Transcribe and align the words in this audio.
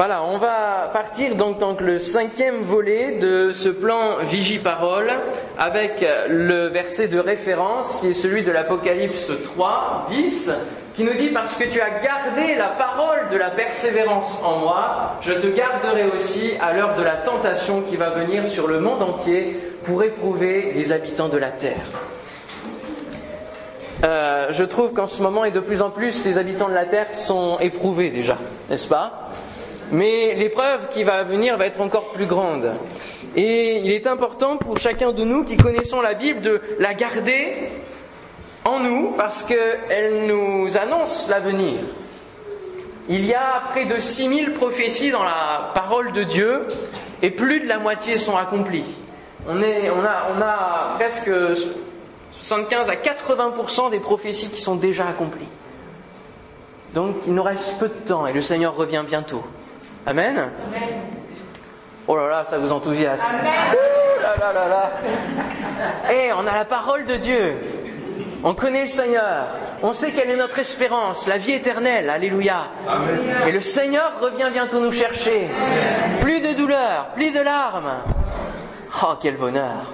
Voilà, 0.00 0.22
on 0.22 0.38
va 0.38 0.88
partir 0.94 1.34
donc 1.36 1.58
dans 1.58 1.76
le 1.78 1.98
cinquième 1.98 2.62
volet 2.62 3.18
de 3.18 3.50
ce 3.50 3.68
plan 3.68 4.16
Vigie-Parole 4.22 5.12
avec 5.58 6.02
le 6.26 6.68
verset 6.68 7.08
de 7.08 7.18
référence 7.18 7.98
qui 8.00 8.08
est 8.08 8.14
celui 8.14 8.42
de 8.42 8.50
l'Apocalypse 8.50 9.30
3, 9.44 10.06
10, 10.08 10.52
qui 10.96 11.04
nous 11.04 11.12
dit 11.12 11.28
Parce 11.28 11.54
que 11.54 11.64
tu 11.64 11.82
as 11.82 12.00
gardé 12.00 12.54
la 12.56 12.68
parole 12.68 13.28
de 13.30 13.36
la 13.36 13.50
persévérance 13.50 14.38
en 14.42 14.60
moi, 14.60 15.16
je 15.20 15.34
te 15.34 15.48
garderai 15.48 16.06
aussi 16.16 16.52
à 16.62 16.72
l'heure 16.72 16.94
de 16.94 17.02
la 17.02 17.16
tentation 17.16 17.82
qui 17.82 17.96
va 17.96 18.08
venir 18.08 18.48
sur 18.48 18.68
le 18.68 18.80
monde 18.80 19.02
entier 19.02 19.54
pour 19.84 20.02
éprouver 20.02 20.72
les 20.74 20.92
habitants 20.92 21.28
de 21.28 21.36
la 21.36 21.50
terre. 21.50 21.84
Euh, 24.02 24.46
je 24.48 24.64
trouve 24.64 24.94
qu'en 24.94 25.06
ce 25.06 25.20
moment 25.20 25.44
et 25.44 25.50
de 25.50 25.60
plus 25.60 25.82
en 25.82 25.90
plus, 25.90 26.24
les 26.24 26.38
habitants 26.38 26.70
de 26.70 26.74
la 26.74 26.86
terre 26.86 27.12
sont 27.12 27.58
éprouvés 27.60 28.08
déjà, 28.08 28.38
n'est-ce 28.70 28.88
pas? 28.88 29.26
Mais 29.92 30.34
l'épreuve 30.34 30.88
qui 30.88 31.04
va 31.04 31.24
venir 31.24 31.56
va 31.56 31.66
être 31.66 31.80
encore 31.80 32.10
plus 32.10 32.26
grande. 32.26 32.72
Et 33.36 33.78
il 33.78 33.90
est 33.92 34.06
important 34.06 34.56
pour 34.56 34.78
chacun 34.78 35.12
de 35.12 35.24
nous 35.24 35.44
qui 35.44 35.56
connaissons 35.56 36.00
la 36.00 36.14
Bible 36.14 36.40
de 36.40 36.60
la 36.78 36.94
garder 36.94 37.68
en 38.64 38.80
nous 38.80 39.12
parce 39.16 39.42
qu'elle 39.42 40.26
nous 40.26 40.76
annonce 40.76 41.28
l'avenir. 41.28 41.78
Il 43.08 43.24
y 43.24 43.34
a 43.34 43.62
près 43.70 43.86
de 43.86 43.98
6000 43.98 44.52
prophéties 44.52 45.10
dans 45.10 45.24
la 45.24 45.70
parole 45.74 46.12
de 46.12 46.22
Dieu 46.22 46.66
et 47.22 47.30
plus 47.30 47.60
de 47.60 47.66
la 47.68 47.78
moitié 47.78 48.18
sont 48.18 48.36
accomplies. 48.36 48.84
On, 49.48 49.56
a, 49.56 50.32
on 50.36 50.40
a 50.40 50.94
presque 50.96 51.30
75 52.32 52.88
à 52.88 52.94
80% 52.94 53.90
des 53.90 54.00
prophéties 54.00 54.50
qui 54.50 54.60
sont 54.60 54.76
déjà 54.76 55.08
accomplies. 55.08 55.48
Donc 56.94 57.16
il 57.26 57.34
nous 57.34 57.42
reste 57.42 57.78
peu 57.78 57.88
de 57.88 57.94
temps 58.06 58.26
et 58.26 58.32
le 58.32 58.40
Seigneur 58.40 58.74
revient 58.76 59.04
bientôt. 59.06 59.42
Amen? 60.06 60.50
Oh 62.08 62.16
là 62.16 62.28
là, 62.28 62.44
ça 62.44 62.58
vous 62.58 62.72
enthousiasme. 62.72 63.24
Oh 63.32 64.22
là 64.22 64.36
là 64.38 64.52
là 64.52 64.68
là. 64.68 64.90
Eh, 66.10 66.32
on 66.32 66.46
a 66.46 66.52
la 66.52 66.64
parole 66.64 67.04
de 67.04 67.16
Dieu. 67.16 67.56
On 68.42 68.54
connaît 68.54 68.82
le 68.82 68.88
Seigneur. 68.88 69.48
On 69.82 69.92
sait 69.92 70.12
quelle 70.12 70.30
est 70.30 70.36
notre 70.36 70.58
espérance, 70.58 71.26
la 71.26 71.38
vie 71.38 71.52
éternelle. 71.52 72.10
Alléluia. 72.10 72.68
Et 73.46 73.52
le 73.52 73.60
Seigneur 73.60 74.20
revient 74.20 74.48
bientôt 74.52 74.80
nous 74.80 74.92
chercher. 74.92 75.48
Plus 76.20 76.40
de 76.40 76.52
douleur, 76.54 77.08
plus 77.14 77.30
de 77.32 77.40
larmes. 77.40 77.94
Oh, 79.02 79.14
quel 79.20 79.36
bonheur. 79.36 79.92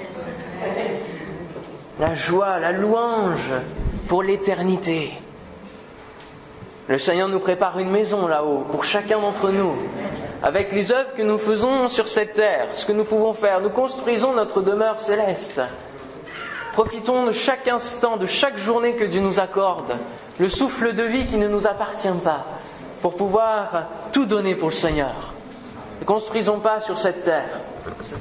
La 1.99 2.15
joie, 2.15 2.59
la 2.59 2.73
louange 2.73 3.53
pour 4.09 4.23
l'éternité. 4.23 5.13
Le 6.89 6.99
Seigneur 6.99 7.29
nous 7.29 7.41
prépare 7.41 7.79
une 7.81 7.91
maison 7.91 8.29
là-haut 8.29 8.65
pour 8.71 8.85
chacun 8.85 9.19
d'entre 9.21 9.51
nous, 9.51 9.75
avec 10.43 10.71
les 10.71 10.93
œuvres 10.93 11.15
que 11.15 11.23
nous 11.23 11.39
faisons 11.39 11.89
sur 11.89 12.07
cette 12.07 12.35
terre, 12.35 12.69
ce 12.75 12.87
que 12.87 12.93
nous 12.93 13.05
pouvons 13.05 13.33
faire. 13.33 13.61
Nous 13.61 13.71
construisons 13.71 14.35
notre 14.35 14.61
demeure 14.63 15.01
céleste. 15.01 15.61
Profitons 16.75 17.27
de 17.27 17.33
chaque 17.33 17.67
instant, 17.67 18.17
de 18.17 18.27
chaque 18.27 18.57
journée 18.57 18.95
que 18.95 19.05
Dieu 19.05 19.21
nous 19.21 19.41
accorde, 19.41 19.99
le 20.39 20.49
souffle 20.49 20.95
de 20.95 21.03
vie 21.03 21.27
qui 21.27 21.39
ne 21.39 21.49
nous 21.49 21.67
appartient 21.67 22.09
pas, 22.23 22.45
pour 23.03 23.17
pouvoir 23.17 23.87
tout 24.13 24.27
donner 24.27 24.55
pour 24.55 24.69
le 24.69 24.75
Seigneur. 24.75 25.35
Ne 26.01 26.05
construisons 26.05 26.61
pas 26.61 26.81
sur 26.81 27.01
cette 27.01 27.25
terre. 27.25 27.61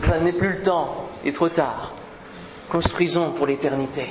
Ça 0.08 0.18
n'est 0.18 0.32
plus 0.32 0.54
le 0.54 0.62
temps, 0.64 1.06
il 1.24 1.30
est 1.30 1.34
trop 1.34 1.50
tard. 1.50 1.94
Construisons 2.70 3.30
pour 3.32 3.46
l'éternité 3.46 4.10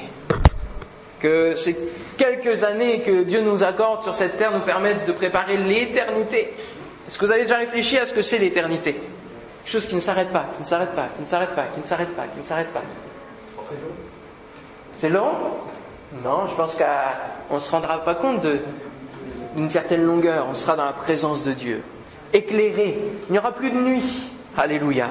que 1.25 1.55
ces 1.57 1.75
quelques 2.19 2.65
années 2.65 3.01
que 3.01 3.23
Dieu 3.23 3.41
nous 3.41 3.65
accorde 3.65 4.03
sur 4.03 4.15
cette 4.15 4.37
terre 4.37 4.53
nous 4.53 4.61
permettent 4.61 5.07
de 5.07 5.13
préparer 5.13 5.57
l'éternité. 5.57 6.53
Est-ce 7.09 7.17
que 7.17 7.25
vous 7.25 7.33
avez 7.33 7.43
déjà 7.43 7.57
réfléchi 7.57 7.97
à 7.97 8.05
ce 8.05 8.13
que 8.13 8.21
c'est 8.21 8.37
l'éternité? 8.37 8.95
Chose 9.65 9.87
qui 9.87 9.95
ne 9.95 10.01
s'arrête 10.01 10.31
pas, 10.35 10.45
qui 10.55 10.63
ne 10.65 10.67
s'arrête 10.67 10.95
pas, 10.95 11.07
qui 11.07 11.23
ne 11.23 11.27
s'arrête 11.27 11.55
pas, 11.55 11.65
qui 11.73 11.81
ne 11.81 11.87
s'arrête 11.87 12.15
pas, 12.15 12.27
qui 12.27 12.41
ne 12.41 12.45
s'arrête 12.45 12.69
pas. 12.75 12.83
C'est 13.67 13.75
long? 13.75 13.89
C'est 14.95 15.09
long 15.09 15.33
Non, 16.23 16.47
je 16.47 16.55
pense 16.57 16.77
qu'on 16.77 17.55
ne 17.55 17.59
se 17.61 17.71
rendra 17.71 18.05
pas 18.05 18.17
compte 18.17 18.47
d'une 19.57 19.71
certaine 19.71 20.05
longueur. 20.05 20.47
On 20.51 20.53
sera 20.55 20.77
dans 20.77 20.85
la 20.85 20.93
présence 20.93 21.43
de 21.43 21.53
Dieu. 21.53 21.83
Éclairé. 22.35 22.99
Il 23.31 23.33
n'y 23.33 23.39
aura 23.39 23.53
plus 23.53 23.71
de 23.71 23.79
nuit. 23.79 24.31
Alléluia. 24.59 25.09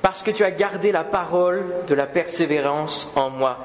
Parce 0.00 0.22
que 0.22 0.30
tu 0.30 0.44
as 0.44 0.50
gardé 0.50 0.92
la 0.92 1.04
parole 1.04 1.62
de 1.86 1.94
la 1.94 2.06
persévérance 2.06 3.12
en 3.16 3.28
moi. 3.28 3.58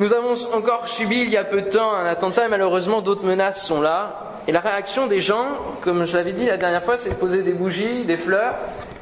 Nous 0.00 0.14
avons 0.14 0.32
encore 0.54 0.88
subi 0.88 1.20
il 1.20 1.28
y 1.28 1.36
a 1.36 1.44
peu 1.44 1.60
de 1.60 1.68
temps 1.68 1.92
un 1.92 2.06
attentat 2.06 2.46
et 2.46 2.48
malheureusement 2.48 3.02
d'autres 3.02 3.26
menaces 3.26 3.62
sont 3.66 3.82
là. 3.82 4.32
Et 4.48 4.52
la 4.52 4.60
réaction 4.60 5.06
des 5.06 5.20
gens, 5.20 5.48
comme 5.82 6.06
je 6.06 6.16
l'avais 6.16 6.32
dit 6.32 6.46
la 6.46 6.56
dernière 6.56 6.82
fois, 6.82 6.96
c'est 6.96 7.10
de 7.10 7.14
poser 7.16 7.42
des 7.42 7.52
bougies, 7.52 8.04
des 8.06 8.16
fleurs. 8.16 8.54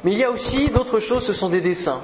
Mais 0.03 0.11
il 0.11 0.17
y 0.17 0.25
a 0.25 0.29
aussi 0.29 0.67
d'autres 0.67 0.99
choses, 0.99 1.25
ce 1.25 1.31
sont 1.31 1.47
des 1.47 1.61
dessins. 1.61 2.01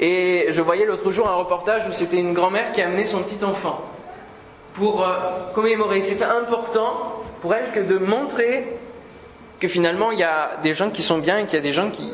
Et 0.00 0.46
je 0.48 0.60
voyais 0.60 0.84
l'autre 0.84 1.12
jour 1.12 1.28
un 1.28 1.34
reportage 1.36 1.86
où 1.86 1.92
c'était 1.92 2.16
une 2.16 2.32
grand-mère 2.32 2.72
qui 2.72 2.82
a 2.82 2.86
amené 2.86 3.06
son 3.06 3.22
petit 3.22 3.44
enfant 3.44 3.84
pour 4.74 5.06
euh, 5.06 5.12
commémorer. 5.54 6.02
C'était 6.02 6.24
important 6.24 7.22
pour 7.40 7.54
elle 7.54 7.70
que 7.70 7.78
de 7.78 7.98
montrer 7.98 8.78
que 9.60 9.68
finalement 9.68 10.10
il 10.10 10.18
y 10.18 10.24
a 10.24 10.56
des 10.60 10.74
gens 10.74 10.90
qui 10.90 11.02
sont 11.02 11.18
bien 11.18 11.38
et 11.38 11.44
qu'il 11.44 11.54
y 11.54 11.58
a 11.58 11.62
des 11.62 11.72
gens 11.72 11.88
qui 11.90 12.12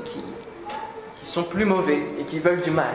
sont 1.22 1.44
plus 1.44 1.64
mauvais 1.64 2.02
et 2.20 2.24
qui 2.24 2.40
veulent 2.40 2.60
du 2.60 2.72
mal. 2.72 2.94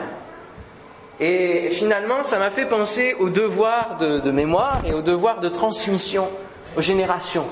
Et 1.20 1.68
finalement, 1.70 2.22
ça 2.22 2.38
m'a 2.38 2.50
fait 2.50 2.66
penser 2.66 3.14
au 3.20 3.28
devoir 3.28 3.98
de, 3.98 4.30
mémoire 4.30 4.78
et 4.84 4.92
au 4.92 5.02
devoir 5.02 5.40
de 5.40 5.48
transmission 5.48 6.28
aux 6.76 6.80
générations, 6.82 7.44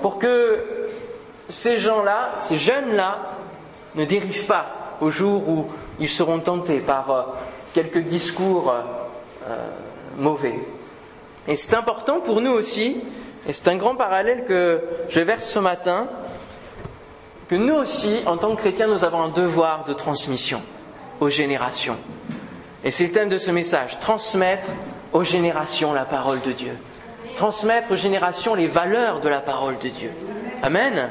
pour 0.00 0.18
que 0.18 0.64
ces 1.48 1.78
gens-là, 1.78 2.34
ces 2.38 2.56
jeunes-là, 2.56 3.18
ne 3.96 4.04
dérivent 4.04 4.46
pas 4.46 4.96
au 5.00 5.10
jour 5.10 5.48
où 5.48 5.66
ils 5.98 6.08
seront 6.08 6.38
tentés 6.38 6.80
par 6.80 7.10
euh, 7.10 7.22
quelques 7.74 7.98
discours 7.98 8.72
euh, 9.48 9.68
mauvais. 10.16 10.58
Et 11.48 11.56
c'est 11.56 11.74
important 11.74 12.20
pour 12.20 12.40
nous 12.40 12.52
aussi, 12.52 12.96
et 13.46 13.52
c'est 13.52 13.68
un 13.68 13.76
grand 13.76 13.94
parallèle 13.96 14.44
que 14.46 14.80
je 15.08 15.20
verse 15.20 15.46
ce 15.46 15.58
matin, 15.58 16.06
que 17.48 17.54
nous 17.56 17.74
aussi, 17.74 18.20
en 18.26 18.36
tant 18.36 18.54
que 18.54 18.60
chrétiens, 18.60 18.86
nous 18.86 19.04
avons 19.04 19.20
un 19.20 19.28
devoir 19.28 19.84
de 19.84 19.92
transmission 19.92 20.62
aux 21.20 21.28
générations. 21.28 21.96
Et 22.84 22.90
c'est 22.90 23.04
le 23.06 23.12
thème 23.12 23.30
de 23.30 23.38
ce 23.38 23.50
message, 23.50 23.98
transmettre 23.98 24.68
aux 25.14 25.24
générations 25.24 25.94
la 25.94 26.04
parole 26.04 26.42
de 26.42 26.52
Dieu. 26.52 26.76
Transmettre 27.34 27.90
aux 27.92 27.96
générations 27.96 28.54
les 28.54 28.68
valeurs 28.68 29.20
de 29.20 29.28
la 29.28 29.40
parole 29.40 29.78
de 29.78 29.88
Dieu. 29.88 30.10
Amen. 30.62 31.10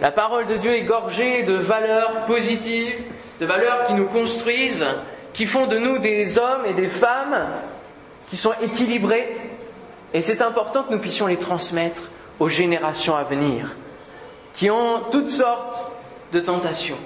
La 0.00 0.12
parole 0.12 0.46
de 0.46 0.56
Dieu 0.56 0.72
est 0.74 0.84
gorgée 0.84 1.42
de 1.42 1.54
valeurs 1.54 2.26
positives, 2.26 2.94
de 3.40 3.46
valeurs 3.46 3.86
qui 3.88 3.94
nous 3.94 4.06
construisent, 4.06 4.86
qui 5.32 5.46
font 5.46 5.66
de 5.66 5.78
nous 5.78 5.98
des 5.98 6.38
hommes 6.38 6.64
et 6.64 6.74
des 6.74 6.88
femmes 6.88 7.48
qui 8.30 8.36
sont 8.36 8.52
équilibrés. 8.62 9.36
Et 10.14 10.20
c'est 10.20 10.42
important 10.42 10.84
que 10.84 10.92
nous 10.92 11.00
puissions 11.00 11.26
les 11.26 11.36
transmettre 11.36 12.04
aux 12.38 12.48
générations 12.48 13.16
à 13.16 13.24
venir, 13.24 13.74
qui 14.54 14.70
ont 14.70 15.02
toutes 15.10 15.30
sortes 15.30 15.90
de 16.32 16.38
tentations. 16.38 16.98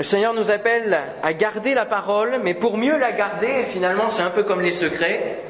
Le 0.00 0.04
Seigneur 0.04 0.32
nous 0.32 0.50
appelle 0.50 0.98
à 1.22 1.34
garder 1.34 1.74
la 1.74 1.84
parole, 1.84 2.40
mais 2.42 2.54
pour 2.54 2.78
mieux 2.78 2.96
la 2.96 3.12
garder, 3.12 3.66
finalement 3.70 4.08
c'est 4.08 4.22
un 4.22 4.30
peu 4.30 4.44
comme 4.44 4.62
les 4.62 4.72
secrets, 4.72 5.42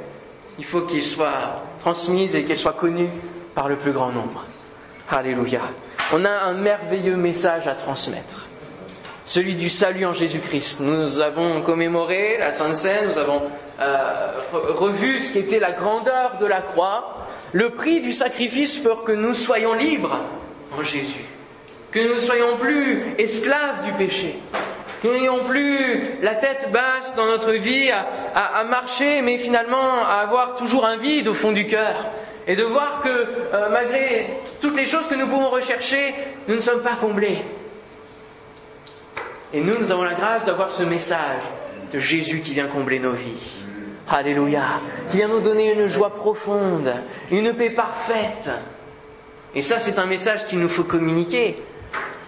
il 0.59 0.65
faut 0.65 0.81
qu'ils 0.81 1.05
soient 1.05 1.63
transmis 1.79 2.35
et 2.35 2.43
qu'ils 2.43 2.57
soient 2.57 2.73
connus 2.73 3.11
par 3.55 3.69
le 3.69 3.77
plus 3.77 3.93
grand 3.93 4.11
nombre. 4.11 4.45
Alléluia. 5.09 5.61
On 6.13 6.25
a 6.25 6.31
un 6.49 6.55
merveilleux 6.55 7.15
message 7.15 7.69
à 7.69 7.77
transmettre. 7.77 8.49
Celui 9.25 9.55
du 9.55 9.69
salut 9.69 10.05
en 10.05 10.13
Jésus-Christ. 10.13 10.81
Nous 10.81 11.21
avons 11.21 11.63
commémoré 11.63 12.37
la 12.37 12.53
Sainte 12.53 12.75
Seine, 12.75 13.07
nous 13.07 13.19
avons 13.19 13.43
euh, 13.81 14.33
revu 14.53 15.21
ce 15.21 15.33
qu'était 15.33 15.61
la 15.61 15.71
grandeur 15.71 16.39
de 16.41 16.47
la 16.47 16.61
croix, 16.61 17.25
le 17.53 17.71
prix 17.71 18.01
du 18.01 18.13
sacrifice 18.13 18.81
pour 18.81 19.05
que 19.05 19.13
nous 19.13 19.35
soyons 19.35 19.75
libres 19.75 20.25
en 20.77 20.83
Jésus 20.83 21.25
que 21.93 21.99
nous 21.99 22.15
ne 22.15 22.21
soyons 22.21 22.57
plus 22.57 23.03
esclaves 23.19 23.85
du 23.85 23.93
péché, 23.93 24.39
que 25.03 25.09
nous 25.09 25.15
n'ayons 25.15 25.45
plus 25.45 26.03
la 26.23 26.35
tête 26.37 26.71
basse 26.73 27.15
dans 27.17 27.27
notre 27.27 27.53
vie 27.53 27.91
à, 27.91 28.65
marcher, 28.65 29.23
mais 29.23 29.39
finalement 29.39 30.05
à 30.05 30.17
avoir 30.23 30.57
toujours 30.57 30.85
un 30.85 30.97
vide 30.97 31.29
au 31.29 31.35
fond 31.35 31.53
du 31.53 31.67
cœur, 31.67 32.11
et 32.47 32.57
de 32.57 32.63
voir 32.63 33.03
que 33.03 33.09
euh, 33.09 33.69
malgré 33.71 34.29
toutes 34.61 34.77
les 34.77 34.87
choses 34.87 35.07
que 35.09 35.15
nous 35.15 35.27
pouvons 35.27 35.51
rechercher, 35.51 36.15
nous 36.49 36.55
ne 36.55 36.61
sommes 36.61 36.83
pas 36.83 36.97
comblés. 36.97 37.39
Et 39.53 39.61
nous, 39.61 39.79
nous 39.79 39.91
avons 39.91 40.05
la 40.05 40.15
grâce 40.15 40.45
d'avoir 40.45 40.73
ce 40.73 40.85
message 40.85 41.43
de 41.93 41.99
Jésus 41.99 42.41
qui 42.41 42.55
vient 42.55 42.69
combler 42.69 43.01
nos 43.01 43.13
vies. 43.13 43.53
Alléluia. 44.09 44.63
Qui 45.11 45.19
vient 45.19 45.29
nous 45.29 45.41
donner 45.41 45.73
une 45.73 45.87
joie 45.87 46.15
profonde, 46.15 46.93
une 47.31 47.53
paix 47.55 47.71
parfaite. 47.71 48.51
Et 49.55 49.63
ça, 49.63 49.81
c'est 49.81 49.99
un 49.99 50.07
message 50.07 50.47
qu'il 50.47 50.61
nous 50.61 50.69
faut 50.69 50.85
communiquer. 50.85 51.57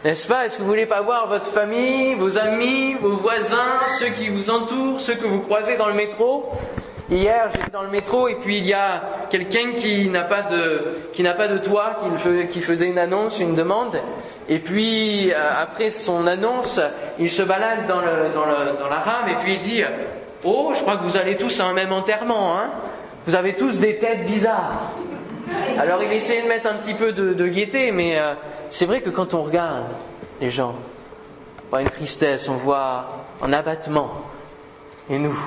N'est-ce 0.05 0.27
pas? 0.27 0.45
Est-ce 0.45 0.57
que 0.57 0.63
vous 0.63 0.69
voulez 0.69 0.87
pas 0.87 1.01
voir 1.01 1.29
votre 1.29 1.47
famille, 1.47 2.15
vos 2.15 2.37
amis, 2.37 2.95
vos 2.95 3.13
voisins, 3.13 3.87
ceux 4.01 4.09
qui 4.09 4.31
vous 4.31 4.51
entourent, 4.51 5.01
ceux 5.01 5.15
que 5.15 5.29
vous 5.29 5.39
croisez 5.41 5.77
dans 5.77 5.87
le 5.87 5.95
métro? 5.95 6.51
Hier, 7.09 7.49
j'étais 7.55 7.71
dans 7.71 7.83
le 7.83 7.91
métro 7.91 8.27
et 8.27 8.35
puis 8.35 8.59
il 8.59 8.67
y 8.67 8.73
a 8.73 9.01
quelqu'un 9.31 9.75
qui 9.77 10.09
n'a 10.09 10.23
pas 10.23 10.43
de 10.43 10.81
qui 11.13 11.23
n'a 11.23 11.35
pas 11.35 11.47
de 11.47 11.59
toit, 11.59 11.99
qui, 12.51 12.61
faisait 12.63 12.87
une 12.87 12.99
annonce, 12.99 13.39
une 13.39 13.55
demande. 13.55 13.97
Et 14.49 14.59
puis 14.59 15.31
euh, 15.31 15.37
après 15.57 15.91
son 15.91 16.27
annonce, 16.27 16.81
il 17.21 17.31
se 17.31 17.43
balade 17.43 17.87
dans, 17.87 18.01
la 18.01 18.97
rame 18.97 19.29
et 19.29 19.37
puis 19.37 19.55
il 19.55 19.61
dit 19.61 19.85
Oh, 20.43 20.73
je 20.75 20.81
crois 20.81 20.97
que 20.97 21.05
vous 21.05 21.17
allez 21.17 21.37
tous 21.37 21.61
à 21.61 21.67
un 21.67 21.75
même 21.75 21.93
enterrement, 21.93 22.59
hein 22.59 22.71
Vous 23.27 23.37
avez 23.37 23.55
tous 23.55 23.79
des 23.79 23.99
têtes 23.99 24.27
bizarres. 24.27 24.95
Alors 25.79 26.03
il 26.03 26.13
essayait 26.13 26.43
de 26.43 26.49
mettre 26.49 26.69
un 26.69 26.75
petit 26.75 26.95
peu 26.95 27.13
de, 27.13 27.47
gaieté, 27.49 27.93
mais 27.93 28.19
euh, 28.19 28.35
c'est 28.71 28.87
vrai 28.87 29.01
que 29.01 29.11
quand 29.11 29.35
on 29.35 29.43
regarde 29.43 29.87
les 30.41 30.51
gens, 30.51 30.75
on 31.67 31.71
voit 31.71 31.83
une 31.83 31.89
tristesse, 31.89 32.49
on 32.49 32.55
voit 32.55 33.11
un 33.41 33.53
abattement. 33.53 34.23
Et 35.11 35.19
nous, 35.19 35.39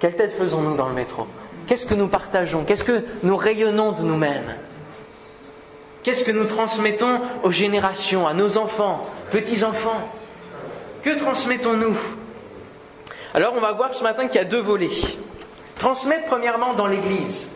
quelle 0.00 0.16
tête 0.16 0.32
faisons-nous 0.36 0.76
dans 0.76 0.88
le 0.88 0.94
métro? 0.94 1.26
Qu'est-ce 1.66 1.86
que 1.86 1.94
nous 1.94 2.08
partageons? 2.08 2.64
Qu'est-ce 2.64 2.84
que 2.84 3.04
nous 3.22 3.36
rayonnons 3.36 3.92
de 3.92 4.02
nous-mêmes? 4.02 4.54
Qu'est-ce 6.02 6.24
que 6.24 6.32
nous 6.32 6.44
transmettons 6.44 7.20
aux 7.42 7.50
générations, 7.50 8.26
à 8.26 8.34
nos 8.34 8.58
enfants, 8.58 9.02
petits-enfants? 9.32 10.08
Que 11.02 11.18
transmettons-nous? 11.18 11.96
Alors 13.34 13.54
on 13.54 13.60
va 13.60 13.72
voir 13.72 13.94
ce 13.94 14.02
matin 14.02 14.26
qu'il 14.26 14.36
y 14.40 14.44
a 14.44 14.44
deux 14.44 14.60
volets. 14.60 14.90
Transmettre 15.76 16.26
premièrement 16.26 16.74
dans 16.74 16.86
l'Église. 16.86 17.52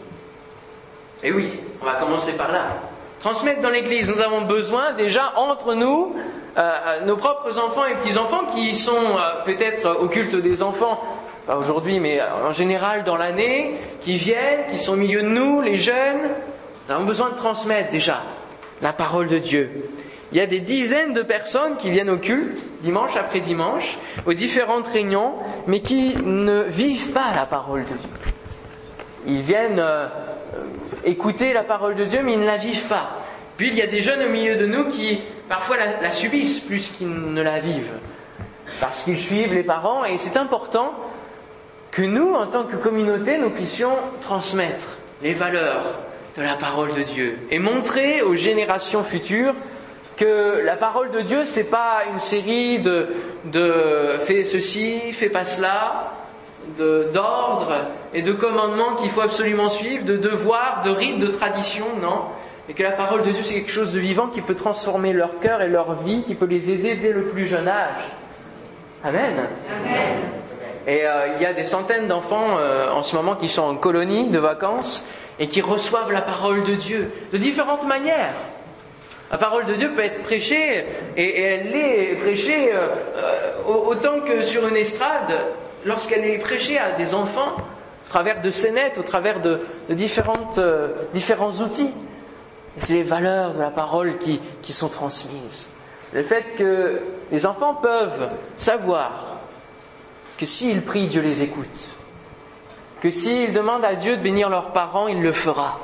Et 1.22 1.32
oui, 1.32 1.50
on 1.80 1.84
va 1.84 1.94
commencer 1.94 2.36
par 2.36 2.52
là. 2.52 2.76
Transmettre 3.20 3.60
dans 3.60 3.70
l'Église, 3.70 4.08
nous 4.08 4.20
avons 4.20 4.42
besoin 4.42 4.92
déjà 4.92 5.32
entre 5.36 5.74
nous, 5.74 6.14
euh, 6.56 6.60
euh, 6.60 7.04
nos 7.04 7.16
propres 7.16 7.58
enfants 7.58 7.84
et 7.84 7.94
petits-enfants 7.96 8.44
qui 8.54 8.74
sont 8.74 8.92
euh, 8.92 9.44
peut-être 9.44 9.98
au 10.00 10.08
culte 10.08 10.36
des 10.36 10.62
enfants 10.62 11.00
pas 11.46 11.56
aujourd'hui, 11.56 12.00
mais 12.00 12.20
en 12.22 12.52
général 12.52 13.04
dans 13.04 13.16
l'année, 13.16 13.74
qui 14.02 14.16
viennent, 14.16 14.66
qui 14.70 14.78
sont 14.78 14.92
au 14.92 14.96
milieu 14.96 15.22
de 15.22 15.28
nous, 15.28 15.60
les 15.60 15.78
jeunes, 15.78 16.20
nous 16.86 16.94
avons 16.94 17.04
besoin 17.04 17.30
de 17.30 17.36
transmettre 17.36 17.90
déjà 17.90 18.22
la 18.82 18.92
parole 18.92 19.28
de 19.28 19.38
Dieu. 19.38 19.70
Il 20.32 20.38
y 20.38 20.40
a 20.40 20.46
des 20.46 20.60
dizaines 20.60 21.12
de 21.12 21.22
personnes 21.22 21.76
qui 21.76 21.90
viennent 21.90 22.10
au 22.10 22.18
culte, 22.18 22.64
dimanche 22.82 23.16
après 23.16 23.40
dimanche, 23.40 23.98
aux 24.26 24.32
différentes 24.32 24.86
réunions, 24.86 25.34
mais 25.66 25.80
qui 25.80 26.16
ne 26.22 26.62
vivent 26.62 27.10
pas 27.12 27.32
la 27.34 27.46
parole 27.46 27.82
de 27.82 27.86
Dieu. 27.86 28.32
Ils 29.26 29.40
viennent 29.40 29.80
euh, 29.80 30.06
écouter 31.04 31.52
la 31.52 31.62
parole 31.64 31.94
de 31.94 32.04
Dieu, 32.04 32.20
mais 32.22 32.34
ils 32.34 32.40
ne 32.40 32.46
la 32.46 32.56
vivent 32.56 32.86
pas. 32.86 33.16
Puis 33.56 33.68
il 33.68 33.74
y 33.74 33.82
a 33.82 33.86
des 33.86 34.00
jeunes 34.00 34.22
au 34.22 34.30
milieu 34.30 34.56
de 34.56 34.66
nous 34.66 34.86
qui 34.86 35.20
parfois 35.48 35.76
la, 35.76 36.00
la 36.00 36.10
subissent 36.10 36.60
plus 36.60 36.92
qu'ils 36.96 37.10
ne 37.10 37.42
la 37.42 37.60
vivent, 37.60 37.92
parce 38.80 39.02
qu'ils 39.02 39.18
suivent 39.18 39.54
les 39.54 39.62
parents, 39.62 40.04
et 40.04 40.16
c'est 40.16 40.36
important 40.36 40.94
que 41.90 42.02
nous, 42.02 42.34
en 42.34 42.46
tant 42.46 42.64
que 42.64 42.76
communauté, 42.76 43.38
nous 43.38 43.50
puissions 43.50 43.96
transmettre 44.20 44.96
les 45.22 45.34
valeurs 45.34 45.98
de 46.36 46.42
la 46.42 46.54
parole 46.54 46.94
de 46.94 47.02
Dieu 47.02 47.38
et 47.50 47.58
montrer 47.58 48.22
aux 48.22 48.34
générations 48.34 49.02
futures 49.02 49.54
que 50.16 50.60
la 50.64 50.76
parole 50.76 51.10
de 51.10 51.22
Dieu, 51.22 51.44
c'est 51.44 51.64
pas 51.70 52.04
une 52.10 52.18
série 52.18 52.78
de, 52.78 53.08
de 53.46 54.16
fais 54.24 54.44
ceci, 54.44 55.12
fais 55.12 55.30
pas 55.30 55.44
cela, 55.44 56.12
d'ordres 57.12 57.72
et 58.14 58.22
de 58.22 58.32
commandements 58.32 58.94
qu'il 58.96 59.10
faut 59.10 59.20
absolument 59.20 59.68
suivre, 59.68 60.04
de 60.04 60.16
devoirs, 60.16 60.82
de 60.84 60.90
rites, 60.90 61.18
de 61.18 61.26
traditions, 61.26 61.86
non? 62.00 62.22
Et 62.68 62.74
que 62.74 62.82
la 62.82 62.92
parole 62.92 63.24
de 63.24 63.30
Dieu, 63.30 63.42
c'est 63.42 63.54
quelque 63.54 63.72
chose 63.72 63.92
de 63.92 63.98
vivant 63.98 64.28
qui 64.28 64.42
peut 64.42 64.54
transformer 64.54 65.12
leur 65.12 65.40
cœur 65.40 65.60
et 65.62 65.68
leur 65.68 65.94
vie, 65.94 66.22
qui 66.22 66.34
peut 66.34 66.46
les 66.46 66.70
aider 66.70 66.94
dès 66.96 67.12
le 67.12 67.24
plus 67.24 67.46
jeune 67.46 67.66
âge. 67.66 68.02
Amen. 69.02 69.48
Amen. 69.84 70.30
Et 70.86 71.04
euh, 71.04 71.36
il 71.36 71.42
y 71.42 71.46
a 71.46 71.52
des 71.52 71.64
centaines 71.64 72.08
d'enfants 72.08 72.58
euh, 72.58 72.90
en 72.90 73.02
ce 73.02 73.16
moment 73.16 73.36
qui 73.36 73.48
sont 73.48 73.62
en 73.62 73.76
colonie 73.76 74.28
de 74.28 74.38
vacances 74.38 75.04
et 75.38 75.48
qui 75.48 75.60
reçoivent 75.60 76.12
la 76.12 76.22
parole 76.22 76.62
de 76.62 76.74
Dieu 76.74 77.10
de 77.32 77.38
différentes 77.38 77.86
manières. 77.86 78.34
La 79.30 79.38
parole 79.38 79.66
de 79.66 79.74
Dieu 79.74 79.92
peut 79.94 80.02
être 80.02 80.22
prêchée 80.22 80.84
et, 81.16 81.42
elle 81.42 81.74
est 81.76 82.16
prêchée 82.20 82.72
euh, 82.72 82.88
autant 83.66 84.20
que 84.20 84.42
sur 84.42 84.66
une 84.66 84.76
estrade 84.76 85.32
lorsqu'elle 85.84 86.24
est 86.24 86.38
prêchée 86.38 86.78
à 86.78 86.92
des 86.92 87.14
enfants 87.14 87.56
au 87.56 88.08
travers 88.08 88.40
de 88.40 88.50
scénettes, 88.50 88.98
au 88.98 89.02
travers 89.02 89.40
de, 89.40 89.60
différentes, 89.90 90.60
différents 91.14 91.52
outils. 91.52 91.90
C'est 92.78 92.94
les 92.94 93.02
valeurs 93.02 93.54
de 93.54 93.60
la 93.60 93.70
parole 93.70 94.18
qui, 94.18 94.40
qui 94.62 94.72
sont 94.72 94.88
transmises. 94.88 95.68
Le 96.12 96.22
fait 96.22 96.54
que 96.56 97.00
les 97.30 97.46
enfants 97.46 97.74
peuvent 97.74 98.30
savoir 98.56 99.36
que 100.38 100.46
s'ils 100.46 100.82
prient, 100.82 101.06
Dieu 101.06 101.20
les 101.20 101.42
écoute. 101.42 101.66
Que 103.00 103.10
s'ils 103.10 103.52
demandent 103.52 103.84
à 103.84 103.94
Dieu 103.94 104.16
de 104.16 104.22
bénir 104.22 104.50
leurs 104.50 104.72
parents, 104.72 105.06
il 105.06 105.22
le 105.22 105.32
fera. 105.32 105.78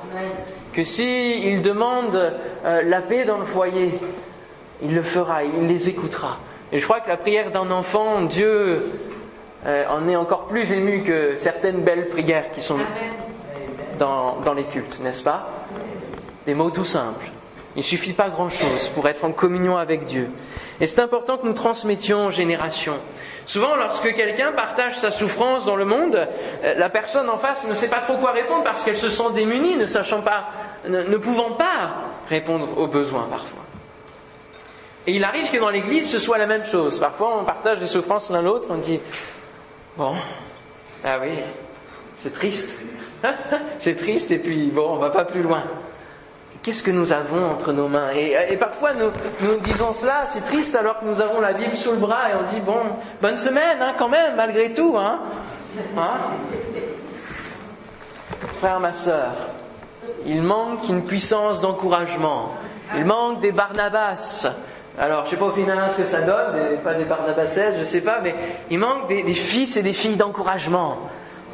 Que 0.73 0.83
s'ils 0.83 1.63
demandent 1.63 2.35
euh, 2.65 2.83
la 2.83 3.01
paix 3.01 3.25
dans 3.25 3.39
le 3.39 3.45
foyer, 3.45 3.99
il 4.83 4.95
le 4.95 5.03
fera, 5.03 5.45
il 5.45 5.67
les 5.67 5.89
écoutera. 5.89 6.39
Et 6.73 6.81
je 6.81 6.85
crois 6.85 7.01
que 7.01 7.09
la 7.09 7.17
prière 7.17 7.51
d'un 7.51 7.71
enfant, 7.71 8.23
Dieu 8.23 8.85
euh, 9.67 9.85
en 9.89 10.09
est 10.09 10.17
encore 10.17 10.47
plus 10.47 10.71
ému 10.73 11.03
que 11.03 11.37
certaines 11.37 11.83
belles 11.83 12.09
prières 12.09 12.51
qui 12.51 12.61
sont 12.61 12.79
dans, 13.99 14.37
dans 14.41 14.55
les 14.55 14.65
cultes, 14.65 15.01
n'est-ce 15.01 15.23
pas? 15.23 15.51
Des 16.47 16.55
mots 16.55 16.71
tout 16.71 16.85
simples. 16.85 17.27
Il 17.75 17.81
ne 17.81 17.85
suffit 17.85 18.15
pas 18.15 18.31
grand-chose 18.31 18.89
pour 18.89 19.07
être 19.07 19.25
en 19.25 19.33
communion 19.33 19.77
avec 19.77 20.07
Dieu. 20.07 20.31
Et 20.81 20.87
c'est 20.87 21.01
important 21.01 21.37
que 21.37 21.47
nous 21.47 21.53
transmettions 21.53 22.27
aux 22.27 22.31
générations. 22.31 22.99
Souvent, 23.47 23.77
lorsque 23.77 24.15
quelqu'un 24.15 24.53
partage 24.53 24.99
sa 24.99 25.11
souffrance 25.11 25.67
dans 25.67 25.77
le 25.77 25.85
monde, 25.85 26.17
euh, 26.17 26.75
la 26.75 26.91
personne 26.91 27.29
en 27.29 27.37
face 27.39 27.67
ne 27.67 27.75
sait 27.75 27.89
pas 27.89 28.01
trop 28.01 28.17
quoi 28.17 28.33
répondre 28.33 28.65
parce 28.65 28.83
qu'elle 28.83 28.97
se 28.97 29.11
sent 29.11 29.31
démunie, 29.35 29.77
ne 29.77 29.87
sachant 29.87 30.23
pas, 30.23 30.47
ne, 30.89 31.17
pouvant 31.17 31.53
pas 31.53 31.97
répondre 32.29 32.67
aux 32.77 32.89
besoins 32.89 33.27
parfois. 33.31 33.63
Et 35.07 35.13
il 35.13 35.23
arrive 35.23 35.51
que 35.51 35.59
dans 35.59 35.71
l'église, 35.71 36.11
ce 36.11 36.19
soit 36.19 36.39
la 36.39 36.47
même 36.47 36.65
chose. 36.65 36.99
Parfois, 36.99 37.39
on 37.39 37.45
partage 37.45 37.79
des 37.79 37.87
souffrances 37.87 38.31
l'un 38.31 38.43
l'autre, 38.43 38.69
on 38.71 38.79
dit, 38.79 39.01
bon, 39.97 40.15
ah 41.05 41.19
oui, 41.21 41.31
c'est 42.17 42.33
triste. 42.33 42.81
c'est 43.79 43.97
triste, 43.97 44.31
et 44.31 44.39
puis 44.39 44.71
bon, 44.71 44.91
on 44.91 44.97
va 44.97 45.11
pas 45.11 45.25
plus 45.25 45.43
loin 45.43 45.65
qu'est-ce 46.67 46.83
que 46.83 46.91
nous 46.91 47.13
avons 47.13 47.53
entre 47.53 47.73
nos 47.73 47.87
mains? 47.87 48.11
Et, 48.11 48.57
parfois 48.57 48.93
nous, 48.93 49.13
nous 49.41 49.57
disons 49.61 49.93
cela, 49.93 50.25
c'est 50.27 50.45
triste 50.45 50.75
alors 50.75 50.99
que 50.99 51.05
nous 51.05 51.21
avons 51.21 51.41
la 51.41 51.53
Bible 51.53 51.77
sous 51.77 51.93
le 51.93 51.99
bras 51.99 52.31
et 52.31 52.35
on 52.35 52.43
dit 52.43 52.61
bon, 52.61 52.81
bonne 53.23 53.37
semaine 53.37 53.81
hein, 53.81 53.95
quand 53.97 54.09
même, 54.09 54.35
malgré 54.35 54.73
tout. 54.73 54.97
Hein, 54.99 55.21
hein? 55.97 56.15
Frère, 58.59 58.81
ma 58.81 58.93
sœur, 58.93 59.33
il 60.27 60.43
manque 60.43 60.89
une 60.89 61.05
puissance 61.05 61.61
d'encouragement. 61.61 62.55
Il 62.97 63.05
manque 63.05 63.39
des 63.39 63.53
Barnabas. 63.53 64.49
Alors, 64.99 65.27
je 65.27 65.31
sais 65.31 65.37
pas 65.37 65.47
au 65.47 65.51
final 65.51 65.91
ce 65.91 65.97
que 65.97 66.05
ça 66.05 66.23
donne, 66.23 66.79
pas 66.83 66.95
des 66.95 67.05
Barnabas, 67.05 67.59
je 67.79 67.85
sais 67.85 68.01
pas, 68.01 68.21
mais 68.23 68.35
il 68.71 68.79
manque 68.79 69.09
des 69.09 69.35
fils 69.35 69.77
et 69.77 69.83
des 69.83 69.93
filles 69.93 70.17
d'encouragement. 70.17 70.99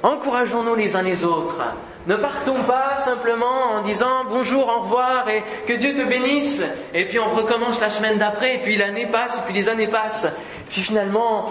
Encourageons-nous 0.03 0.75
les 0.75 0.97
uns 0.97 1.03
les 1.03 1.25
autres. 1.25 1.61
Ne 2.09 2.17
partons 2.17 2.63
pas 2.65 2.97
simplement 2.97 3.75
en 3.75 3.83
disant 3.83 4.25
bonjour, 4.29 4.67
au 4.67 4.81
revoir 4.83 5.29
et 5.29 5.45
que 5.67 5.75
Dieu 5.75 5.95
te 5.95 6.03
bénisse. 6.03 6.65
Et 6.95 7.05
puis 7.05 7.21
on 7.21 7.29
recommence 7.29 7.81
la 7.81 7.89
semaine 7.89 8.19
d'après, 8.19 8.57
et 8.57 8.59
puis 8.59 8.77
l'année 8.77 9.07
passe, 9.07 9.39
et 9.39 9.43
puis 9.43 9.55
les 9.55 9.69
années 9.69 9.87
passent. 9.87 10.25
Et 10.25 10.71
puis 10.71 10.83
finalement, 10.83 11.51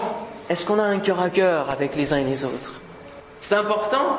est-ce 0.50 0.66
qu'on 0.66 0.78
a 0.78 0.82
un 0.82 0.98
cœur 0.98 1.20
à 1.20 1.30
cœur 1.30 1.70
avec 1.70 1.96
les 1.96 2.12
uns 2.12 2.18
et 2.18 2.24
les 2.24 2.44
autres? 2.44 2.80
C'est 3.40 3.54
important 3.54 4.18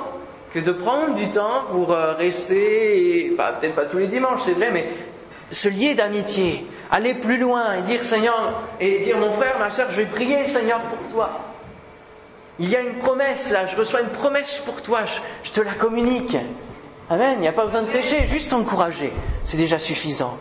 que 0.53 0.59
de 0.59 0.71
prendre 0.71 1.13
du 1.13 1.29
temps 1.29 1.65
pour 1.71 1.91
euh, 1.91 2.13
rester, 2.13 3.25
et, 3.25 3.29
peut-être 3.29 3.75
pas 3.75 3.85
tous 3.85 3.97
les 3.97 4.07
dimanches, 4.07 4.41
c'est 4.41 4.53
vrai, 4.53 4.71
mais 4.71 4.89
se 5.51 5.69
lier 5.69 5.93
d'amitié, 5.93 6.65
aller 6.93 7.15
plus 7.15 7.39
loin 7.39 7.73
et 7.73 7.81
dire 7.81 8.05
Seigneur, 8.05 8.61
et 8.79 8.99
dire 8.99 9.17
mon 9.17 9.31
frère, 9.31 9.57
ma 9.57 9.71
soeur, 9.71 9.89
je 9.89 9.97
vais 9.97 10.05
prier 10.05 10.45
Seigneur 10.45 10.79
pour 10.79 10.99
toi. 11.11 11.31
Il 12.59 12.69
y 12.69 12.75
a 12.75 12.81
une 12.81 12.99
promesse 12.99 13.51
là, 13.51 13.65
je 13.65 13.75
reçois 13.75 14.01
une 14.01 14.09
promesse 14.09 14.61
pour 14.63 14.79
toi, 14.83 15.01
je, 15.43 15.51
te 15.51 15.59
la 15.59 15.73
communique. 15.73 16.37
Amen, 17.09 17.33
il 17.37 17.41
n'y 17.41 17.47
a 17.47 17.53
pas 17.53 17.65
besoin 17.65 17.81
de 17.81 17.87
prêcher, 17.87 18.25
juste 18.25 18.53
encourager, 18.53 19.11
c'est 19.43 19.57
déjà 19.57 19.79
suffisant. 19.79 20.37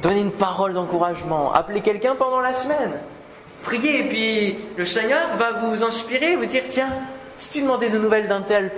Donner 0.00 0.20
une 0.20 0.30
parole 0.30 0.72
d'encouragement, 0.72 1.52
appeler 1.52 1.80
quelqu'un 1.80 2.14
pendant 2.14 2.40
la 2.40 2.54
semaine, 2.54 3.00
prier, 3.64 4.06
et 4.06 4.08
puis 4.08 4.58
le 4.76 4.86
Seigneur 4.86 5.36
va 5.36 5.50
vous 5.64 5.82
inspirer, 5.82 6.36
vous 6.36 6.46
dire, 6.46 6.62
tiens, 6.68 6.90
si 7.34 7.50
tu 7.50 7.62
demandais 7.62 7.90
de 7.90 7.98
nouvelles 7.98 8.28
d'un 8.28 8.42
tel, 8.42 8.70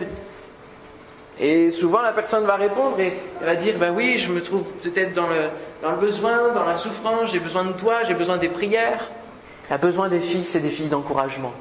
et 1.41 1.71
souvent 1.71 2.01
la 2.01 2.13
personne 2.13 2.45
va 2.45 2.57
répondre 2.57 3.01
et 3.01 3.15
va 3.41 3.57
dire, 3.57 3.77
ben 3.79 3.93
oui, 3.95 4.19
je 4.19 4.33
me 4.33 4.43
trouve 4.43 4.65
peut-être 4.83 5.15
dans 5.15 5.27
le, 5.27 5.49
dans 5.83 5.91
le 5.93 5.97
besoin, 5.97 6.53
dans 6.55 6.65
la 6.65 6.77
souffrance, 6.77 7.33
j'ai 7.33 7.41
besoin 7.41 7.65
de 7.65 7.73
toi, 7.73 8.05
j'ai 8.05 8.15
besoin 8.15 8.37
des 8.37 8.49
prières. 8.49 9.11
A 9.71 9.79
besoin 9.79 10.09
des 10.09 10.21
fils 10.21 10.55
et 10.55 10.61
des 10.61 10.69
filles 10.71 10.89
d'encouragement 10.89 11.53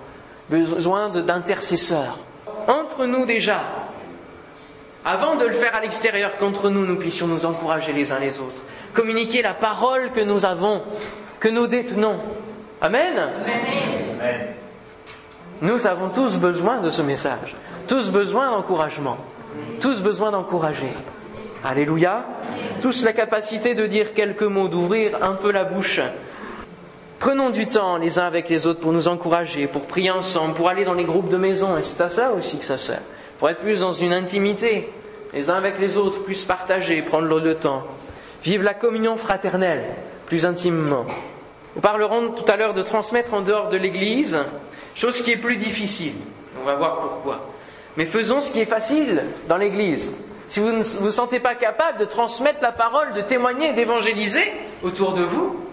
besoin 0.49 1.09
d'intercesseurs. 1.09 2.19
Entre 2.67 3.05
nous 3.05 3.25
déjà, 3.25 3.61
avant 5.05 5.35
de 5.35 5.45
le 5.45 5.53
faire 5.53 5.75
à 5.75 5.81
l'extérieur, 5.81 6.37
qu'entre 6.37 6.69
nous, 6.69 6.85
nous 6.85 6.97
puissions 6.97 7.27
nous 7.27 7.45
encourager 7.45 7.93
les 7.93 8.11
uns 8.11 8.19
les 8.19 8.39
autres. 8.39 8.61
Communiquer 8.93 9.41
la 9.41 9.53
parole 9.53 10.11
que 10.11 10.21
nous 10.21 10.45
avons, 10.45 10.81
que 11.39 11.49
nous 11.49 11.67
détenons. 11.67 12.17
Amen? 12.81 13.17
Amen. 13.17 14.47
Nous 15.61 15.87
avons 15.87 16.09
tous 16.09 16.37
besoin 16.37 16.79
de 16.79 16.89
ce 16.89 17.01
message. 17.01 17.55
tous 17.87 18.11
besoin 18.11 18.51
d'encouragement, 18.51 19.17
tous 19.81 20.01
besoin 20.01 20.31
d'encourager. 20.31 20.91
Alléluia. 21.63 22.25
Tous 22.81 23.03
la 23.03 23.13
capacité 23.13 23.73
de 23.75 23.85
dire 23.85 24.13
quelques 24.13 24.43
mots, 24.43 24.67
d'ouvrir 24.67 25.23
un 25.23 25.33
peu 25.35 25.51
la 25.51 25.63
bouche. 25.63 26.01
Prenons 27.19 27.51
du 27.51 27.67
temps 27.67 27.95
les 27.95 28.19
uns 28.19 28.25
avec 28.25 28.49
les 28.49 28.67
autres 28.67 28.81
pour 28.81 28.91
nous 28.91 29.07
encourager, 29.07 29.67
pour 29.67 29.83
prier 29.85 30.11
ensemble, 30.11 30.55
pour 30.55 30.67
aller 30.67 30.83
dans 30.83 30.93
les 30.93 31.05
groupes 31.05 31.29
de 31.29 31.37
maison, 31.37 31.77
et 31.77 31.81
c'est 31.81 32.01
à 32.01 32.09
ça 32.09 32.33
aussi 32.33 32.57
que 32.57 32.65
ça 32.65 32.77
sert. 32.77 32.99
Pour 33.39 33.49
être 33.49 33.61
plus 33.61 33.79
dans 33.79 33.93
une 33.93 34.11
intimité, 34.11 34.89
les 35.33 35.49
uns 35.49 35.55
avec 35.55 35.79
les 35.79 35.97
autres, 35.97 36.21
plus 36.23 36.43
partager, 36.43 37.01
prendre 37.01 37.27
le 37.27 37.55
temps. 37.55 37.83
Vivre 38.43 38.63
la 38.65 38.73
communion 38.73 39.15
fraternelle, 39.15 39.85
plus 40.25 40.45
intimement. 40.45 41.05
Nous 41.75 41.81
parlerons 41.81 42.31
tout 42.31 42.49
à 42.51 42.57
l'heure 42.57 42.73
de 42.73 42.81
transmettre 42.81 43.33
en 43.33 43.41
dehors 43.41 43.69
de 43.69 43.77
l'Église, 43.77 44.39
chose 44.93 45.21
qui 45.21 45.31
est 45.31 45.37
plus 45.37 45.55
difficile. 45.55 46.13
On 46.61 46.65
va 46.65 46.75
voir 46.75 46.99
pourquoi. 46.99 47.47
Mais 47.97 48.05
faisons 48.05 48.41
ce 48.41 48.51
qui 48.51 48.59
est 48.59 48.65
facile 48.65 49.23
dans 49.47 49.57
l'Église. 49.57 50.11
Si 50.47 50.59
vous 50.59 50.71
ne 50.71 50.83
vous 50.83 51.11
sentez 51.11 51.39
pas 51.39 51.55
capable 51.55 51.99
de 51.99 52.05
transmettre 52.05 52.59
la 52.61 52.71
parole, 52.71 53.13
de 53.13 53.21
témoigner, 53.21 53.73
d'évangéliser 53.73 54.51
autour 54.83 55.13
de 55.13 55.23
vous, 55.23 55.63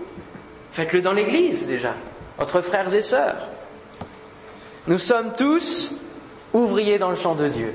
faites-le 0.73 1.01
dans 1.01 1.13
l'Église 1.13 1.67
déjà, 1.67 1.95
entre 2.39 2.61
frères 2.61 2.95
et 2.95 3.03
sœurs. 3.03 3.49
Nous 4.87 4.99
sommes 4.99 5.35
tous 5.37 5.93
ouvriers 6.53 6.99
dans 6.99 7.11
le 7.11 7.17
champ 7.17 7.35
de 7.35 7.49
Dieu. 7.49 7.75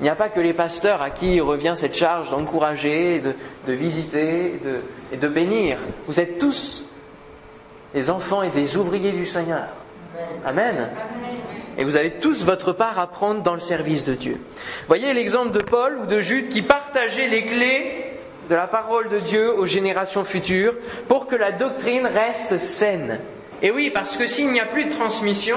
Il 0.00 0.04
n'y 0.04 0.08
a 0.08 0.16
pas 0.16 0.28
que 0.28 0.40
les 0.40 0.54
pasteurs 0.54 1.00
à 1.00 1.10
qui 1.10 1.40
revient 1.40 1.74
cette 1.76 1.94
charge 1.94 2.30
d'encourager, 2.30 3.20
de, 3.20 3.72
visiter 3.72 4.60
et 5.12 5.16
de 5.16 5.28
bénir. 5.28 5.78
Vous 6.08 6.18
êtes 6.18 6.38
tous 6.38 6.84
des 7.94 8.10
enfants 8.10 8.42
et 8.42 8.50
des 8.50 8.76
ouvriers 8.76 9.12
du 9.12 9.26
Seigneur. 9.26 9.68
Amen. 10.44 10.90
Et 11.78 11.84
vous 11.84 11.96
avez 11.96 12.12
tous 12.12 12.44
votre 12.44 12.72
part 12.72 12.98
à 12.98 13.06
prendre 13.06 13.42
dans 13.42 13.54
le 13.54 13.60
service 13.60 14.04
de 14.04 14.14
Dieu. 14.14 14.36
Voyez 14.88 15.12
l'exemple 15.14 15.50
de 15.50 15.60
Paul 15.62 15.98
ou 16.02 16.06
de 16.06 16.20
Jude 16.20 16.48
qui 16.48 16.62
partageaient 16.62 17.28
les 17.28 17.44
clés 17.44 18.04
de 18.50 18.54
la 18.54 18.66
parole 18.66 19.08
de 19.08 19.18
Dieu 19.20 19.52
aux 19.54 19.66
générations 19.66 20.24
futures 20.24 20.74
pour 21.08 21.26
que 21.26 21.36
la 21.36 21.52
doctrine 21.52 22.06
reste 22.06 22.58
saine. 22.58 23.20
Et 23.62 23.70
oui, 23.70 23.90
parce 23.90 24.16
que 24.16 24.26
s'il 24.26 24.52
n'y 24.52 24.60
a 24.60 24.66
plus 24.66 24.86
de 24.86 24.92
transmission, 24.92 25.56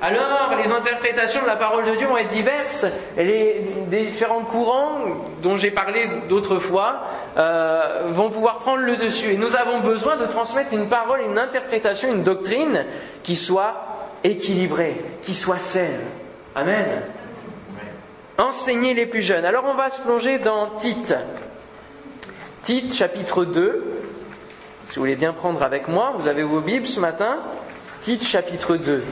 alors 0.00 0.56
les 0.56 0.72
interprétations 0.72 1.42
de 1.42 1.46
la 1.46 1.56
parole 1.56 1.84
de 1.84 1.94
Dieu 1.96 2.06
vont 2.06 2.16
être 2.16 2.32
diverses. 2.32 2.86
Et 3.16 3.24
les 3.24 3.66
différents 3.88 4.44
courants 4.44 4.98
dont 5.42 5.56
j'ai 5.56 5.70
parlé 5.70 6.08
d'autres 6.28 6.58
fois 6.58 7.02
euh, 7.36 8.04
vont 8.08 8.30
pouvoir 8.30 8.58
prendre 8.58 8.82
le 8.82 8.96
dessus. 8.96 9.32
Et 9.32 9.36
nous 9.36 9.54
avons 9.54 9.80
besoin 9.80 10.16
de 10.16 10.26
transmettre 10.26 10.72
une 10.72 10.88
parole, 10.88 11.20
une 11.20 11.38
interprétation, 11.38 12.12
une 12.12 12.22
doctrine 12.22 12.84
qui 13.22 13.36
soit 13.36 13.91
équilibrée, 14.24 15.00
qui 15.22 15.34
soit 15.34 15.58
saine. 15.58 16.00
Amen. 16.54 17.02
Enseigner 18.38 18.94
les 18.94 19.06
plus 19.06 19.22
jeunes. 19.22 19.44
Alors 19.44 19.64
on 19.66 19.74
va 19.74 19.90
se 19.90 20.00
plonger 20.00 20.38
dans 20.38 20.70
Tite. 20.76 21.14
Tite 22.62 22.94
chapitre 22.94 23.44
2. 23.44 23.84
Si 24.86 24.96
vous 24.96 25.02
voulez 25.02 25.16
bien 25.16 25.32
prendre 25.32 25.62
avec 25.62 25.88
moi, 25.88 26.12
vous 26.16 26.28
avez 26.28 26.42
vos 26.42 26.60
Bibles 26.60 26.86
ce 26.86 27.00
matin. 27.00 27.38
Tite 28.00 28.24
chapitre 28.24 28.76
2. 28.76 29.02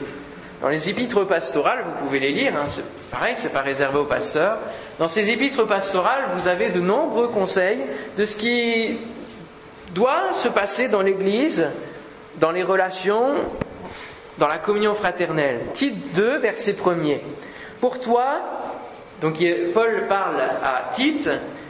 Dans 0.61 0.69
les 0.69 0.89
épîtres 0.89 1.23
pastorales, 1.25 1.83
vous 1.85 2.05
pouvez 2.05 2.19
les 2.19 2.31
lire, 2.31 2.53
hein, 2.55 2.65
c'est 2.69 2.85
pareil, 3.09 3.33
c'est 3.35 3.51
pas 3.51 3.61
réservé 3.61 3.97
aux 3.97 4.05
pasteurs. 4.05 4.59
Dans 4.99 5.07
ces 5.07 5.31
épîtres 5.31 5.63
pastorales, 5.63 6.25
vous 6.35 6.47
avez 6.47 6.69
de 6.69 6.79
nombreux 6.79 7.29
conseils 7.29 7.79
de 8.15 8.25
ce 8.25 8.35
qui 8.35 8.99
doit 9.95 10.33
se 10.33 10.47
passer 10.47 10.87
dans 10.87 11.01
l'Église, 11.01 11.67
dans 12.39 12.51
les 12.51 12.61
relations, 12.61 13.33
dans 14.37 14.47
la 14.47 14.57
communion 14.57 14.93
fraternelle. 14.95 15.61
Tite 15.73 16.13
2, 16.15 16.37
verset 16.37 16.73
1er. 16.73 17.19
Pour 17.79 17.99
toi, 17.99 18.39
donc 19.21 19.35
Paul 19.73 20.05
parle 20.07 20.41
à 20.41 20.91
Tite, 20.93 21.29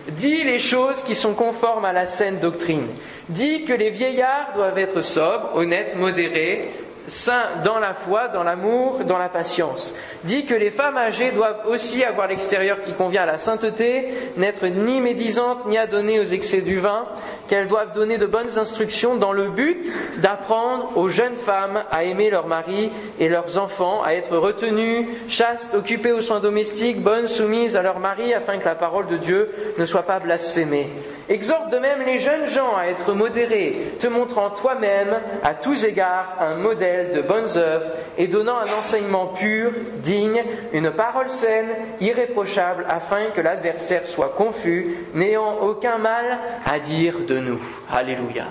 dis 0.10 0.44
les 0.44 0.60
choses 0.60 1.02
qui 1.04 1.16
sont 1.16 1.34
conformes 1.34 1.86
à 1.86 1.94
la 1.94 2.06
saine 2.06 2.40
doctrine. 2.40 2.88
Dis 3.30 3.66
que 3.66 3.74
les 3.74 3.90
vieillards 3.90 4.54
doivent 4.56 4.78
être 4.78 5.02
sobres, 5.02 5.56
honnêtes, 5.56 5.96
modérés, 5.98 6.70
saint 7.08 7.44
dans 7.64 7.80
la 7.80 7.94
foi, 7.94 8.28
dans 8.28 8.44
l'amour, 8.44 9.00
dans 9.06 9.18
la 9.18 9.30
patience. 9.30 9.94
Dit 10.24 10.46
que 10.46 10.54
les 10.54 10.70
femmes 10.70 10.98
âgées 10.98 11.32
doivent 11.32 11.64
aussi 11.68 12.04
avoir 12.04 12.28
l'extérieur 12.28 12.82
qui 12.82 12.94
convient 12.94 13.24
à 13.24 13.26
la 13.26 13.38
sainteté, 13.38 14.14
n'être 14.38 14.66
ni 14.68 15.02
médisantes 15.02 15.66
ni 15.66 15.78
adonnées 15.78 16.20
aux 16.20 16.24
excès 16.24 16.62
du 16.62 16.78
vin, 16.78 17.06
qu'elles 17.48 17.68
doivent 17.68 17.94
donner 17.94 18.18
de 18.18 18.26
bonnes 18.26 18.58
instructions 18.58 19.16
dans 19.16 19.34
le 19.34 19.50
but 19.50 19.92
d'apprendre 20.18 20.92
aux 20.96 21.10
jeunes 21.10 21.36
femmes 21.36 21.84
à 21.92 22.04
aimer 22.04 22.30
leurs 22.30 22.48
maris 22.48 22.92
et 23.20 23.30
leurs 23.30 23.58
enfants, 23.58 24.04
à 24.04 24.14
être 24.14 24.38
retenues, 24.38 25.08
chastes, 25.28 25.74
occupées 25.74 26.12
aux 26.12 26.22
soins 26.22 26.40
domestiques, 26.40 27.02
bonnes, 27.02 27.28
soumises 27.28 27.76
à 27.76 27.82
leurs 27.82 28.00
maris, 28.00 28.34
afin 28.34 28.58
que 28.58 28.66
la 28.66 28.76
parole 28.76 29.08
de 29.08 29.18
Dieu 29.18 29.50
ne 29.78 29.86
soit 29.86 30.04
pas 30.04 30.20
blasphémée. 30.20 30.88
Exhorte 31.30 31.70
de 31.72 31.78
même 31.78 32.02
les 32.06 32.20
jeunes 32.20 32.48
gens 32.48 32.76
à 32.76 32.86
être 32.88 33.14
modérés, 33.14 33.94
te 34.00 34.08
montrant 34.08 34.50
toi-même 34.50 35.20
à 35.44 35.54
tous 35.54 35.84
égards 35.84 36.36
un 36.40 36.56
modèle 36.56 36.91
de 37.14 37.22
bonnes 37.22 37.58
œuvres 37.58 37.86
et 38.18 38.28
donnant 38.28 38.58
un 38.58 38.80
enseignement 38.80 39.28
pur, 39.28 39.72
digne, 39.98 40.44
une 40.74 40.92
parole 40.92 41.30
saine, 41.30 41.70
irréprochable, 42.00 42.86
afin 42.88 43.32
que 43.32 43.42
l'adversaire 43.42 44.06
soit 44.08 44.34
confus, 44.36 44.96
n'ayant 45.14 45.58
aucun 45.62 45.98
mal 45.98 46.38
à 46.66 46.80
dire 46.80 47.20
de 47.28 47.40
nous. 47.40 47.62
Alléluia. 47.92 48.46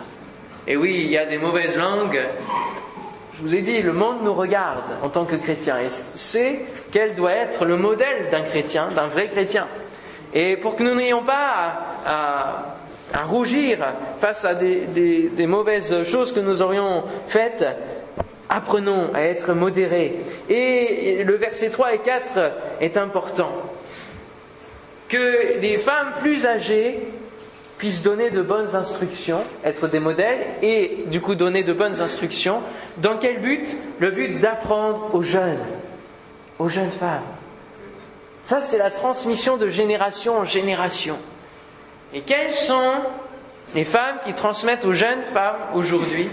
Et 0.66 0.76
oui, 0.76 1.02
il 1.04 1.10
y 1.10 1.18
a 1.18 1.26
des 1.26 1.38
mauvaises 1.38 1.76
langues. 1.76 2.20
Je 3.34 3.42
vous 3.42 3.54
ai 3.54 3.62
dit, 3.62 3.80
le 3.80 3.92
monde 3.92 4.18
nous 4.22 4.34
regarde 4.34 4.84
en 5.02 5.08
tant 5.08 5.24
que 5.24 5.36
chrétiens 5.36 5.78
et 5.78 5.88
sait 5.88 6.60
quel 6.92 7.14
doit 7.14 7.32
être 7.32 7.64
le 7.64 7.76
modèle 7.76 8.28
d'un 8.30 8.42
chrétien, 8.42 8.88
d'un 8.94 9.06
vrai 9.06 9.28
chrétien. 9.28 9.66
Et 10.34 10.56
pour 10.56 10.76
que 10.76 10.82
nous 10.82 10.94
n'ayons 10.94 11.24
pas 11.24 11.80
à, 12.06 13.24
rougir 13.24 13.78
face 14.20 14.44
à 14.44 14.54
des, 14.54 15.46
mauvaises 15.46 16.04
choses 16.04 16.32
que 16.32 16.40
nous 16.40 16.62
aurions 16.62 17.04
faites, 17.28 17.64
apprenons 18.50 19.14
à 19.14 19.22
être 19.22 19.54
modérés. 19.54 20.16
Et 20.48 21.24
le 21.24 21.36
verset 21.36 21.70
3 21.70 21.94
et 21.94 21.98
4 21.98 22.52
est 22.80 22.96
important. 22.96 23.52
Que 25.08 25.58
les 25.60 25.78
femmes 25.78 26.12
plus 26.20 26.46
âgées 26.46 27.00
puissent 27.78 28.02
donner 28.02 28.28
de 28.30 28.42
bonnes 28.42 28.76
instructions, 28.76 29.42
être 29.64 29.88
des 29.88 30.00
modèles, 30.00 30.40
et 30.60 31.04
du 31.06 31.22
coup 31.22 31.34
donner 31.34 31.62
de 31.62 31.72
bonnes 31.72 32.02
instructions. 32.02 32.60
Dans 32.98 33.16
quel 33.16 33.40
but? 33.40 33.74
Le 34.00 34.10
but 34.10 34.38
d'apprendre 34.38 35.14
aux 35.14 35.22
jeunes, 35.22 35.64
aux 36.58 36.68
jeunes 36.68 36.90
femmes. 36.90 37.24
Ça, 38.42 38.60
c'est 38.62 38.78
la 38.78 38.90
transmission 38.90 39.56
de 39.56 39.68
génération 39.68 40.38
en 40.38 40.44
génération. 40.44 41.16
Et 42.12 42.20
quelles 42.20 42.52
sont 42.52 42.94
les 43.74 43.84
femmes 43.84 44.18
qui 44.24 44.34
transmettent 44.34 44.84
aux 44.84 44.92
jeunes 44.92 45.22
femmes 45.32 45.58
aujourd'hui? 45.74 46.28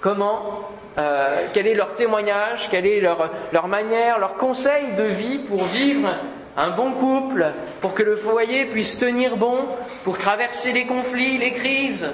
Comment 0.00 0.68
euh, 0.96 1.46
Quel 1.52 1.66
est 1.66 1.74
leur 1.74 1.94
témoignage 1.94 2.68
Quelle 2.70 2.86
est 2.86 3.00
leur, 3.00 3.30
leur 3.52 3.68
manière, 3.68 4.18
leur 4.18 4.36
conseil 4.36 4.92
de 4.96 5.04
vie 5.04 5.38
pour 5.38 5.64
vivre 5.64 6.08
un 6.56 6.70
bon 6.70 6.92
couple, 6.92 7.52
pour 7.80 7.94
que 7.94 8.02
le 8.02 8.16
foyer 8.16 8.66
puisse 8.66 8.98
tenir 8.98 9.36
bon, 9.36 9.58
pour 10.04 10.18
traverser 10.18 10.72
les 10.72 10.86
conflits, 10.86 11.38
les 11.38 11.52
crises? 11.52 12.08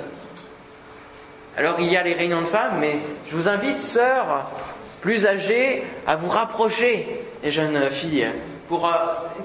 Alors 1.57 1.77
il 1.79 1.93
y 1.93 1.97
a 1.97 2.03
les 2.03 2.15
réunions 2.15 2.41
de 2.41 2.47
femmes, 2.47 2.79
mais 2.81 2.99
je 3.29 3.37
vous 3.37 3.49
invite, 3.49 3.81
sœurs 3.81 4.51
plus 5.01 5.27
âgées, 5.27 5.85
à 6.07 6.17
vous 6.17 6.31
rapprocher 6.31 7.21
des 7.43 7.51
jeunes 7.51 7.91
filles 7.91 8.31
pour 8.69 8.87
euh, 8.87 8.91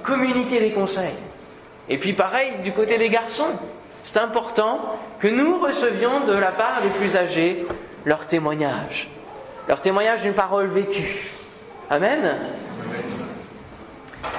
communiquer 0.03 0.61
des 0.61 0.71
conseils. 0.71 1.17
Et 1.89 1.97
puis 1.97 2.13
pareil, 2.13 2.53
du 2.63 2.71
côté 2.71 2.97
des 2.97 3.09
garçons, 3.09 3.51
c'est 4.03 4.19
important 4.19 4.79
que 5.19 5.27
nous 5.27 5.59
recevions 5.59 6.21
de 6.21 6.33
la 6.33 6.53
part 6.53 6.81
des 6.81 6.89
plus 6.89 7.17
âgés 7.17 7.65
leur 8.05 8.25
témoignage, 8.25 9.09
leur 9.67 9.81
témoignage 9.81 10.21
d'une 10.21 10.33
parole 10.33 10.67
vécue. 10.67 11.31
Amen. 11.89 12.37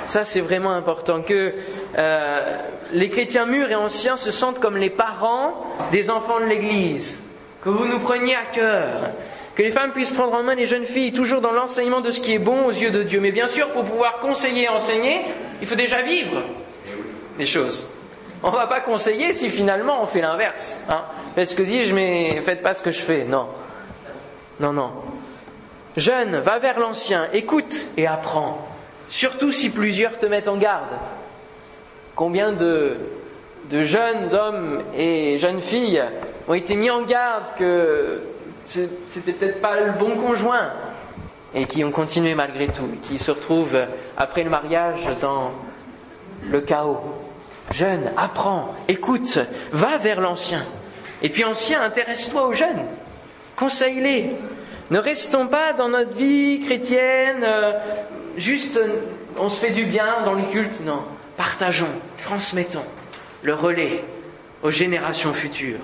Ça, 0.05 0.25
c'est 0.25 0.40
vraiment 0.40 0.73
important 0.73 1.23
que 1.23 1.55
euh, 1.99 2.59
les 2.93 3.09
chrétiens 3.09 3.47
mûrs 3.47 3.71
et 3.71 3.75
anciens 3.75 4.17
se 4.17 4.31
sentent 4.31 4.59
comme 4.59 4.76
les 4.76 4.90
parents 4.90 5.67
des 5.93 6.11
enfants 6.11 6.40
de 6.40 6.47
l'Église, 6.47 7.23
que 7.62 7.69
vous 7.69 7.87
nous 7.87 7.99
preniez 8.00 8.35
à 8.35 8.45
cœur, 8.52 9.11
que 9.55 9.62
les 9.62 9.71
femmes 9.71 9.93
puissent 9.93 10.11
prendre 10.11 10.35
en 10.35 10.43
main 10.43 10.55
les 10.55 10.67
jeunes 10.67 10.85
filles, 10.85 11.12
toujours 11.12 11.40
dans 11.40 11.52
l'enseignement 11.52 12.00
de 12.00 12.11
ce 12.11 12.21
qui 12.21 12.35
est 12.35 12.38
bon 12.38 12.67
aux 12.67 12.71
yeux 12.71 12.90
de 12.90 13.02
Dieu. 13.02 13.21
Mais 13.21 13.33
bien 13.33 13.47
sûr, 13.47 13.69
pour 13.71 13.85
pouvoir 13.85 14.19
conseiller 14.21 14.64
et 14.64 14.69
enseigner, 14.69 15.23
il 15.61 15.67
faut 15.67 15.75
déjà 15.75 16.02
vivre 16.02 16.43
les 17.38 17.47
choses. 17.47 17.87
On 18.43 18.50
ne 18.50 18.57
va 18.57 18.67
pas 18.67 18.81
conseiller 18.81 19.33
si 19.35 19.50
finalement 19.50 20.02
on 20.02 20.07
fait 20.07 20.23
l'inverse. 20.23 20.81
Hein. 20.88 21.02
Faites 21.35 21.49
ce 21.49 21.55
que 21.55 21.63
dis-je, 21.63 21.95
mais 21.95 22.41
faites 22.43 22.63
pas 22.63 22.75
ce 22.75 22.83
que 22.83 22.91
je 22.91 23.01
fais. 23.01 23.25
Non. 23.25 23.49
Non, 24.59 24.73
non. 24.73 24.91
Jeune, 25.97 26.37
va 26.37 26.59
vers 26.59 26.79
l'ancien, 26.79 27.29
écoute 27.33 27.89
et 27.97 28.07
apprends. 28.07 28.67
Surtout 29.09 29.53
si 29.53 29.71
plusieurs 29.71 30.19
te 30.19 30.27
mettent 30.27 30.49
en 30.49 30.57
garde. 30.57 30.99
Combien 32.15 32.53
de, 32.53 32.97
jeunes 33.71 34.35
hommes 34.35 34.83
et 34.97 35.39
jeunes 35.39 35.61
filles 35.61 36.03
ont 36.49 36.55
été 36.55 36.77
mis 36.77 36.91
en 36.91 37.03
garde 37.03 37.55
que 37.57 38.23
c'était 38.67 39.33
peut-être 39.33 39.61
pas 39.61 39.81
le 39.81 39.93
bon 39.93 40.17
conjoint. 40.17 40.73
et 41.53 41.65
qui 41.65 41.83
ont 41.83 41.91
continué 41.91 42.37
malgré 42.37 42.69
tout, 42.69 42.89
qui 43.03 43.19
se 43.19 43.33
retrouvent 43.33 43.81
après 44.17 44.45
le 44.45 44.51
mariage 44.51 45.09
dans 45.21 45.51
le 46.49 46.61
chaos. 46.61 47.01
Jeune, 47.73 48.13
apprends, 48.17 48.75
écoute, 48.87 49.41
va 49.73 49.97
vers 49.97 50.21
l'ancien. 50.21 50.65
Et 51.23 51.29
puis 51.29 51.45
ancien, 51.45 51.83
intéresse-toi 51.83 52.47
aux 52.47 52.53
jeunes, 52.53 52.87
conseille-les. 53.57 54.31
Ne 54.91 54.99
restons 54.99 55.47
pas 55.47 55.73
dans 55.73 55.89
notre 55.89 56.17
vie 56.17 56.61
chrétienne, 56.65 57.43
euh, 57.45 57.73
juste 58.37 58.81
on 59.39 59.49
se 59.49 59.65
fait 59.65 59.73
du 59.73 59.85
bien 59.85 60.23
dans 60.25 60.35
le 60.35 60.43
culte, 60.43 60.81
non. 60.85 61.03
Partageons, 61.37 61.93
transmettons 62.21 62.85
le 63.43 63.55
relais 63.55 64.05
aux 64.62 64.71
générations 64.71 65.33
futures. 65.33 65.81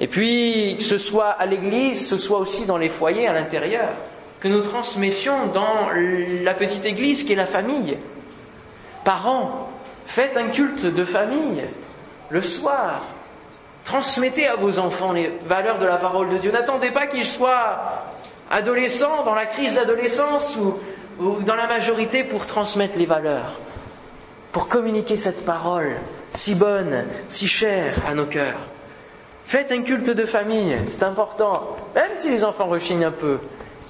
Et 0.00 0.08
puis, 0.08 0.76
ce 0.80 0.98
soit 0.98 1.30
à 1.30 1.46
l'église, 1.46 2.08
ce 2.08 2.16
soit 2.16 2.38
aussi 2.38 2.66
dans 2.66 2.78
les 2.78 2.88
foyers 2.88 3.28
à 3.28 3.32
l'intérieur, 3.32 3.90
que 4.40 4.48
nous 4.48 4.62
transmettions 4.62 5.46
dans 5.46 5.90
la 6.42 6.54
petite 6.54 6.84
église 6.84 7.22
qui 7.22 7.32
est 7.32 7.36
la 7.36 7.46
famille. 7.46 7.96
Parents, 9.04 9.70
faites 10.06 10.36
un 10.36 10.48
culte 10.48 10.86
de 10.86 11.04
famille 11.04 11.64
le 12.30 12.42
soir. 12.42 13.02
Transmettez 13.84 14.46
à 14.46 14.56
vos 14.56 14.78
enfants 14.78 15.12
les 15.12 15.38
valeurs 15.46 15.78
de 15.78 15.84
la 15.86 15.98
parole 15.98 16.30
de 16.30 16.38
Dieu. 16.38 16.50
N'attendez 16.50 16.90
pas 16.90 17.06
qu'ils 17.06 17.26
soient 17.26 18.02
adolescents, 18.50 19.24
dans 19.24 19.34
la 19.34 19.46
crise 19.46 19.74
d'adolescence 19.74 20.56
ou, 20.56 20.78
dans 21.42 21.54
la 21.54 21.66
majorité 21.66 22.24
pour 22.24 22.46
transmettre 22.46 22.98
les 22.98 23.06
valeurs, 23.06 23.60
pour 24.52 24.68
communiquer 24.68 25.16
cette 25.16 25.44
parole 25.44 25.96
si 26.32 26.54
bonne, 26.54 27.04
si 27.28 27.46
chère 27.46 28.02
à 28.06 28.14
nos 28.14 28.26
cœurs. 28.26 28.58
Faites 29.46 29.70
un 29.70 29.82
culte 29.82 30.10
de 30.10 30.24
famille, 30.24 30.76
c'est 30.88 31.02
important. 31.02 31.76
Même 31.94 32.12
si 32.16 32.30
les 32.30 32.42
enfants 32.44 32.66
rechignent 32.66 33.04
un 33.04 33.12
peu, 33.12 33.38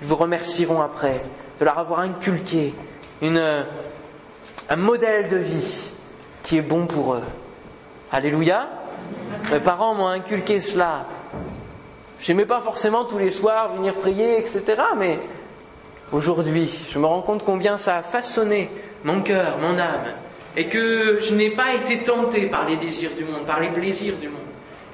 ils 0.02 0.06
vous 0.06 0.16
remercieront 0.16 0.82
après 0.82 1.22
de 1.60 1.64
leur 1.64 1.78
avoir 1.78 2.00
inculqué 2.00 2.74
un 3.22 4.76
modèle 4.76 5.28
de 5.28 5.36
vie 5.36 5.88
qui 6.42 6.58
est 6.58 6.62
bon 6.62 6.86
pour 6.86 7.14
eux. 7.14 7.22
Alléluia. 8.10 8.68
Mes 9.50 9.60
parents 9.60 9.94
m'ont 9.94 10.08
inculqué 10.08 10.60
cela. 10.60 11.06
J'aimais 12.20 12.46
pas 12.46 12.60
forcément 12.60 13.04
tous 13.04 13.18
les 13.18 13.30
soirs 13.30 13.74
venir 13.74 13.94
prier, 13.96 14.38
etc. 14.38 14.62
Mais 14.96 15.18
aujourd'hui, 16.12 16.72
je 16.88 16.98
me 16.98 17.06
rends 17.06 17.22
compte 17.22 17.44
combien 17.44 17.76
ça 17.76 17.96
a 17.96 18.02
façonné 18.02 18.70
mon 19.04 19.20
cœur, 19.20 19.58
mon 19.58 19.78
âme, 19.78 20.14
et 20.56 20.66
que 20.66 21.20
je 21.20 21.34
n'ai 21.34 21.50
pas 21.50 21.74
été 21.74 21.98
tenté 21.98 22.46
par 22.46 22.66
les 22.68 22.76
désirs 22.76 23.10
du 23.16 23.24
monde, 23.24 23.44
par 23.46 23.60
les 23.60 23.68
plaisirs 23.68 24.16
du 24.16 24.28
monde 24.28 24.40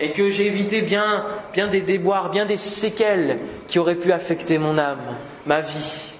et 0.00 0.10
que 0.12 0.30
j'ai 0.30 0.46
évité 0.46 0.80
bien, 0.80 1.26
bien 1.52 1.68
des 1.68 1.82
déboires, 1.82 2.30
bien 2.30 2.46
des 2.46 2.56
séquelles 2.56 3.38
qui 3.68 3.78
auraient 3.78 3.96
pu 3.96 4.12
affecter 4.12 4.58
mon 4.58 4.78
âme, 4.78 5.16
ma 5.46 5.60
vie. 5.60 6.14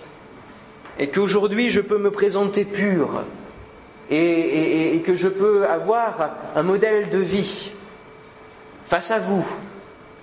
Et 0.99 1.09
qu'aujourd'hui 1.09 1.70
je 1.70 1.80
peux 1.80 1.97
me 1.97 2.11
présenter 2.11 2.66
pur 2.66 3.23
et, 4.11 4.97
et, 4.97 5.00
que 5.02 5.14
je 5.14 5.28
peux 5.28 5.66
avoir 5.66 6.30
un 6.54 6.62
modèle 6.62 7.09
de 7.09 7.18
vie 7.18 7.73
face 8.90 9.12
à 9.12 9.20
vous, 9.20 9.47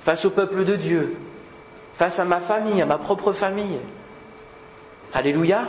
face 0.02 0.26
au 0.26 0.30
peuple 0.30 0.66
de 0.66 0.76
Dieu, 0.76 1.16
face 1.96 2.20
à 2.20 2.26
ma 2.26 2.42
famille, 2.42 2.82
à 2.82 2.86
ma 2.86 2.98
propre 2.98 3.32
famille. 3.32 3.80
Alléluia. 5.14 5.66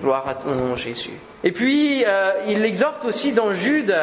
Gloire 0.00 0.28
à 0.28 0.36
ton 0.36 0.52
nom 0.52 0.76
Jésus. 0.76 1.10
Et 1.46 1.52
puis, 1.52 2.02
euh, 2.04 2.32
il 2.48 2.60
l'exhorte 2.60 3.04
aussi 3.04 3.30
dans 3.30 3.52
Jude, 3.52 3.96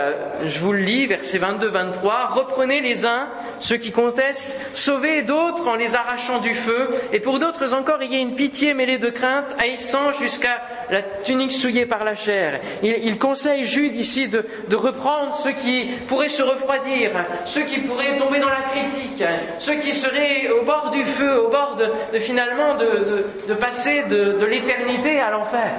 je 0.45 0.59
vous 0.59 0.71
le 0.71 0.79
lis, 0.79 1.07
versets 1.07 1.39
22-23, 1.39 2.31
reprenez 2.31 2.79
les 2.79 3.05
uns 3.05 3.27
ceux 3.59 3.75
qui 3.75 3.91
contestent, 3.91 4.57
sauvez 4.73 5.23
d'autres 5.23 5.67
en 5.67 5.75
les 5.75 5.93
arrachant 5.93 6.39
du 6.39 6.53
feu, 6.53 6.87
et 7.11 7.19
pour 7.19 7.39
d'autres 7.39 7.73
encore, 7.73 8.01
il 8.01 8.13
y 8.13 8.15
a 8.15 8.19
une 8.19 8.35
pitié 8.35 8.73
mêlée 8.73 8.97
de 8.97 9.09
crainte, 9.09 9.53
haïssant 9.59 10.13
jusqu'à 10.13 10.61
la 10.89 11.01
tunique 11.01 11.51
souillée 11.51 11.85
par 11.85 12.05
la 12.05 12.15
chair. 12.15 12.61
Il, 12.81 13.17
conseille 13.17 13.65
Jude 13.65 13.97
ici 13.97 14.29
de, 14.29 14.45
reprendre 14.73 15.35
ceux 15.35 15.51
qui 15.51 15.89
pourraient 16.07 16.29
se 16.29 16.43
refroidir, 16.43 17.11
ceux 17.45 17.63
qui 17.63 17.81
pourraient 17.81 18.17
tomber 18.17 18.39
dans 18.39 18.47
la 18.47 18.61
critique, 18.71 19.21
ceux 19.59 19.75
qui 19.75 19.91
seraient 19.91 20.49
au 20.49 20.63
bord 20.63 20.91
du 20.91 21.03
feu, 21.03 21.41
au 21.41 21.49
bord 21.49 21.75
de, 21.75 22.19
finalement 22.19 22.75
de 22.75 23.53
passer 23.55 24.03
de 24.03 24.45
l'éternité 24.45 25.19
à 25.19 25.29
l'enfer. 25.29 25.71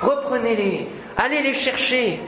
Reprenez-les, 0.00 0.88
allez 1.16 1.42
les 1.42 1.54
chercher, 1.54 2.20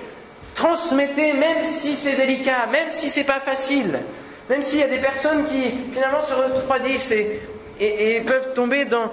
transmettez, 0.55 1.33
même 1.35 1.63
si 1.63 1.97
c'est 1.97 2.17
délicat, 2.17 2.67
même 2.67 2.91
si 2.91 3.09
c'est 3.09 3.25
pas 3.25 3.41
facile, 3.41 4.01
même 4.49 4.63
s'il 4.63 4.81
y 4.81 4.83
a 4.83 4.89
des 4.89 5.01
personnes 5.01 5.45
qui 5.45 5.73
finalement 5.93 6.23
se 6.23 6.35
refroidissent 6.35 7.15
et, 7.81 8.21
peuvent 8.27 8.55
tomber 8.55 8.85
dans, 8.85 9.11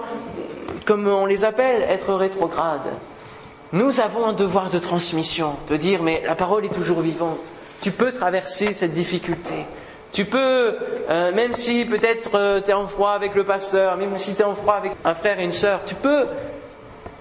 comme 0.85 1.07
on 1.07 1.25
les 1.25 1.43
appelle, 1.43 1.81
être 1.83 2.13
rétrogrades. 2.13 2.91
Nous 3.73 3.99
avons 3.99 4.27
un 4.27 4.33
devoir 4.33 4.69
de 4.69 4.77
transmission, 4.77 5.55
de 5.69 5.75
dire 5.75 6.03
mais 6.03 6.21
la 6.25 6.35
parole 6.35 6.65
est 6.65 6.73
toujours 6.73 7.01
vivante. 7.01 7.39
Tu 7.81 7.91
peux 7.91 8.11
traverser 8.11 8.71
cette 8.73 8.93
difficulté. 8.93 9.65
Tu 10.13 10.25
peux, 10.25 10.75
euh, 11.09 11.33
même 11.33 11.53
si 11.53 11.85
peut-être 11.85 12.35
euh, 12.35 12.61
tu 12.61 12.69
es 12.69 12.73
en 12.73 12.87
froid 12.87 13.11
avec 13.11 13.33
le 13.33 13.43
pasteur, 13.43 13.97
même 13.97 14.15
si 14.19 14.35
tu 14.35 14.41
es 14.43 14.45
en 14.45 14.53
froid 14.53 14.75
avec 14.75 14.91
un 15.03 15.15
frère 15.15 15.39
et 15.39 15.43
une 15.43 15.51
sœur, 15.51 15.83
tu 15.83 15.95
peux 15.95 16.27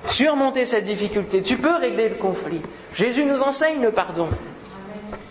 surmonter 0.06 0.66
cette 0.66 0.84
difficulté, 0.84 1.42
tu 1.42 1.56
peux 1.56 1.74
régler 1.76 2.08
le 2.08 2.16
conflit. 2.16 2.60
Jésus 2.94 3.24
nous 3.24 3.42
enseigne 3.42 3.80
le 3.82 3.90
pardon. 3.90 4.28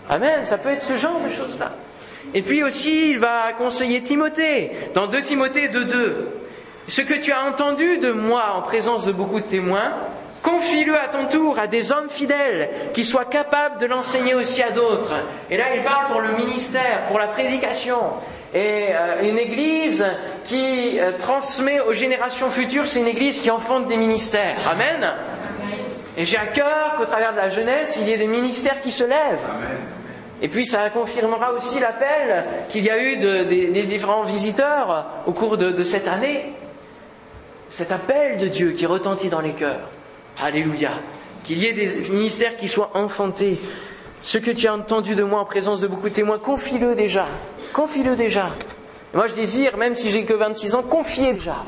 Amen, 0.08 0.44
ça 0.44 0.58
peut 0.58 0.70
être 0.70 0.82
ce 0.82 0.96
genre 0.96 1.20
de 1.20 1.30
choses-là. 1.30 1.72
Et 2.34 2.42
puis 2.42 2.62
aussi, 2.62 3.10
il 3.10 3.18
va 3.18 3.52
conseiller 3.52 4.00
Timothée, 4.02 4.70
dans 4.94 5.06
2 5.06 5.22
Timothée 5.22 5.68
2.2. 5.68 6.12
Ce 6.88 7.00
que 7.02 7.14
tu 7.14 7.32
as 7.32 7.44
entendu 7.44 7.98
de 7.98 8.10
moi 8.10 8.54
en 8.56 8.62
présence 8.62 9.06
de 9.06 9.12
beaucoup 9.12 9.40
de 9.40 9.46
témoins, 9.46 9.92
confie-le 10.42 10.98
à 10.98 11.08
ton 11.08 11.26
tour 11.26 11.58
à 11.58 11.66
des 11.66 11.92
hommes 11.92 12.10
fidèles 12.10 12.70
qui 12.92 13.04
soient 13.04 13.24
capables 13.24 13.78
de 13.78 13.86
l'enseigner 13.86 14.34
aussi 14.34 14.62
à 14.62 14.70
d'autres. 14.70 15.14
Et 15.50 15.56
là, 15.56 15.76
il 15.76 15.84
parle 15.84 16.10
pour 16.10 16.20
le 16.20 16.36
ministère, 16.36 17.06
pour 17.08 17.18
la 17.18 17.28
prédication. 17.28 17.98
Et 18.54 18.88
euh, 18.92 19.22
une 19.22 19.38
église 19.38 20.06
qui 20.44 21.00
euh, 21.00 21.12
transmet 21.18 21.80
aux 21.80 21.94
générations 21.94 22.50
futures, 22.50 22.86
c'est 22.86 23.00
une 23.00 23.08
église 23.08 23.40
qui 23.40 23.50
enfante 23.50 23.88
des 23.88 23.96
ministères. 23.96 24.56
Amen. 24.70 25.10
Et 26.16 26.26
j'ai 26.26 26.36
à 26.36 26.46
cœur 26.46 26.96
qu'au 26.98 27.06
travers 27.06 27.32
de 27.32 27.38
la 27.38 27.48
jeunesse, 27.48 27.96
il 28.00 28.08
y 28.08 28.12
ait 28.12 28.18
des 28.18 28.26
ministères 28.26 28.80
qui 28.80 28.90
se 28.90 29.04
lèvent. 29.04 29.48
Et 30.42 30.48
puis 30.48 30.66
ça 30.66 30.90
confirmera 30.90 31.52
aussi 31.52 31.80
l'appel 31.80 32.44
qu'il 32.68 32.84
y 32.84 32.90
a 32.90 33.02
eu 33.02 33.16
des 33.16 33.82
différents 33.84 34.24
visiteurs 34.24 35.06
au 35.26 35.32
cours 35.32 35.56
de, 35.56 35.84
cette 35.84 36.08
année. 36.08 36.52
Cet 37.70 37.92
appel 37.92 38.38
de 38.38 38.48
Dieu 38.48 38.72
qui 38.72 38.84
retentit 38.84 39.30
dans 39.30 39.40
les 39.40 39.52
cœurs. 39.52 39.88
Alléluia. 40.42 40.90
Qu'il 41.44 41.58
y 41.58 41.66
ait 41.66 41.72
des 41.72 42.10
ministères 42.10 42.56
qui 42.56 42.68
soient 42.68 42.90
enfantés. 42.94 43.56
Ce 44.22 44.38
que 44.38 44.52
tu 44.52 44.68
as 44.68 44.74
entendu 44.74 45.16
de 45.16 45.24
moi 45.24 45.40
en 45.40 45.44
présence 45.44 45.80
de 45.80 45.88
beaucoup 45.88 46.08
de 46.08 46.14
témoins, 46.14 46.38
confie-le 46.38 46.94
déjà. 46.94 47.26
Confie-le 47.72 48.14
déjà. 48.14 48.50
moi, 49.14 49.26
je 49.26 49.34
désire, 49.34 49.76
même 49.76 49.94
si 49.94 50.10
j'ai 50.10 50.24
que 50.24 50.32
26 50.32 50.76
ans, 50.76 50.82
confier 50.82 51.32
déjà. 51.32 51.64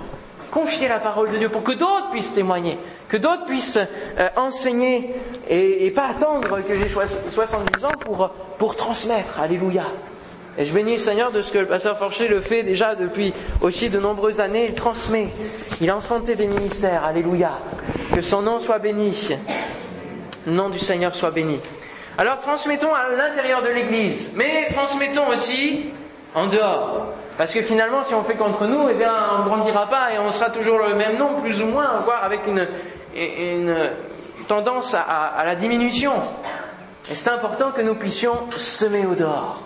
Confier 0.53 0.87
la 0.87 1.01
parole 1.01 1.33
de 1.33 1.39
Dieu 1.39 1.49
pour 1.49 1.65
que 1.65 1.73
d'autres 1.73 2.11
puissent 2.13 2.33
témoigner, 2.33 2.79
que 3.09 3.17
d'autres 3.17 3.45
puissent 3.47 3.81
euh, 4.21 4.29
enseigner 4.37 5.11
et, 5.49 5.91
pas 5.91 6.07
attendre 6.07 6.61
que 6.63 6.77
j'ai 6.77 6.89
70 6.89 7.85
ans 7.85 7.97
pour, 8.05 8.31
pour 8.57 8.77
transmettre. 8.77 9.41
Alléluia. 9.41 9.87
Et 10.57 10.65
je 10.65 10.73
bénis 10.73 10.93
le 10.93 11.01
Seigneur 11.01 11.33
de 11.33 11.43
ce 11.43 11.53
que 11.53 11.59
le 11.59 11.67
pasteur 11.67 11.99
Forcher 11.99 12.29
le 12.29 12.41
fait 12.41 12.63
déjà 12.63 12.95
depuis 12.95 13.35
aussi 13.61 13.91
de 13.91 13.99
nombreuses 13.99 14.39
années. 14.39 14.67
Il 14.69 14.75
transmet. 14.75 15.29
Il 15.81 15.91
a 15.91 15.97
enfanté 15.97 16.37
des 16.37 16.47
ministères. 16.47 17.03
Alléluia. 17.03 17.59
Que 18.15 18.21
son 18.21 18.43
nom 18.43 18.61
soit 18.61 18.79
béni. 18.79 19.31
Le 20.47 20.53
nom 20.53 20.71
du 20.71 20.79
Seigneur 20.79 21.17
soit 21.17 21.33
béni. 21.33 21.59
Alors 22.17 22.39
transmettons 22.41 22.95
à 22.95 23.09
l'intérieur 23.09 23.63
de 23.63 23.69
l'Église, 23.69 24.33
mais 24.37 24.69
transmettons 24.73 25.29
aussi 25.29 25.87
en 26.35 26.47
dehors. 26.47 27.07
Parce 27.37 27.53
que 27.53 27.63
finalement, 27.63 28.05
si 28.05 28.15
on 28.15 28.23
fait 28.23 28.37
contre 28.37 28.67
nous, 28.67 28.89
eh 28.89 28.95
bien, 28.95 29.13
on 29.33 29.39
ne 29.41 29.49
grandira 29.49 29.89
pas 29.89 30.13
et 30.13 30.19
on 30.19 30.31
sera 30.31 30.51
toujours 30.51 30.79
le 30.79 30.95
même 30.95 31.17
nom, 31.19 31.41
plus 31.41 31.61
ou 31.61 31.67
moins, 31.67 32.01
voire 32.05 32.23
avec 32.23 32.43
une, 32.47 33.91
tendance 34.47 34.95
à, 34.95 35.43
la 35.45 35.57
diminution. 35.57 36.13
Et 37.11 37.15
c'est 37.17 37.31
important 37.31 37.73
que 37.73 37.83
nous 37.83 37.97
puissions 37.97 38.49
semer 38.57 39.07
au 39.07 39.15
dehors. 39.15 39.63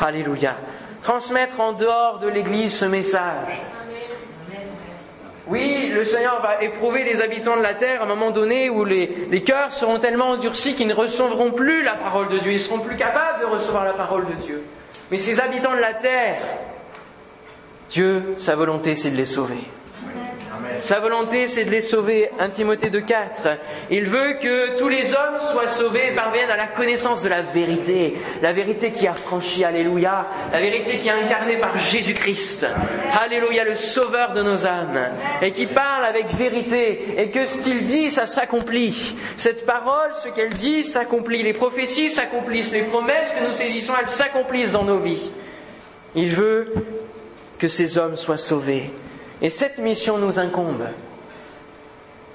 Alléluia. 0.00 0.54
Transmettre 1.02 1.60
en 1.60 1.72
dehors 1.72 2.18
de 2.18 2.28
l'Église 2.28 2.76
ce 2.76 2.86
message. 2.86 3.60
Oui, 5.52 5.90
le 5.94 6.06
Seigneur 6.06 6.40
va 6.40 6.62
éprouver 6.62 7.04
les 7.04 7.20
habitants 7.20 7.58
de 7.58 7.62
la 7.62 7.74
terre 7.74 8.00
à 8.00 8.04
un 8.04 8.08
moment 8.08 8.30
donné 8.30 8.70
où 8.70 8.86
les, 8.86 9.26
les 9.30 9.42
cœurs 9.42 9.70
seront 9.70 9.98
tellement 9.98 10.30
endurcis 10.30 10.72
qu'ils 10.74 10.86
ne 10.86 10.94
recevront 10.94 11.50
plus 11.50 11.82
la 11.82 11.94
parole 11.94 12.28
de 12.28 12.38
Dieu, 12.38 12.52
ils 12.52 12.60
seront 12.60 12.78
plus 12.78 12.96
capables 12.96 13.40
de 13.40 13.44
recevoir 13.44 13.84
la 13.84 13.92
parole 13.92 14.24
de 14.28 14.32
Dieu. 14.42 14.62
Mais 15.10 15.18
ces 15.18 15.40
habitants 15.40 15.74
de 15.74 15.80
la 15.80 15.92
terre, 15.92 16.40
Dieu, 17.90 18.32
sa 18.38 18.56
volonté, 18.56 18.94
c'est 18.96 19.10
de 19.10 19.16
les 19.18 19.26
sauver. 19.26 19.58
Sa 20.80 21.00
volonté, 21.00 21.46
c'est 21.46 21.64
de 21.64 21.70
les 21.70 21.82
sauver. 21.82 22.30
1 22.38 22.50
Timothée 22.50 22.90
de 22.90 23.00
4. 23.00 23.58
Il 23.90 24.04
veut 24.04 24.34
que 24.40 24.78
tous 24.78 24.88
les 24.88 25.14
hommes 25.14 25.40
soient 25.52 25.68
sauvés 25.68 26.12
et 26.12 26.14
parviennent 26.14 26.50
à 26.50 26.56
la 26.56 26.66
connaissance 26.66 27.22
de 27.22 27.28
la 27.28 27.42
vérité. 27.42 28.14
La 28.40 28.52
vérité 28.52 28.90
qui 28.92 29.06
a 29.06 29.14
franchi, 29.14 29.64
Alléluia. 29.64 30.26
La 30.52 30.60
vérité 30.60 30.98
qui 30.98 31.08
est 31.08 31.12
incarnée 31.12 31.58
par 31.58 31.76
Jésus-Christ. 31.78 32.66
Alléluia, 33.22 33.64
le 33.64 33.74
sauveur 33.74 34.32
de 34.32 34.42
nos 34.42 34.66
âmes. 34.66 34.98
Et 35.40 35.52
qui 35.52 35.66
parle 35.66 36.04
avec 36.04 36.32
vérité. 36.34 37.14
Et 37.18 37.30
que 37.30 37.46
ce 37.46 37.62
qu'il 37.62 37.86
dit, 37.86 38.10
ça 38.10 38.26
s'accomplit. 38.26 39.16
Cette 39.36 39.66
parole, 39.66 40.12
ce 40.22 40.28
qu'elle 40.28 40.54
dit, 40.54 40.84
s'accomplit. 40.84 41.42
Les 41.42 41.52
prophéties 41.52 42.10
s'accomplissent. 42.10 42.72
Les 42.72 42.82
promesses 42.82 43.32
que 43.38 43.46
nous 43.46 43.52
saisissons, 43.52 43.94
elles 44.00 44.08
s'accomplissent 44.08 44.72
dans 44.72 44.84
nos 44.84 44.98
vies. 44.98 45.30
Il 46.14 46.28
veut 46.28 46.72
que 47.58 47.68
ces 47.68 47.96
hommes 47.98 48.16
soient 48.16 48.36
sauvés. 48.38 48.90
Et 49.42 49.50
cette 49.50 49.78
mission 49.78 50.18
nous 50.18 50.38
incombe. 50.38 50.84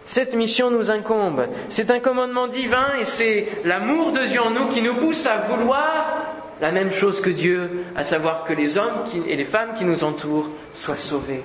Cette 0.04 0.36
mission 0.36 0.70
nous 0.70 0.92
incombe. 0.92 1.48
C'est 1.70 1.90
un 1.90 2.00
commandement 2.00 2.48
divin 2.48 2.96
et 3.00 3.06
c'est 3.06 3.48
l'amour 3.64 4.12
de 4.12 4.26
Dieu 4.26 4.42
en 4.42 4.50
nous 4.52 4.68
qui 4.68 4.82
nous 4.82 4.94
pousse 4.96 5.26
à 5.26 5.38
vouloir 5.38 6.36
la 6.60 6.72
même 6.72 6.92
chose 6.92 7.22
que 7.22 7.30
Dieu, 7.30 7.86
à 7.96 8.04
savoir 8.04 8.44
que 8.44 8.54
les 8.54 8.78
hommes 8.78 9.04
et 9.28 9.36
les 9.36 9.44
femmes 9.46 9.74
qui 9.78 9.86
nous 9.86 10.04
entourent 10.04 10.50
soient 10.76 10.98
sauvés 10.98 11.44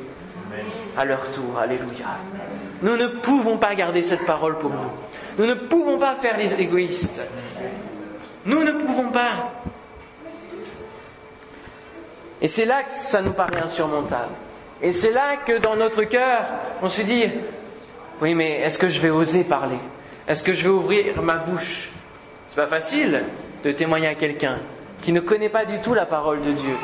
à 0.96 1.04
leur 1.04 1.30
tour. 1.30 1.58
Alléluia. 1.58 2.18
Nous 2.82 2.96
ne 2.96 3.06
pouvons 3.06 3.56
pas 3.58 3.74
garder 3.76 4.02
cette 4.02 4.26
parole 4.26 4.58
pour 4.58 4.70
nous. 4.70 4.90
Nous 5.38 5.46
ne 5.46 5.54
pouvons 5.54 5.98
pas 5.98 6.16
faire 6.16 6.36
les 6.38 6.54
égoïstes. 6.60 7.22
Nous 8.46 8.64
ne 8.64 8.72
pouvons 8.72 9.10
pas. 9.10 9.52
Et 12.40 12.48
c'est 12.48 12.64
là 12.64 12.82
que 12.82 12.94
ça 12.94 13.22
nous 13.22 13.32
paraît 13.32 13.60
insurmontable. 13.60 14.32
Et 14.82 14.92
c'est 14.92 15.12
là 15.12 15.36
que 15.36 15.58
dans 15.58 15.76
notre 15.76 16.02
cœur, 16.04 16.44
on 16.82 16.88
se 16.88 17.02
dit, 17.02 17.24
oui, 18.20 18.34
mais 18.34 18.58
est-ce 18.60 18.78
que 18.78 18.88
je 18.88 19.00
vais 19.00 19.10
oser 19.10 19.44
parler? 19.44 19.78
Est-ce 20.26 20.42
que 20.42 20.52
je 20.52 20.64
vais 20.64 20.70
ouvrir 20.70 21.22
ma 21.22 21.36
bouche? 21.36 21.90
C'est 22.48 22.56
pas 22.56 22.66
facile 22.66 23.22
de 23.64 23.70
témoigner 23.70 24.08
à 24.08 24.14
quelqu'un 24.14 24.58
qui 25.02 25.12
ne 25.12 25.20
connaît 25.20 25.48
pas 25.48 25.64
du 25.64 25.78
tout 25.80 25.94
la 25.94 26.06
parole 26.06 26.42
de 26.42 26.52
Dieu, 26.52 26.74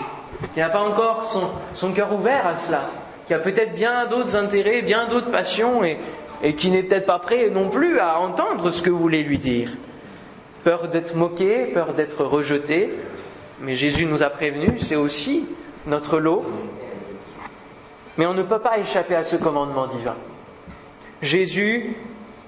qui 0.55 0.61
n'a 0.61 0.69
pas 0.69 0.81
encore 0.81 1.25
son, 1.25 1.43
son 1.75 1.93
cœur 1.93 2.13
ouvert 2.15 2.47
à 2.47 2.57
cela, 2.57 2.91
qui 3.27 3.35
a 3.35 3.39
peut-être 3.39 3.75
bien 3.75 4.07
d'autres 4.07 4.37
intérêts, 4.37 4.83
bien 4.83 5.07
d'autres 5.09 5.31
passions 5.31 5.85
et, 5.85 5.99
et 6.43 6.55
qui 6.55 6.71
n'est 6.71 6.83
peut-être 6.83 7.07
pas 7.07 7.19
prêt 7.19 7.51
non 7.51 7.69
plus 7.69 7.99
à 7.99 8.19
entendre 8.19 8.71
ce 8.71 8.81
que 8.83 8.91
vous 8.91 8.99
voulez 8.99 9.23
lui 9.23 9.39
dire. 9.39 9.71
Peur 10.65 10.89
d'être 10.89 11.15
moqué, 11.15 11.67
peur 11.67 11.95
d'être 11.95 12.25
rejeté, 12.25 12.91
mais 13.61 13.75
Jésus 13.75 14.07
nous 14.07 14.23
a 14.23 14.31
prévenus, 14.31 14.85
c'est 14.85 14.97
aussi 14.97 15.47
notre 15.87 16.19
lot. 16.19 16.45
Mais 18.19 18.27
on 18.27 18.35
ne 18.35 18.43
peut 18.43 18.59
pas 18.59 18.79
échapper 18.79 19.15
à 19.15 19.25
ce 19.25 19.37
commandement 19.37 19.87
divin. 19.87 20.17
Jésus 21.23 21.97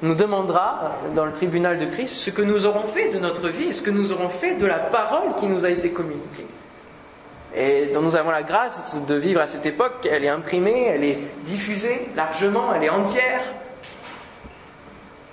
nous 0.02 0.14
demandera 0.14 0.96
dans 1.14 1.24
le 1.24 1.33
tribunal 1.33 1.78
de 1.78 1.87
Christ 1.87 2.14
ce 2.14 2.30
que 2.30 2.42
nous 2.42 2.66
aurons 2.66 2.85
fait 2.85 3.11
de 3.11 3.18
notre 3.18 3.48
vie 3.48 3.66
et 3.68 3.72
ce 3.72 3.83
que 3.83 3.90
nous 3.90 4.12
aurons 4.12 4.28
fait 4.30 4.56
de 4.56 4.66
la 4.66 4.78
parole 4.78 5.35
qui 5.38 5.46
nous 5.46 5.64
a 5.64 5.70
été 5.70 5.90
communiquée. 5.90 6.46
Et 7.54 7.87
dont 7.92 8.02
nous 8.02 8.16
avons 8.16 8.30
la 8.30 8.42
grâce 8.42 9.04
de 9.06 9.14
vivre 9.14 9.40
à 9.40 9.46
cette 9.46 9.66
époque, 9.66 10.06
elle 10.11 10.24
est 10.24 10.28
imprimée, 10.28 10.87
elle 10.87 11.04
est 11.04 11.18
diffusée 11.44 12.09
largement, 12.16 12.74
elle 12.74 12.85
est 12.85 12.90
entière. 12.90 13.42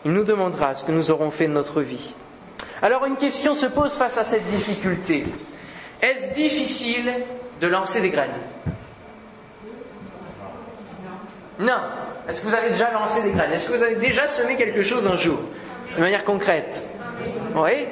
Il 0.05 0.11
nous 0.11 0.23
demandera 0.23 0.73
ce 0.75 0.83
que 0.83 0.91
nous 0.91 1.11
aurons 1.11 1.31
fait 1.31 1.47
de 1.47 1.53
notre 1.53 1.81
vie. 1.81 2.13
Alors 2.81 3.05
une 3.05 3.15
question 3.15 3.55
se 3.55 3.65
pose 3.65 3.93
face 3.93 4.17
à 4.17 4.23
cette 4.23 4.45
difficulté. 4.47 5.25
Est-ce 6.01 6.33
difficile 6.35 7.11
de 7.59 7.67
lancer 7.67 8.01
des 8.01 8.09
graines? 8.09 8.29
Non. 11.59 11.79
Est-ce 12.27 12.41
que 12.41 12.47
vous 12.47 12.53
avez 12.55 12.69
déjà 12.69 12.91
lancé 12.91 13.23
des 13.23 13.31
graines? 13.31 13.51
Est-ce 13.51 13.67
que 13.67 13.77
vous 13.77 13.83
avez 13.83 13.95
déjà 13.95 14.27
semé 14.27 14.55
quelque 14.55 14.83
chose 14.83 15.07
un 15.07 15.15
jour? 15.15 15.39
De 15.95 16.01
manière 16.01 16.25
concrète 16.25 16.83
Oui 17.55 17.87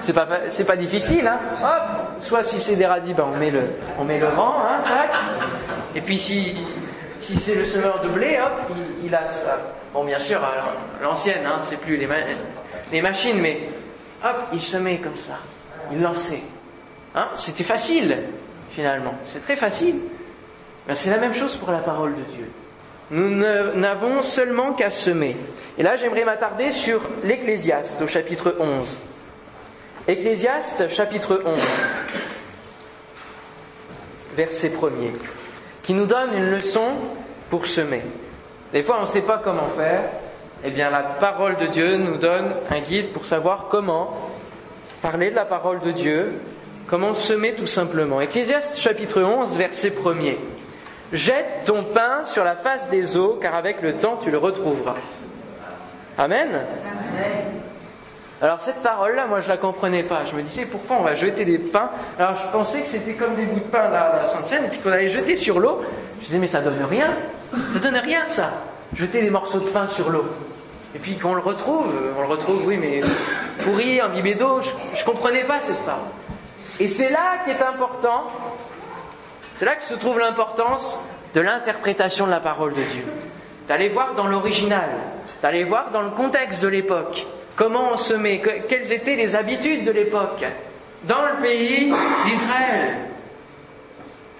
c'est 0.00 0.12
pas, 0.12 0.26
c'est 0.48 0.64
pas 0.64 0.76
difficile, 0.76 1.26
hein 1.26 1.40
Hop 1.62 2.20
Soit 2.20 2.44
si 2.44 2.60
c'est 2.60 2.76
des 2.76 2.86
radis, 2.86 3.14
ben 3.14 3.26
on 3.32 3.36
met 3.36 3.50
le, 3.50 3.62
on 3.98 4.04
met 4.04 4.18
le 4.18 4.28
vent, 4.28 4.54
hein, 4.58 4.82
tac. 4.84 5.10
Et 5.94 6.00
puis 6.00 6.18
si, 6.18 6.56
c'est 7.20 7.54
le 7.54 7.64
semeur 7.64 8.00
de 8.00 8.08
blé, 8.08 8.38
hop, 8.40 8.76
il, 9.04 9.14
a 9.14 9.26
ça. 9.28 9.58
Bon, 9.92 10.04
bien 10.04 10.18
sûr, 10.18 10.40
l'ancienne, 11.02 11.46
hein, 11.46 11.58
c'est 11.62 11.80
plus 11.80 11.96
les, 11.96 12.08
les 12.92 13.02
machines, 13.02 13.40
mais 13.40 13.68
hop, 14.24 14.36
il 14.52 14.62
semait 14.62 14.98
comme 14.98 15.16
ça. 15.16 15.38
Il 15.92 16.00
lançait. 16.00 16.42
Hein? 17.14 17.28
C'était 17.34 17.64
facile, 17.64 18.18
finalement. 18.70 19.14
C'est 19.24 19.42
très 19.42 19.56
facile. 19.56 19.96
Ben, 20.86 20.94
c'est 20.94 21.10
la 21.10 21.18
même 21.18 21.34
chose 21.34 21.56
pour 21.56 21.70
la 21.70 21.78
parole 21.78 22.14
de 22.14 22.22
Dieu. 22.34 22.50
Nous 23.10 23.30
n'avons 23.30 24.20
seulement 24.22 24.74
qu'à 24.74 24.90
semer. 24.90 25.36
Et 25.78 25.82
là, 25.82 25.96
j'aimerais 25.96 26.24
m'attarder 26.24 26.72
sur 26.72 27.00
l'Ecclésiaste 27.24 28.02
au 28.02 28.06
chapitre 28.06 28.56
11. 28.58 28.96
Ecclésiaste 30.06 30.88
chapitre 30.90 31.42
11, 31.44 31.58
verset 34.36 34.68
1er, 34.70 35.12
qui 35.82 35.92
nous 35.94 36.06
donne 36.06 36.34
une 36.34 36.50
leçon 36.50 36.92
pour 37.50 37.66
semer. 37.66 38.02
Des 38.72 38.82
fois, 38.82 38.96
on 38.98 39.02
ne 39.02 39.06
sait 39.06 39.22
pas 39.22 39.38
comment 39.42 39.68
faire. 39.76 40.04
Eh 40.64 40.70
bien, 40.70 40.90
la 40.90 41.00
parole 41.00 41.56
de 41.56 41.66
Dieu 41.66 41.96
nous 41.96 42.16
donne 42.16 42.52
un 42.70 42.80
guide 42.80 43.12
pour 43.12 43.26
savoir 43.26 43.68
comment 43.70 44.16
parler 45.02 45.30
de 45.30 45.36
la 45.36 45.44
parole 45.44 45.80
de 45.80 45.92
Dieu 45.92 46.32
Comment 46.88 47.12
semer 47.12 47.52
tout 47.52 47.66
simplement 47.66 48.18
Ecclésiaste 48.22 48.78
chapitre 48.78 49.20
11, 49.20 49.58
verset 49.58 49.90
1er. 49.90 50.36
Jette 51.12 51.64
ton 51.64 51.84
pain 51.84 52.24
sur 52.24 52.44
la 52.44 52.56
face 52.56 52.88
des 52.90 53.16
eaux, 53.16 53.38
car 53.40 53.54
avec 53.54 53.80
le 53.80 53.94
temps 53.94 54.18
tu 54.22 54.30
le 54.30 54.38
retrouveras. 54.38 54.94
Amen. 56.18 56.60
Alors 58.40 58.60
cette 58.60 58.82
parole-là, 58.82 59.26
moi 59.26 59.40
je 59.40 59.48
la 59.48 59.56
comprenais 59.56 60.02
pas. 60.02 60.24
Je 60.30 60.36
me 60.36 60.42
disais 60.42 60.66
pourquoi 60.66 60.96
on 61.00 61.02
va 61.02 61.14
jeter 61.14 61.44
des 61.44 61.58
pains? 61.58 61.90
Alors 62.18 62.36
je 62.36 62.46
pensais 62.52 62.82
que 62.82 62.88
c'était 62.88 63.14
comme 63.14 63.34
des 63.34 63.44
bouts 63.44 63.60
de 63.60 63.64
pain 63.64 63.84
à 63.84 64.20
la 64.20 64.26
Sainte-Seine 64.26 64.66
et 64.66 64.68
puis 64.68 64.78
qu'on 64.78 64.92
allait 64.92 65.08
jeter 65.08 65.34
sur 65.36 65.58
l'eau. 65.58 65.80
Je 66.20 66.26
disais 66.26 66.38
mais 66.38 66.46
ça 66.46 66.60
donne 66.60 66.82
rien. 66.84 67.10
Ça 67.72 67.78
donne 67.78 67.96
rien 67.96 68.26
ça. 68.26 68.50
Jeter 68.94 69.22
des 69.22 69.30
morceaux 69.30 69.60
de 69.60 69.70
pain 69.70 69.86
sur 69.86 70.10
l'eau. 70.10 70.26
Et 70.94 70.98
puis 70.98 71.16
qu'on 71.16 71.34
le 71.34 71.40
retrouve, 71.40 71.94
on 72.16 72.20
le 72.20 72.28
retrouve 72.28 72.66
oui 72.66 72.76
mais 72.76 73.00
pourri, 73.64 74.00
imbibé 74.00 74.34
d'eau. 74.34 74.60
Je, 74.60 74.70
je 74.98 75.04
comprenais 75.04 75.44
pas 75.44 75.60
cette 75.62 75.80
parole. 75.84 76.02
Et 76.80 76.86
c'est 76.86 77.10
là 77.10 77.38
qui 77.44 77.50
est 77.50 77.62
important, 77.62 78.30
c'est 79.58 79.64
là 79.64 79.74
que 79.74 79.82
se 79.82 79.94
trouve 79.94 80.20
l'importance 80.20 80.96
de 81.34 81.40
l'interprétation 81.40 82.26
de 82.26 82.30
la 82.30 82.38
parole 82.38 82.74
de 82.74 82.82
Dieu. 82.82 83.04
D'aller 83.66 83.88
voir 83.88 84.14
dans 84.14 84.28
l'original, 84.28 84.88
d'aller 85.42 85.64
voir 85.64 85.90
dans 85.90 86.02
le 86.02 86.10
contexte 86.10 86.62
de 86.62 86.68
l'époque, 86.68 87.26
comment 87.56 87.88
on 87.90 87.96
se 87.96 88.14
met, 88.14 88.40
quelles 88.68 88.92
étaient 88.92 89.16
les 89.16 89.34
habitudes 89.34 89.84
de 89.84 89.90
l'époque 89.90 90.44
dans 91.02 91.22
le 91.22 91.42
pays 91.42 91.92
d'Israël. 92.24 92.98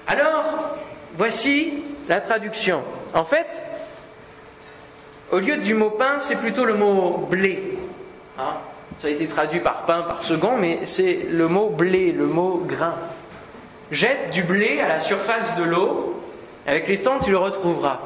Alors, 0.07 0.77
voici 1.17 1.83
la 2.09 2.21
traduction. 2.21 2.85
En 3.13 3.25
fait, 3.25 3.65
au 5.33 5.41
lieu 5.41 5.57
du 5.57 5.75
mot 5.75 5.91
pain, 5.91 6.21
c'est 6.21 6.39
plutôt 6.39 6.65
le 6.65 6.75
mot 6.75 7.27
blé. 7.29 7.77
Hein 8.39 8.55
ça 9.01 9.09
a 9.09 9.11
été 9.11 9.27
traduit 9.27 9.59
par 9.59 9.85
pain 9.85 10.03
par 10.03 10.23
second, 10.23 10.57
mais 10.57 10.85
c'est 10.85 11.27
le 11.29 11.49
mot 11.49 11.71
blé, 11.71 12.13
le 12.13 12.27
mot 12.27 12.63
grain. 12.65 12.95
Jette 13.91 14.31
du 14.33 14.43
blé 14.43 14.81
à 14.81 14.89
la 14.89 15.01
surface 15.01 15.57
de 15.57 15.65
l'eau, 15.65 16.23
avec 16.67 16.89
les 16.89 17.01
temps 17.01 17.19
tu 17.19 17.31
le 17.31 17.39
retrouveras. 17.39 18.01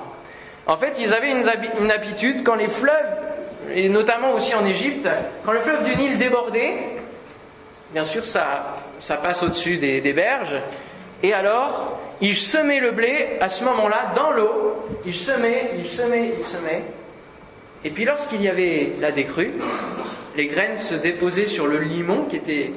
En 0.66 0.76
fait, 0.76 0.96
ils 0.98 1.12
avaient 1.12 1.32
une, 1.32 1.90
habitude, 1.90 2.44
quand 2.44 2.54
les 2.54 2.68
fleuves, 2.68 3.16
et 3.74 3.88
notamment 3.88 4.34
aussi 4.34 4.54
en 4.54 4.64
Égypte, 4.64 5.08
quand 5.44 5.52
le 5.52 5.60
fleuve 5.60 5.84
du 5.84 5.96
Nil 5.96 6.18
débordait, 6.18 6.76
bien 7.92 8.04
sûr 8.04 8.24
ça, 8.24 8.76
passe 9.22 9.42
au-dessus 9.42 9.78
des, 9.78 10.00
des 10.00 10.12
berges, 10.12 10.56
et 11.22 11.32
alors 11.32 11.98
ils 12.20 12.36
semaient 12.36 12.78
le 12.78 12.92
blé 12.92 13.36
à 13.40 13.48
ce 13.48 13.64
moment-là 13.64 14.12
dans 14.14 14.30
l'eau, 14.30 14.86
ils 15.04 15.16
semaient, 15.16 15.72
ils 15.78 15.88
semaient, 15.88 16.34
ils 16.38 16.46
semaient, 16.46 16.82
et 17.84 17.90
puis 17.90 18.04
lorsqu'il 18.04 18.42
y 18.42 18.48
avait 18.48 18.92
la 19.00 19.10
décrue, 19.10 19.54
les 20.36 20.46
graines 20.46 20.78
se 20.78 20.94
déposaient 20.94 21.46
sur 21.46 21.66
le 21.66 21.78
limon 21.78 22.24
qui 22.24 22.36
était 22.36 22.72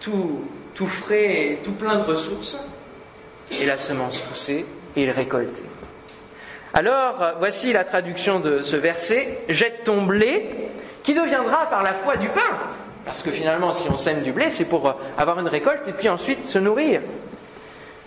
tout, 0.00 0.42
tout 0.78 0.86
frais 0.86 1.58
tout 1.64 1.72
plein 1.72 1.96
de 1.96 2.04
ressources, 2.04 2.56
et 3.60 3.66
la 3.66 3.78
semence 3.78 4.20
poussait 4.20 4.64
et 4.94 5.02
il 5.02 5.10
récoltait. 5.10 5.62
Alors, 6.72 7.34
voici 7.38 7.72
la 7.72 7.82
traduction 7.82 8.38
de 8.38 8.62
ce 8.62 8.76
verset, 8.76 9.40
jette 9.48 9.82
ton 9.82 10.02
blé, 10.02 10.70
qui 11.02 11.14
deviendra 11.14 11.68
par 11.68 11.82
la 11.82 11.94
foi 11.94 12.16
du 12.16 12.28
pain. 12.28 12.56
Parce 13.04 13.22
que 13.22 13.30
finalement, 13.30 13.72
si 13.72 13.88
on 13.88 13.96
sème 13.96 14.22
du 14.22 14.30
blé, 14.30 14.50
c'est 14.50 14.66
pour 14.66 14.94
avoir 15.16 15.40
une 15.40 15.48
récolte 15.48 15.88
et 15.88 15.92
puis 15.92 16.08
ensuite 16.08 16.44
se 16.46 16.60
nourrir. 16.60 17.00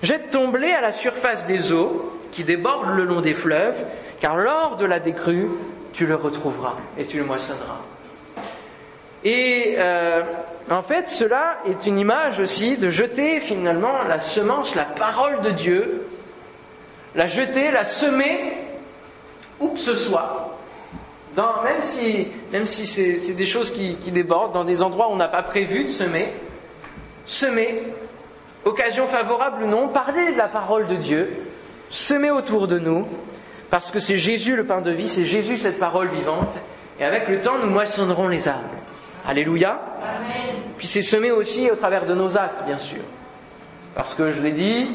Jette 0.01 0.29
ton 0.29 0.47
blé 0.47 0.71
à 0.71 0.79
la 0.79 0.93
surface 0.93 1.45
des 1.45 1.73
eaux 1.73 2.13
qui 2.31 2.45
débordent 2.45 2.95
le 2.95 3.03
long 3.03 3.19
des 3.19 3.34
fleuves, 3.34 3.84
car 4.21 4.38
lors 4.38 4.77
de 4.77 4.86
la 4.86 5.01
décrue, 5.01 5.49
tu 5.91 6.05
le 6.05 6.15
retrouveras 6.15 6.77
et 6.97 7.05
tu 7.05 7.17
le 7.17 7.25
moissonneras. 7.25 7.81
Et 9.23 9.75
euh, 9.77 10.23
en 10.69 10.81
fait, 10.81 11.07
cela 11.07 11.57
est 11.67 11.86
une 11.86 11.99
image 11.99 12.39
aussi 12.39 12.77
de 12.77 12.89
jeter 12.89 13.39
finalement 13.39 14.03
la 14.07 14.19
semence, 14.19 14.75
la 14.75 14.86
parole 14.86 15.41
de 15.41 15.51
Dieu, 15.51 16.07
la 17.15 17.27
jeter, 17.27 17.71
la 17.71 17.84
semer 17.84 18.53
où 19.60 19.69
que 19.69 19.79
ce 19.79 19.95
soit, 19.95 20.57
même 21.38 21.81
si, 21.81 22.27
même 22.51 22.65
si 22.65 22.88
c'est 22.88 23.34
des 23.34 23.45
choses 23.45 23.71
qui, 23.71 23.95
qui, 23.95 24.12
débordent, 24.12 24.53
dans 24.53 24.63
des 24.63 24.81
endroits 24.81 25.10
où 25.10 25.12
on 25.12 25.17
n'a 25.17 25.27
pas 25.27 25.43
prévu 25.43 25.84
de 25.84 25.89
semer, 25.89 26.34
semer, 27.25 27.84
occasion 28.65 29.07
favorable 29.07 29.63
ou 29.63 29.67
non, 29.67 29.88
parler 29.89 30.31
de 30.31 30.38
la 30.38 30.47
parole 30.47 30.88
de 30.88 30.95
Dieu, 30.95 31.31
semer 31.89 32.31
autour 32.31 32.67
de 32.67 32.79
nous, 32.79 33.07
parce 33.69 33.91
que 33.91 33.99
c'est 33.99 34.17
Jésus 34.17 34.55
le 34.55 34.65
pain 34.65 34.81
de 34.81 34.91
vie, 34.91 35.07
c'est 35.07 35.25
Jésus 35.25 35.57
cette 35.57 35.79
parole 35.79 36.10
vivante, 36.10 36.57
et 36.99 37.03
avec 37.03 37.27
le 37.27 37.39
temps 37.41 37.57
nous 37.60 37.69
moissonnerons 37.69 38.27
les 38.27 38.47
arbres. 38.47 38.69
Alléluia. 39.25 39.79
Puis 40.77 40.88
c'est 40.88 41.01
semé 41.01 41.31
aussi 41.31 41.69
au 41.69 41.75
travers 41.75 42.05
de 42.05 42.13
nos 42.13 42.38
actes, 42.38 42.65
bien 42.65 42.77
sûr. 42.77 43.01
Parce 43.95 44.13
que 44.13 44.31
je 44.31 44.41
l'ai 44.41 44.51
dit, 44.51 44.89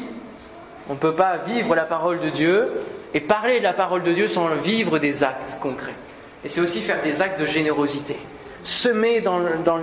on 0.89 0.93
ne 0.93 0.99
peut 0.99 1.15
pas 1.15 1.37
vivre 1.37 1.75
la 1.75 1.85
parole 1.85 2.19
de 2.19 2.29
Dieu 2.29 2.67
et 3.13 3.19
parler 3.21 3.59
de 3.59 3.63
la 3.63 3.73
parole 3.73 4.03
de 4.03 4.11
Dieu 4.11 4.27
sans 4.27 4.53
vivre 4.55 4.99
des 4.99 5.23
actes 5.23 5.57
concrets. 5.61 5.95
Et 6.43 6.49
c'est 6.49 6.61
aussi 6.61 6.81
faire 6.81 7.01
des 7.01 7.21
actes 7.21 7.39
de 7.39 7.45
générosité. 7.45 8.17
Semer 8.63 9.21
dans, 9.21 9.39
dans, 9.63 9.79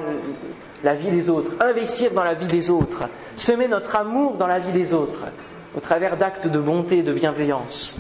la 0.85 0.95
vie 0.95 1.11
des 1.11 1.31
autres, 1.31 1.53
investir 1.61 2.13
dans 2.13 2.23
la 2.23 2.35
vie 2.35 2.47
des 2.47 2.69
autres, 2.69 3.05
semer 3.37 3.67
notre 3.67 3.97
amour 3.97 4.35
dans 4.35 4.47
la 4.47 4.59
vie 4.59 4.73
des 4.73 4.93
autres, 4.93 5.21
au 5.75 5.81
travers 5.81 6.17
d'actes 6.19 6.47
de 6.47 6.59
bonté 6.59 6.99
et 6.99 7.03
de 7.03 7.13
bienveillance. 7.13 7.97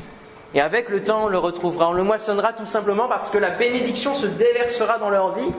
Et 0.54 0.61
avec 0.61 0.90
le 0.90 1.02
temps, 1.02 1.24
on 1.24 1.28
le 1.28 1.38
retrouvera, 1.38 1.88
on 1.88 1.94
le 1.94 2.04
moissonnera 2.04 2.52
tout 2.52 2.66
simplement 2.66 3.09
parce 3.09 3.30
que 3.30 3.38
la 3.38 3.50
bénédiction 3.50 4.14
se 4.14 4.26
déversera 4.26 4.98
dans 4.98 5.11
leur 5.11 5.35
vie, 5.35 5.50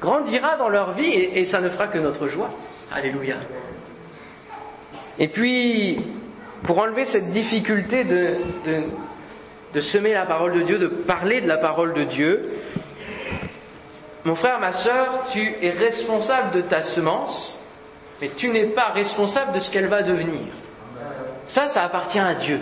grandira 0.00 0.56
dans 0.56 0.68
leur 0.68 0.92
vie 0.92 1.12
et, 1.12 1.44
ça 1.44 1.60
ne 1.60 1.68
fera 1.68 1.88
que 1.88 1.98
notre 1.98 2.28
joie. 2.28 2.50
Alléluia. 2.92 3.36
Et 5.18 5.28
puis, 5.28 6.00
pour 6.62 6.78
enlever 6.78 7.04
cette 7.04 7.30
difficulté 7.30 8.04
de, 8.04 8.36
de, 9.74 9.80
semer 9.80 10.12
la 10.12 10.26
parole 10.26 10.54
de 10.54 10.62
Dieu, 10.62 10.78
de 10.78 10.86
parler 10.86 11.40
de 11.40 11.48
la 11.48 11.56
parole 11.56 11.94
de 11.94 12.04
Dieu, 12.04 12.50
mon 14.24 14.34
frère, 14.34 14.60
ma 14.60 14.72
soeur, 14.72 15.26
tu 15.32 15.54
es 15.62 15.70
responsable 15.70 16.56
de 16.56 16.60
ta 16.60 16.80
semence, 16.80 17.58
mais 18.20 18.30
tu 18.36 18.48
n'es 18.48 18.64
pas 18.64 18.88
responsable 18.88 19.52
de 19.52 19.60
ce 19.60 19.70
qu'elle 19.70 19.86
va 19.86 20.02
devenir. 20.02 20.40
Ça, 21.46 21.66
ça 21.66 21.82
appartient 21.82 22.18
à 22.18 22.34
Dieu. 22.34 22.60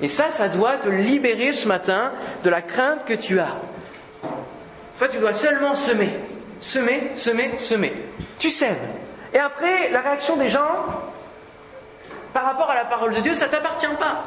Et 0.00 0.08
ça, 0.08 0.30
ça 0.30 0.48
doit 0.48 0.76
te 0.76 0.88
libérer 0.88 1.52
ce 1.52 1.66
matin 1.66 2.12
de 2.44 2.50
la 2.50 2.62
crainte 2.62 3.04
que 3.04 3.14
tu 3.14 3.40
as. 3.40 3.56
Toi, 4.98 5.08
tu 5.08 5.18
dois 5.18 5.32
seulement 5.32 5.74
semer. 5.74 6.10
Semer, 6.60 7.12
semer, 7.14 7.52
semer. 7.58 7.92
Tu 8.38 8.50
sèmes. 8.50 8.76
Et 9.32 9.38
après, 9.38 9.90
la 9.90 10.00
réaction 10.00 10.36
des 10.36 10.48
gens, 10.48 10.86
par 12.32 12.44
rapport 12.44 12.70
à 12.70 12.74
la 12.74 12.84
parole 12.84 13.14
de 13.14 13.20
Dieu, 13.20 13.34
ça 13.34 13.48
t'appartient 13.48 13.86
pas. 13.98 14.24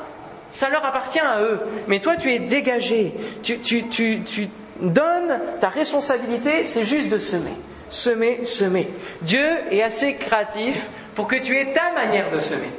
Ça 0.51 0.69
leur 0.69 0.83
appartient 0.85 1.19
à 1.19 1.41
eux. 1.41 1.61
Mais 1.87 1.99
toi, 1.99 2.15
tu 2.15 2.33
es 2.33 2.39
dégagé. 2.39 3.13
Tu, 3.43 3.59
tu, 3.59 4.49
donnes 4.79 5.39
ta 5.59 5.69
responsabilité, 5.69 6.65
c'est 6.65 6.83
juste 6.83 7.09
de 7.09 7.19
semer. 7.19 7.53
Semer, 7.89 8.45
semer. 8.45 8.89
Dieu 9.21 9.47
est 9.69 9.83
assez 9.83 10.15
créatif 10.15 10.89
pour 11.13 11.27
que 11.27 11.35
tu 11.35 11.57
aies 11.57 11.73
ta 11.73 11.91
manière 11.93 12.31
de 12.31 12.39
semer. 12.39 12.71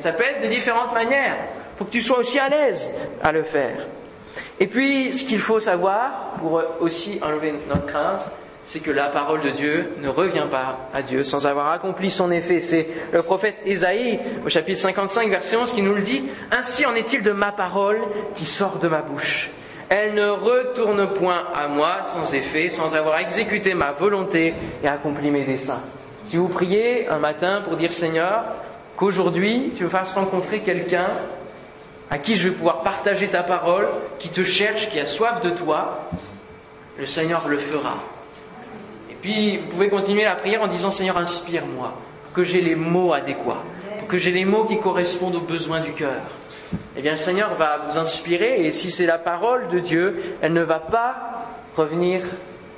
Ça 0.00 0.12
peut 0.12 0.22
être 0.22 0.42
de 0.42 0.48
différentes 0.48 0.92
manières. 0.92 1.36
Pour 1.76 1.88
que 1.88 1.92
tu 1.92 2.00
sois 2.00 2.18
aussi 2.18 2.38
à 2.38 2.48
l'aise 2.48 2.90
à 3.22 3.32
le 3.32 3.42
faire. 3.42 3.86
Et 4.62 4.68
puis, 4.68 5.12
ce 5.12 5.24
qu'il 5.24 5.40
faut 5.40 5.58
savoir, 5.58 6.36
pour 6.38 6.62
aussi 6.78 7.18
enlever 7.20 7.52
notre 7.68 7.84
crainte, 7.84 8.20
c'est 8.62 8.78
que 8.78 8.92
la 8.92 9.08
parole 9.08 9.40
de 9.40 9.50
Dieu 9.50 9.88
ne 10.00 10.06
revient 10.08 10.46
pas 10.48 10.78
à 10.94 11.02
Dieu 11.02 11.24
sans 11.24 11.48
avoir 11.48 11.72
accompli 11.72 12.12
son 12.12 12.30
effet. 12.30 12.60
C'est 12.60 12.86
le 13.12 13.22
prophète 13.22 13.56
Ésaïe, 13.66 14.20
au 14.46 14.48
chapitre 14.48 14.78
55, 14.78 15.28
verset 15.30 15.56
11, 15.56 15.72
qui 15.72 15.82
nous 15.82 15.96
le 15.96 16.02
dit. 16.02 16.22
Ainsi 16.52 16.86
en 16.86 16.94
est-il 16.94 17.24
de 17.24 17.32
ma 17.32 17.50
parole 17.50 17.98
qui 18.36 18.44
sort 18.44 18.78
de 18.78 18.86
ma 18.86 19.02
bouche. 19.02 19.50
Elle 19.88 20.14
ne 20.14 20.28
retourne 20.28 21.08
point 21.14 21.42
à 21.56 21.66
moi 21.66 22.02
sans 22.12 22.32
effet, 22.32 22.70
sans 22.70 22.94
avoir 22.94 23.18
exécuté 23.18 23.74
ma 23.74 23.90
volonté 23.90 24.54
et 24.84 24.86
accompli 24.86 25.32
mes 25.32 25.42
desseins. 25.44 25.82
Si 26.22 26.36
vous 26.36 26.46
priez 26.46 27.08
un 27.08 27.18
matin 27.18 27.62
pour 27.64 27.74
dire 27.74 27.92
Seigneur, 27.92 28.44
qu'aujourd'hui 28.96 29.72
tu 29.74 29.82
me 29.82 29.88
fasses 29.88 30.14
rencontrer 30.14 30.60
quelqu'un 30.60 31.08
à 32.12 32.18
qui 32.18 32.36
je 32.36 32.50
vais 32.50 32.54
pouvoir 32.54 32.82
partager 32.82 33.28
ta 33.28 33.42
parole, 33.42 33.88
qui 34.18 34.28
te 34.28 34.44
cherche, 34.44 34.90
qui 34.90 35.00
a 35.00 35.06
soif 35.06 35.40
de 35.40 35.48
toi, 35.48 36.10
le 36.98 37.06
Seigneur 37.06 37.48
le 37.48 37.56
fera. 37.56 37.96
Et 39.10 39.14
puis, 39.14 39.56
vous 39.56 39.68
pouvez 39.68 39.88
continuer 39.88 40.22
la 40.22 40.36
prière 40.36 40.60
en 40.60 40.66
disant 40.66 40.90
Seigneur, 40.90 41.16
inspire-moi, 41.16 41.94
pour 42.24 42.34
que 42.34 42.44
j'ai 42.44 42.60
les 42.60 42.74
mots 42.74 43.14
adéquats, 43.14 43.62
pour 43.98 44.08
que 44.08 44.18
j'ai 44.18 44.30
les 44.30 44.44
mots 44.44 44.66
qui 44.66 44.78
correspondent 44.78 45.36
aux 45.36 45.40
besoins 45.40 45.80
du 45.80 45.92
cœur. 45.92 46.20
Eh 46.98 47.00
bien, 47.00 47.12
le 47.12 47.16
Seigneur 47.16 47.54
va 47.54 47.78
vous 47.88 47.96
inspirer, 47.96 48.66
et 48.66 48.72
si 48.72 48.90
c'est 48.90 49.06
la 49.06 49.16
parole 49.16 49.68
de 49.68 49.78
Dieu, 49.78 50.22
elle 50.42 50.52
ne 50.52 50.62
va 50.62 50.80
pas 50.80 51.14
revenir 51.78 52.20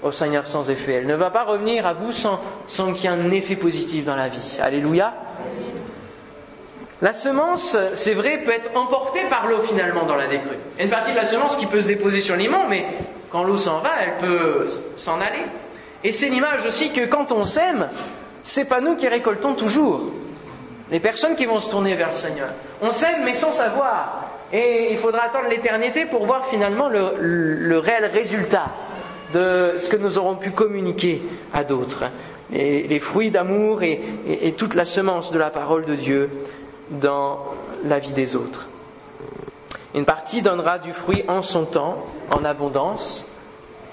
au 0.05 0.13
Seigneur 0.13 0.47
sans 0.47 0.71
effet. 0.71 0.93
Elle 0.93 1.09
ne 1.09 1.17
va 1.17 1.33
pas 1.33 1.43
revenir 1.43 1.89
à 1.89 1.93
vous 1.93 2.13
sans, 2.13 2.41
sans 2.69 2.93
qu'il 2.93 3.11
y 3.11 3.13
ait 3.13 3.17
un 3.17 3.33
effet 3.33 3.57
positif 3.57 4.05
dans 4.05 4.15
la 4.15 4.29
vie. 4.29 4.59
Alléluia. 4.63 5.13
La 7.05 7.13
semence, 7.13 7.77
c'est 7.97 8.15
vrai, 8.15 8.39
peut 8.39 8.51
être 8.51 8.75
emportée 8.75 9.21
par 9.29 9.47
l'eau 9.47 9.61
finalement 9.61 10.07
dans 10.07 10.17
la 10.17 10.27
décrue. 10.27 10.57
Il 10.73 10.79
y 10.79 10.81
a 10.81 10.85
une 10.85 10.91
partie 10.91 11.11
de 11.11 11.17
la 11.17 11.27
semence 11.27 11.55
qui 11.55 11.67
peut 11.67 11.83
se 11.83 11.87
déposer 11.87 12.23
sur 12.23 12.35
l'imment, 12.35 12.67
mais 12.67 12.87
quand 13.31 13.45
l'eau 13.45 13.59
s'en 13.59 13.81
va, 13.81 13.91
elle 14.01 14.27
peut 14.27 14.69
s'en 14.95 15.21
aller. 15.21 15.45
Et 16.03 16.13
c'est 16.13 16.31
l'image 16.31 16.65
aussi 16.65 16.93
que 16.93 17.05
quand 17.05 17.31
on 17.31 17.45
sème, 17.45 17.91
c'est 18.41 18.65
pas 18.65 18.81
nous 18.81 18.97
qui 18.97 19.07
récoltons 19.07 19.53
toujours. 19.53 20.13
Les 20.91 20.99
personnes 20.99 21.37
qui 21.37 21.45
vont 21.45 21.61
se 21.61 21.69
tourner 21.69 21.95
vers 21.95 22.09
le 22.09 22.15
Seigneur. 22.15 22.49
On 22.81 22.91
sème 22.91 23.23
mais 23.23 23.35
sans 23.35 23.53
savoir. 23.53 24.31
Et 24.51 24.91
il 24.91 24.97
faudra 24.97 25.25
attendre 25.25 25.51
l'éternité 25.51 26.07
pour 26.07 26.25
voir 26.25 26.47
finalement 26.47 26.89
le, 26.89 27.79
réel 27.81 28.07
résultat 28.07 28.69
de 29.35 29.75
ce 29.77 29.91
que 29.91 29.97
nous 29.97 30.17
aurons 30.17 30.37
pu 30.37 30.53
communiquer 30.53 31.21
à 31.53 31.65
d'autres. 31.65 32.05
Les, 32.51 33.01
fruits 33.01 33.31
d'amour 33.31 33.83
et 33.83 34.55
toute 34.57 34.75
la 34.75 34.87
semence 34.87 35.33
de 35.33 35.39
la 35.39 35.51
parole 35.51 35.85
de 35.85 35.97
Dieu 35.97 36.31
dans 36.91 37.39
la 37.85 37.99
vie 37.99 38.13
des 38.13 38.37
autres. 38.37 38.69
Une 39.95 40.05
partie 40.05 40.43
donnera 40.43 40.79
du 40.79 40.93
fruit 40.93 41.25
en 41.29 41.41
son 41.41 41.65
temps, 41.65 42.05
en 42.31 42.45
abondance, 42.45 43.27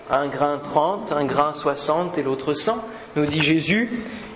un 0.09 0.27
grain 0.27 0.57
trente, 0.57 1.11
un 1.11 1.25
grain 1.25 1.53
soixante 1.53 2.17
et 2.17 2.23
l'autre 2.23 2.53
cent, 2.53 2.79
nous 3.15 3.25
dit 3.25 3.41
Jésus. 3.41 3.91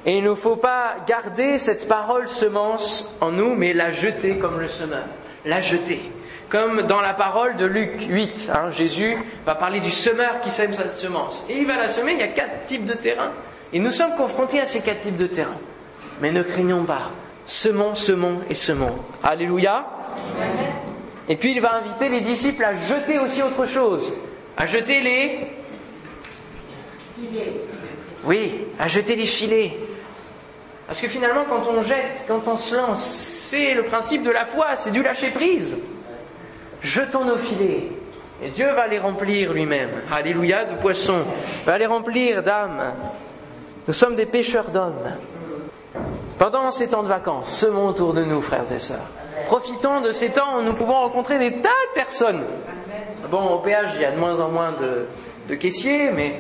Et 0.05 0.17
il 0.17 0.23
ne 0.23 0.35
faut 0.35 0.55
pas 0.55 0.97
garder 1.07 1.57
cette 1.57 1.87
parole 1.87 2.29
semence 2.29 3.11
en 3.21 3.31
nous, 3.31 3.55
mais 3.55 3.73
la 3.73 3.91
jeter 3.91 4.37
comme 4.37 4.59
le 4.59 4.67
semeur. 4.67 5.05
La 5.43 5.61
jeter. 5.61 6.01
Comme 6.49 6.83
dans 6.83 7.01
la 7.01 7.15
parole 7.15 7.55
de 7.55 7.65
Luc 7.65 8.01
8, 8.07 8.51
hein, 8.53 8.69
Jésus 8.69 9.17
va 9.45 9.55
parler 9.55 9.79
du 9.79 9.89
semeur 9.89 10.41
qui 10.41 10.51
sème 10.51 10.73
cette 10.73 10.95
semence. 10.95 11.43
Et 11.49 11.57
il 11.57 11.65
va 11.65 11.75
la 11.75 11.87
semer, 11.87 12.13
il 12.13 12.19
y 12.19 12.23
a 12.23 12.27
quatre 12.27 12.65
types 12.65 12.85
de 12.85 12.93
terrains. 12.93 13.31
Et 13.73 13.79
nous 13.79 13.91
sommes 13.91 14.15
confrontés 14.15 14.61
à 14.61 14.65
ces 14.65 14.81
quatre 14.81 15.01
types 15.01 15.17
de 15.17 15.25
terrains. 15.25 15.57
Mais 16.21 16.31
ne 16.31 16.43
craignons 16.43 16.83
pas, 16.83 17.09
semons, 17.45 17.95
semons 17.95 18.41
et 18.49 18.55
semons. 18.55 18.95
Alléluia. 19.23 19.85
Et 21.27 21.35
puis 21.35 21.53
il 21.53 21.61
va 21.61 21.75
inviter 21.75 22.09
les 22.09 22.21
disciples 22.21 22.63
à 22.63 22.75
jeter 22.75 23.19
aussi 23.19 23.41
autre 23.41 23.65
chose, 23.65 24.13
à 24.57 24.65
jeter 24.65 25.01
les... 25.01 25.47
Oui, 28.23 28.65
à 28.79 28.87
jeter 28.87 29.15
les 29.15 29.25
filets. 29.25 29.73
Parce 30.87 31.01
que 31.01 31.07
finalement, 31.07 31.45
quand 31.49 31.63
on 31.69 31.81
jette, 31.81 32.25
quand 32.27 32.47
on 32.47 32.57
se 32.57 32.75
lance, 32.75 33.03
c'est 33.03 33.73
le 33.73 33.83
principe 33.83 34.23
de 34.23 34.29
la 34.29 34.45
foi, 34.45 34.75
c'est 34.75 34.91
du 34.91 35.01
lâcher 35.01 35.31
prise. 35.31 35.77
Jetons 36.81 37.25
nos 37.25 37.37
filets. 37.37 37.89
Et 38.43 38.49
Dieu 38.49 38.67
va 38.71 38.85
les 38.87 38.99
remplir 38.99 39.53
lui-même. 39.53 39.89
Alléluia, 40.11 40.65
de 40.65 40.75
poissons. 40.75 41.23
Va 41.65 41.77
les 41.77 41.85
remplir 41.85 42.43
d'âmes. 42.43 42.93
Nous 43.87 43.93
sommes 43.93 44.15
des 44.15 44.25
pêcheurs 44.25 44.69
d'hommes. 44.69 45.11
Pendant 46.37 46.69
ces 46.69 46.89
temps 46.89 47.03
de 47.03 47.07
vacances, 47.07 47.49
semons 47.49 47.87
autour 47.87 48.13
de 48.13 48.23
nous, 48.25 48.41
frères 48.41 48.69
et 48.69 48.79
sœurs. 48.79 49.07
Profitons 49.47 50.01
de 50.01 50.11
ces 50.11 50.31
temps 50.31 50.59
où 50.59 50.63
nous 50.63 50.73
pouvons 50.73 50.95
rencontrer 50.95 51.39
des 51.39 51.61
tas 51.61 51.69
de 51.69 51.93
personnes. 51.93 52.43
Bon, 53.31 53.53
au 53.53 53.59
péage, 53.59 53.91
il 53.95 54.01
y 54.01 54.05
a 54.05 54.11
de 54.11 54.17
moins 54.19 54.39
en 54.41 54.49
moins 54.49 54.73
de, 54.73 55.55
caissiers, 55.55 56.11
mais 56.11 56.35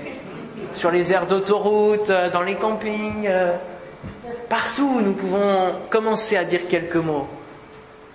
sur 0.73 0.91
les 0.91 1.13
aires 1.13 1.27
d'autoroute, 1.27 2.09
euh, 2.09 2.29
dans 2.29 2.41
les 2.41 2.55
campings, 2.55 3.25
euh, 3.27 3.55
partout, 4.49 4.99
nous 5.01 5.13
pouvons 5.13 5.73
commencer 5.89 6.35
à 6.35 6.43
dire 6.43 6.67
quelques 6.67 6.95
mots, 6.95 7.27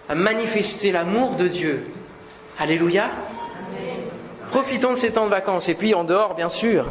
à 0.08 0.14
manifester 0.14 0.92
l'amour 0.92 1.36
de 1.36 1.48
Dieu. 1.48 1.86
Alléluia. 2.58 3.08
Profitons 4.50 4.90
de 4.90 4.96
ces 4.96 5.12
temps 5.12 5.24
de 5.24 5.30
vacances, 5.30 5.68
et 5.70 5.74
puis 5.74 5.94
en 5.94 6.04
dehors, 6.04 6.34
bien 6.34 6.50
sûr. 6.50 6.86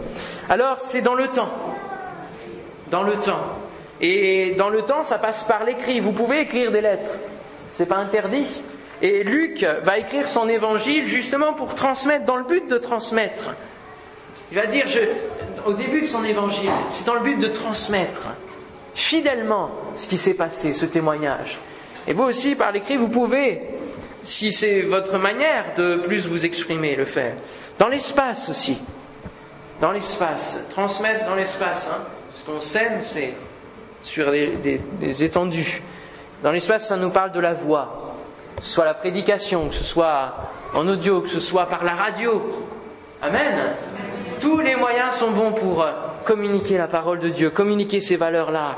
Alors, 0.49 0.80
c'est 0.80 1.02
dans 1.02 1.13
le 1.13 1.28
temps. 1.28 1.52
Dans 2.89 3.04
le 3.04 3.13
temps. 3.13 3.41
Et 4.01 4.55
dans 4.57 4.69
le 4.69 4.83
temps, 4.83 5.03
ça 5.03 5.17
passe 5.17 5.43
par 5.43 5.63
l'écrit. 5.63 5.99
Vous 5.99 6.12
pouvez 6.12 6.41
écrire 6.41 6.71
des 6.71 6.81
lettres. 6.81 7.12
C'est 7.73 7.88
pas 7.88 7.97
interdit. 7.97 8.62
Et 9.01 9.23
Luc 9.23 9.65
va 9.83 9.97
écrire 9.97 10.27
son 10.27 10.49
évangile 10.49 11.07
justement 11.07 11.53
pour 11.53 11.75
transmettre, 11.75 12.25
dans 12.25 12.35
le 12.35 12.43
but 12.43 12.67
de 12.67 12.77
transmettre. 12.77 13.55
Il 14.51 14.57
va 14.57 14.65
dire, 14.65 14.85
au 15.65 15.73
début 15.73 16.01
de 16.01 16.07
son 16.07 16.23
évangile, 16.23 16.71
c'est 16.89 17.05
dans 17.05 17.13
le 17.13 17.21
but 17.21 17.39
de 17.39 17.47
transmettre 17.47 18.27
fidèlement 18.95 19.71
ce 19.95 20.07
qui 20.07 20.17
s'est 20.17 20.33
passé, 20.33 20.73
ce 20.73 20.85
témoignage. 20.85 21.59
Et 22.07 22.13
vous 22.13 22.23
aussi, 22.23 22.55
par 22.55 22.71
l'écrit, 22.71 22.97
vous 22.97 23.09
pouvez 23.09 23.62
si 24.23 24.51
c'est 24.51 24.81
votre 24.81 25.17
manière 25.17 25.75
de 25.77 25.95
plus 25.95 26.27
vous 26.27 26.45
exprimer, 26.45 26.95
le 26.95 27.05
faire. 27.05 27.35
Dans 27.77 27.88
l'espace 27.88 28.49
aussi. 28.49 28.77
Dans 29.79 29.91
l'espace. 29.91 30.57
Transmettre 30.71 31.25
dans 31.25 31.35
l'espace. 31.35 31.88
Hein. 31.89 32.03
Ce 32.33 32.45
qu'on 32.45 32.59
sème, 32.59 32.99
c'est 33.01 33.33
sur 34.03 34.31
des, 34.31 34.79
des 34.99 35.23
étendues. 35.23 35.81
Dans 36.43 36.51
l'espace, 36.51 36.88
ça 36.88 36.95
nous 36.97 37.09
parle 37.09 37.31
de 37.31 37.39
la 37.39 37.53
voix. 37.53 38.15
Que 38.57 38.63
ce 38.63 38.71
soit 38.71 38.85
la 38.85 38.93
prédication, 38.93 39.67
que 39.67 39.75
ce 39.75 39.83
soit 39.83 40.33
en 40.73 40.88
audio, 40.88 41.21
que 41.21 41.29
ce 41.29 41.39
soit 41.39 41.67
par 41.67 41.83
la 41.83 41.93
radio. 41.93 42.41
Amen. 43.21 43.73
Tous 44.39 44.59
les 44.59 44.75
moyens 44.75 45.13
sont 45.15 45.31
bons 45.31 45.51
pour 45.51 45.81
euh, 45.81 45.91
communiquer 46.25 46.77
la 46.77 46.88
parole 46.88 47.19
de 47.19 47.29
Dieu, 47.29 47.49
communiquer 47.49 47.99
ces 47.99 48.15
valeurs-là. 48.15 48.77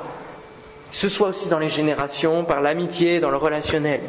Que 0.89 0.97
ce 0.97 1.07
soit 1.07 1.29
aussi 1.29 1.49
dans 1.49 1.59
les 1.59 1.69
générations, 1.69 2.43
par 2.43 2.61
l'amitié, 2.61 3.19
dans 3.19 3.29
le 3.29 3.37
relationnel. 3.37 4.01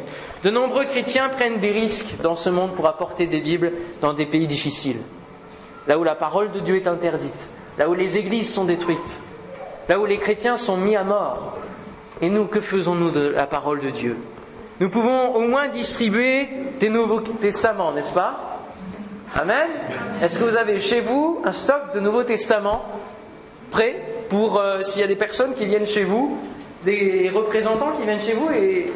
De 0.43 0.49
nombreux 0.49 0.85
chrétiens 0.85 1.29
prennent 1.29 1.59
des 1.59 1.71
risques 1.71 2.19
dans 2.21 2.35
ce 2.35 2.49
monde 2.49 2.73
pour 2.73 2.87
apporter 2.87 3.27
des 3.27 3.39
Bibles 3.39 3.71
dans 4.01 4.13
des 4.13 4.25
pays 4.25 4.47
difficiles. 4.47 4.99
Là 5.87 5.97
où 5.97 6.03
la 6.03 6.15
parole 6.15 6.51
de 6.51 6.59
Dieu 6.59 6.75
est 6.75 6.87
interdite, 6.87 7.47
là 7.77 7.87
où 7.89 7.93
les 7.93 8.17
églises 8.17 8.51
sont 8.51 8.65
détruites, 8.65 9.21
là 9.89 9.99
où 9.99 10.05
les 10.05 10.17
chrétiens 10.17 10.57
sont 10.57 10.77
mis 10.77 10.95
à 10.95 11.03
mort. 11.03 11.57
Et 12.21 12.29
nous, 12.29 12.45
que 12.45 12.61
faisons-nous 12.61 13.11
de 13.11 13.27
la 13.27 13.47
parole 13.47 13.79
de 13.79 13.89
Dieu? 13.89 14.17
Nous 14.79 14.89
pouvons 14.89 15.35
au 15.35 15.41
moins 15.41 15.67
distribuer 15.67 16.47
des 16.79 16.89
Nouveaux 16.89 17.21
Testaments, 17.21 17.91
n'est-ce 17.91 18.13
pas? 18.13 18.59
Amen? 19.35 19.67
Est-ce 20.21 20.39
que 20.39 20.45
vous 20.45 20.57
avez 20.57 20.79
chez 20.79 21.01
vous 21.01 21.41
un 21.43 21.51
stock 21.51 21.93
de 21.93 21.99
Nouveaux 21.99 22.23
Testaments 22.23 22.83
prêt 23.71 23.95
pour 24.29 24.57
euh, 24.57 24.81
s'il 24.81 25.01
y 25.01 25.03
a 25.03 25.07
des 25.07 25.15
personnes 25.15 25.53
qui 25.53 25.65
viennent 25.65 25.87
chez 25.87 26.03
vous, 26.03 26.37
des 26.83 27.31
représentants 27.33 27.91
qui 27.97 28.03
viennent 28.03 28.21
chez 28.21 28.33
vous 28.33 28.51
et 28.51 28.91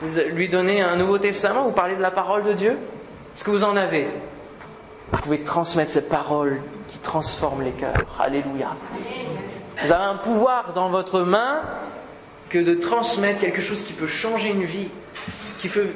vous 0.00 0.20
lui 0.34 0.48
donnez 0.48 0.80
un 0.80 0.96
Nouveau 0.96 1.18
Testament, 1.18 1.64
vous 1.64 1.72
parlez 1.72 1.96
de 1.96 2.00
la 2.00 2.10
parole 2.10 2.44
de 2.44 2.52
Dieu? 2.52 2.70
Est-ce 3.34 3.44
que 3.44 3.50
vous 3.50 3.64
en 3.64 3.76
avez? 3.76 4.08
Vous 5.12 5.18
pouvez 5.18 5.42
transmettre 5.42 5.90
cette 5.90 6.08
parole 6.08 6.60
qui 6.88 6.98
transforme 6.98 7.62
les 7.62 7.72
cœurs. 7.72 7.94
Alléluia. 8.18 8.68
Vous 9.82 9.92
avez 9.92 10.04
un 10.04 10.16
pouvoir 10.16 10.72
dans 10.74 10.90
votre 10.90 11.20
main 11.20 11.62
que 12.50 12.58
de 12.58 12.74
transmettre 12.74 13.40
quelque 13.40 13.62
chose 13.62 13.82
qui 13.82 13.94
peut 13.94 14.06
changer 14.06 14.50
une 14.50 14.64
vie, 14.64 14.88
qui 15.58 15.68
peut, 15.68 15.86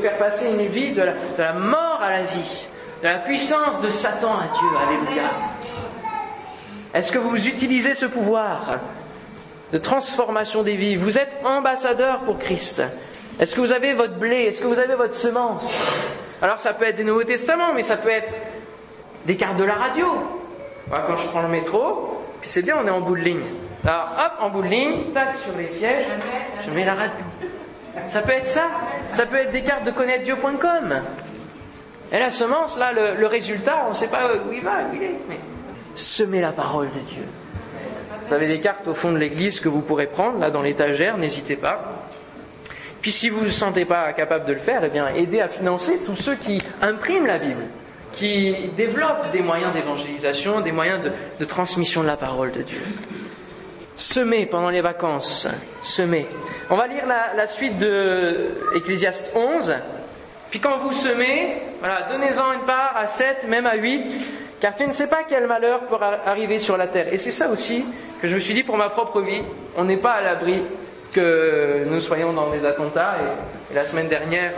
faire 0.00 0.16
passer 0.16 0.50
une 0.50 0.66
vie 0.66 0.92
de 0.92 1.02
la, 1.02 1.52
mort 1.52 1.98
à 2.00 2.10
la 2.10 2.22
vie, 2.22 2.66
de 3.02 3.08
la 3.08 3.18
puissance 3.18 3.82
de 3.82 3.90
Satan 3.90 4.32
à 4.32 4.44
Dieu. 4.44 4.68
Alléluia. 4.86 5.28
Est-ce 6.94 7.12
que 7.12 7.18
vous 7.18 7.46
utilisez 7.46 7.94
ce 7.94 8.06
pouvoir 8.06 8.78
de 9.72 9.78
transformation 9.78 10.62
des 10.62 10.76
vies? 10.76 10.96
Vous 10.96 11.18
êtes 11.18 11.36
ambassadeur 11.44 12.20
pour 12.20 12.38
Christ. 12.38 12.82
Est-ce 13.38 13.54
que 13.54 13.60
vous 13.60 13.72
avez 13.72 13.92
votre 13.92 14.14
blé? 14.14 14.44
Est-ce 14.44 14.62
que 14.62 14.66
vous 14.66 14.78
avez 14.78 14.94
votre 14.94 15.14
semence? 15.14 15.72
Alors 16.40 16.58
ça 16.58 16.72
peut 16.72 16.84
être 16.84 16.96
des 16.96 17.04
Nouveaux 17.04 17.24
Testaments, 17.24 17.74
mais 17.74 17.82
ça 17.82 17.98
peut 17.98 18.08
être 18.08 18.32
des 19.26 19.36
cartes 19.36 19.58
de 19.58 19.64
la 19.64 19.74
radio. 19.74 20.06
quand 20.90 21.16
je 21.16 21.28
prends 21.28 21.42
le 21.42 21.48
métro, 21.48 22.19
puis 22.40 22.50
c'est 22.50 22.62
bien, 22.62 22.76
on 22.82 22.86
est 22.86 22.90
en 22.90 23.00
bout 23.00 23.16
de 23.16 23.22
ligne. 23.22 23.42
Alors 23.84 24.10
hop, 24.18 24.32
en 24.40 24.50
bout 24.50 24.62
de 24.62 24.68
ligne, 24.68 25.12
tac, 25.12 25.36
sur 25.42 25.56
les 25.56 25.68
sièges, 25.68 26.06
je 26.66 26.70
mets 26.70 26.84
la 26.84 26.94
radio. 26.94 27.24
Ça 28.06 28.22
peut 28.22 28.32
être 28.32 28.46
ça. 28.46 28.68
Ça 29.10 29.26
peut 29.26 29.36
être 29.36 29.50
des 29.50 29.62
cartes 29.62 29.84
de 29.84 29.90
connaître-dieu.com. 29.90 31.02
Et 32.12 32.18
la 32.18 32.30
semence, 32.30 32.78
là, 32.78 32.92
le, 32.92 33.26
résultat, 33.26 33.84
on 33.86 33.90
ne 33.90 33.94
sait 33.94 34.08
pas 34.08 34.34
où 34.36 34.52
il 34.52 34.62
va, 34.62 34.78
où 34.90 34.94
il 34.94 35.02
est. 35.02 35.16
Mais 35.28 35.38
semez 35.94 36.40
la 36.40 36.52
parole 36.52 36.88
de 36.88 37.00
Dieu. 37.00 37.22
Vous 38.26 38.34
avez 38.34 38.48
des 38.48 38.60
cartes 38.60 38.86
au 38.86 38.94
fond 38.94 39.12
de 39.12 39.18
l'église 39.18 39.60
que 39.60 39.68
vous 39.68 39.80
pourrez 39.80 40.06
prendre, 40.06 40.38
là, 40.38 40.50
dans 40.50 40.62
l'étagère, 40.62 41.18
n'hésitez 41.18 41.56
pas. 41.56 42.06
Puis 43.00 43.12
si 43.12 43.28
vous 43.28 43.40
ne 43.40 43.46
vous 43.46 43.50
sentez 43.50 43.84
pas 43.84 44.12
capable 44.12 44.44
de 44.44 44.52
le 44.52 44.58
faire, 44.58 44.84
eh 44.84 44.90
bien, 44.90 45.08
aidez 45.08 45.40
à 45.40 45.48
financer 45.48 46.00
tous 46.04 46.14
ceux 46.14 46.34
qui 46.34 46.60
impriment 46.82 47.26
la 47.26 47.38
Bible, 47.38 47.64
qui 48.12 48.54
développent 48.76 49.30
des 49.32 49.42
moyens 49.42 49.72
d'évangélisation, 49.72 50.60
des 50.60 50.72
moyens 50.72 51.00
de, 51.38 51.44
transmission 51.44 52.02
de 52.02 52.06
la 52.06 52.16
parole 52.16 52.52
de 52.52 52.62
Dieu. 52.62 52.82
Semez 53.96 54.46
pendant 54.46 54.70
les 54.70 54.80
vacances, 54.80 55.46
semez. 55.82 56.26
On 56.70 56.76
va 56.76 56.86
lire 56.86 57.04
la, 57.06 57.46
suite 57.46 57.78
de 57.78 58.54
Ecclésiaste 58.74 59.34
11. 59.34 59.74
Puis 60.50 60.58
quand 60.58 60.78
vous 60.78 60.92
semez, 60.92 61.58
voilà, 61.80 62.08
donnez-en 62.10 62.52
une 62.52 62.66
part 62.66 62.96
à 62.96 63.06
7, 63.06 63.46
même 63.48 63.66
à 63.66 63.76
8, 63.76 64.18
car 64.60 64.74
tu 64.74 64.86
ne 64.86 64.92
sais 64.92 65.06
pas 65.06 65.24
quel 65.28 65.46
malheur 65.46 65.80
pourra 65.86 66.26
arriver 66.26 66.58
sur 66.58 66.76
la 66.76 66.86
terre. 66.86 67.12
Et 67.12 67.18
c'est 67.18 67.30
ça 67.30 67.48
aussi 67.48 67.84
que 68.20 68.28
je 68.28 68.34
me 68.34 68.40
suis 68.40 68.54
dit 68.54 68.62
pour 68.62 68.76
ma 68.76 68.90
propre 68.90 69.20
vie. 69.20 69.42
On 69.76 69.84
n'est 69.84 69.96
pas 69.96 70.12
à 70.12 70.22
l'abri 70.22 70.62
que 71.12 71.84
nous 71.86 72.00
soyons 72.00 72.32
dans 72.32 72.50
des 72.50 72.64
attentats. 72.64 73.16
Et, 73.70 73.74
la 73.74 73.86
semaine 73.86 74.08
dernière, 74.08 74.52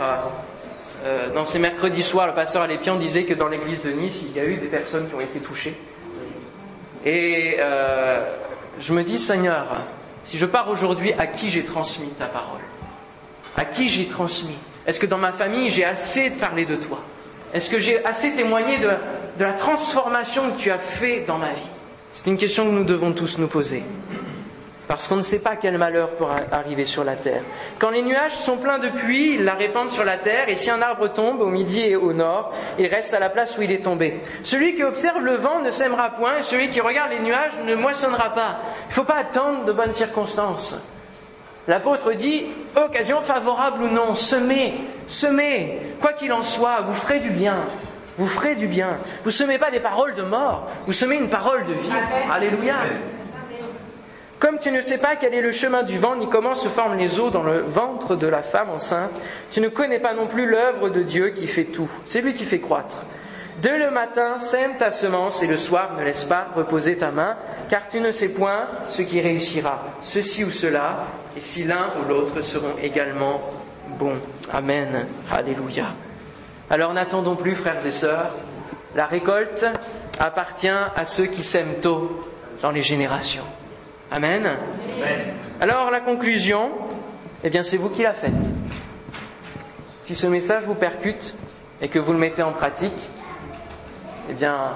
euh, 1.03 1.29
dans 1.33 1.45
ces 1.45 1.59
mercredis 1.59 2.03
soirs, 2.03 2.27
le 2.27 2.33
pasteur 2.33 2.61
Alépian 2.61 2.95
disait 2.95 3.23
que 3.23 3.33
dans 3.33 3.47
l'église 3.47 3.81
de 3.83 3.91
Nice, 3.91 4.23
il 4.25 4.35
y 4.35 4.39
a 4.39 4.45
eu 4.45 4.55
des 4.55 4.67
personnes 4.67 5.07
qui 5.09 5.15
ont 5.15 5.21
été 5.21 5.39
touchées. 5.39 5.75
Et 7.05 7.57
euh, 7.59 8.23
je 8.79 8.93
me 8.93 9.03
dis, 9.03 9.19
Seigneur, 9.19 9.81
si 10.21 10.37
je 10.37 10.45
pars 10.45 10.69
aujourd'hui, 10.69 11.13
à 11.13 11.27
qui 11.27 11.49
j'ai 11.49 11.63
transmis 11.63 12.09
ta 12.17 12.27
parole? 12.27 12.61
À 13.57 13.65
qui 13.65 13.89
j'ai 13.89 14.07
transmis? 14.07 14.57
Est-ce 14.87 14.99
que 14.99 15.05
dans 15.05 15.17
ma 15.17 15.33
famille, 15.33 15.69
j'ai 15.69 15.85
assez 15.85 16.29
parlé 16.29 16.65
de 16.65 16.75
toi? 16.75 16.99
Est-ce 17.53 17.69
que 17.69 17.79
j'ai 17.79 18.03
assez 18.05 18.31
témoigné 18.31 18.79
de, 18.79 18.87
de 18.87 19.43
la 19.43 19.53
transformation 19.53 20.51
que 20.51 20.57
tu 20.57 20.71
as 20.71 20.77
fait 20.77 21.25
dans 21.27 21.37
ma 21.37 21.51
vie? 21.51 21.67
C'est 22.11 22.27
une 22.27 22.37
question 22.37 22.65
que 22.65 22.71
nous 22.71 22.83
devons 22.83 23.11
tous 23.11 23.37
nous 23.37 23.47
poser 23.47 23.83
parce 24.87 25.07
qu'on 25.07 25.15
ne 25.15 25.21
sait 25.21 25.39
pas 25.39 25.55
quel 25.55 25.77
malheur 25.77 26.09
pourra 26.11 26.37
arriver 26.51 26.85
sur 26.85 27.03
la 27.03 27.15
terre. 27.15 27.41
Quand 27.79 27.89
les 27.89 28.01
nuages 28.01 28.35
sont 28.35 28.57
pleins 28.57 28.79
de 28.79 28.89
pluie, 28.89 29.35
ils 29.35 29.43
la 29.43 29.53
répandent 29.53 29.89
sur 29.89 30.03
la 30.03 30.17
terre, 30.17 30.49
et 30.49 30.55
si 30.55 30.69
un 30.69 30.81
arbre 30.81 31.07
tombe 31.07 31.41
au 31.41 31.47
midi 31.47 31.81
et 31.81 31.95
au 31.95 32.13
nord, 32.13 32.53
il 32.77 32.87
reste 32.87 33.13
à 33.13 33.19
la 33.19 33.29
place 33.29 33.57
où 33.57 33.61
il 33.61 33.71
est 33.71 33.83
tombé. 33.83 34.19
Celui 34.43 34.75
qui 34.75 34.83
observe 34.83 35.21
le 35.21 35.35
vent 35.35 35.61
ne 35.61 35.69
sèmera 35.69 36.11
point, 36.11 36.39
et 36.39 36.43
celui 36.43 36.69
qui 36.69 36.81
regarde 36.81 37.11
les 37.11 37.19
nuages 37.21 37.53
ne 37.65 37.75
moissonnera 37.75 38.31
pas. 38.31 38.59
Il 38.85 38.89
ne 38.89 38.93
faut 38.93 39.03
pas 39.03 39.17
attendre 39.17 39.63
de 39.63 39.71
bonnes 39.71 39.93
circonstances. 39.93 40.75
L'apôtre 41.67 42.11
dit, 42.11 42.45
occasion 42.75 43.21
favorable 43.21 43.83
ou 43.83 43.87
non, 43.87 44.13
semez, 44.15 44.73
semez, 45.07 45.79
quoi 46.01 46.11
qu'il 46.11 46.33
en 46.33 46.41
soit, 46.41 46.81
vous 46.81 46.93
ferez 46.93 47.21
du 47.21 47.29
bien. 47.29 47.61
Vous 48.17 48.27
ferez 48.27 48.55
du 48.55 48.67
bien. 48.67 48.97
Vous 49.23 49.31
semez 49.31 49.57
pas 49.57 49.71
des 49.71 49.79
paroles 49.79 50.13
de 50.13 50.23
mort, 50.23 50.67
vous 50.85 50.93
semez 50.93 51.15
une 51.15 51.29
parole 51.29 51.65
de 51.65 51.73
vie. 51.73 51.89
Alléluia. 52.29 52.75
Comme 54.43 54.59
tu 54.59 54.73
ne 54.73 54.81
sais 54.81 54.97
pas 54.97 55.15
quel 55.15 55.33
est 55.33 55.41
le 55.41 55.53
chemin 55.53 55.83
du 55.83 55.97
vent, 55.97 56.17
ni 56.17 56.27
comment 56.27 56.53
se 56.53 56.67
forment 56.67 56.97
les 56.97 57.17
eaux 57.17 57.29
dans 57.29 57.43
le 57.43 57.59
ventre 57.59 58.17
de 58.17 58.27
la 58.27 58.43
femme 58.43 58.71
enceinte, 58.71 59.13
tu 59.51 59.61
ne 59.61 59.69
connais 59.69 59.99
pas 59.99 60.13
non 60.13 60.27
plus 60.27 60.45
l'œuvre 60.45 60.89
de 60.89 61.01
Dieu 61.01 61.29
qui 61.29 61.47
fait 61.47 61.63
tout. 61.63 61.89
C'est 62.03 62.19
lui 62.19 62.33
qui 62.33 62.43
fait 62.43 62.59
croître. 62.59 63.03
Dès 63.61 63.77
le 63.77 63.89
matin, 63.89 64.39
sème 64.39 64.71
ta 64.77 64.91
semence 64.91 65.41
et 65.43 65.47
le 65.47 65.55
soir 65.55 65.95
ne 65.97 66.03
laisse 66.03 66.25
pas 66.25 66.47
reposer 66.57 66.97
ta 66.97 67.11
main, 67.11 67.37
car 67.69 67.87
tu 67.87 68.01
ne 68.01 68.11
sais 68.11 68.27
point 68.27 68.67
ce 68.89 69.01
qui 69.01 69.21
réussira, 69.21 69.81
ceci 70.01 70.43
ou 70.43 70.51
cela, 70.51 71.05
et 71.37 71.39
si 71.39 71.63
l'un 71.63 71.93
ou 72.01 72.09
l'autre 72.09 72.41
seront 72.41 72.75
également 72.81 73.39
bons. 73.97 74.19
Amen. 74.51 75.07
Alléluia. 75.31 75.85
Alors 76.69 76.91
n'attendons 76.93 77.37
plus, 77.37 77.55
frères 77.55 77.85
et 77.85 77.93
sœurs. 77.93 78.31
La 78.93 79.05
récolte 79.05 79.65
appartient 80.19 80.67
à 80.67 81.05
ceux 81.05 81.27
qui 81.27 81.43
sèment 81.43 81.79
tôt 81.81 82.27
dans 82.61 82.71
les 82.71 82.81
générations. 82.81 83.45
Amen. 84.13 84.47
Alors 85.59 85.89
la 85.89 85.99
conclusion, 85.99 86.69
eh 87.43 87.49
bien 87.49 87.63
c'est 87.63 87.77
vous 87.77 87.89
qui 87.89 88.03
la 88.03 88.13
faites. 88.13 88.31
Si 90.03 90.13
ce 90.13 90.27
message 90.27 90.65
vous 90.65 90.75
percute 90.75 91.33
et 91.81 91.87
que 91.87 91.97
vous 91.97 92.13
le 92.13 92.19
mettez 92.19 92.43
en 92.43 92.53
pratique, 92.53 92.93
eh 94.29 94.33
bien 94.33 94.75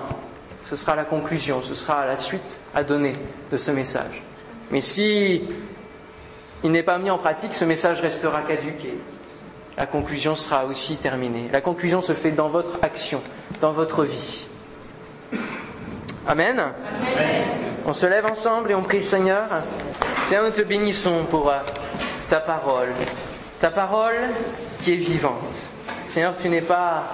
ce 0.67 0.75
sera 0.75 0.95
la 0.95 1.05
conclusion, 1.05 1.61
ce 1.61 1.75
sera 1.75 2.07
la 2.07 2.17
suite 2.17 2.59
à 2.73 2.83
donner 2.83 3.13
de 3.51 3.57
ce 3.57 3.69
message. 3.69 4.23
Mais 4.71 4.81
si 4.81 5.43
il 6.63 6.71
n'est 6.71 6.81
pas 6.81 6.97
mis 6.97 7.11
en 7.11 7.19
pratique, 7.19 7.53
ce 7.53 7.63
message 7.63 8.01
restera 8.01 8.41
caduque 8.41 8.85
et 8.85 8.97
la 9.77 9.85
conclusion 9.85 10.33
sera 10.33 10.65
aussi 10.65 10.97
terminée. 10.97 11.47
La 11.53 11.61
conclusion 11.61 12.01
se 12.01 12.13
fait 12.13 12.31
dans 12.31 12.49
votre 12.49 12.79
action, 12.81 13.21
dans 13.61 13.71
votre 13.71 14.03
vie. 14.03 14.47
Amen. 16.25 16.71
On 17.89 17.93
se 17.93 18.05
lève 18.05 18.25
ensemble 18.25 18.69
et 18.69 18.75
on 18.75 18.81
prie 18.81 18.97
le 18.97 19.05
Seigneur. 19.05 19.47
Seigneur, 20.25 20.43
nous 20.43 20.51
te 20.51 20.61
bénissons 20.61 21.23
pour 21.23 21.49
euh, 21.49 21.59
ta 22.29 22.41
parole. 22.41 22.89
Ta 23.61 23.71
parole 23.71 24.27
qui 24.83 24.91
est 24.91 24.97
vivante. 24.97 25.55
Seigneur, 26.09 26.35
tu 26.35 26.49
n'es 26.49 26.59
pas, 26.59 27.05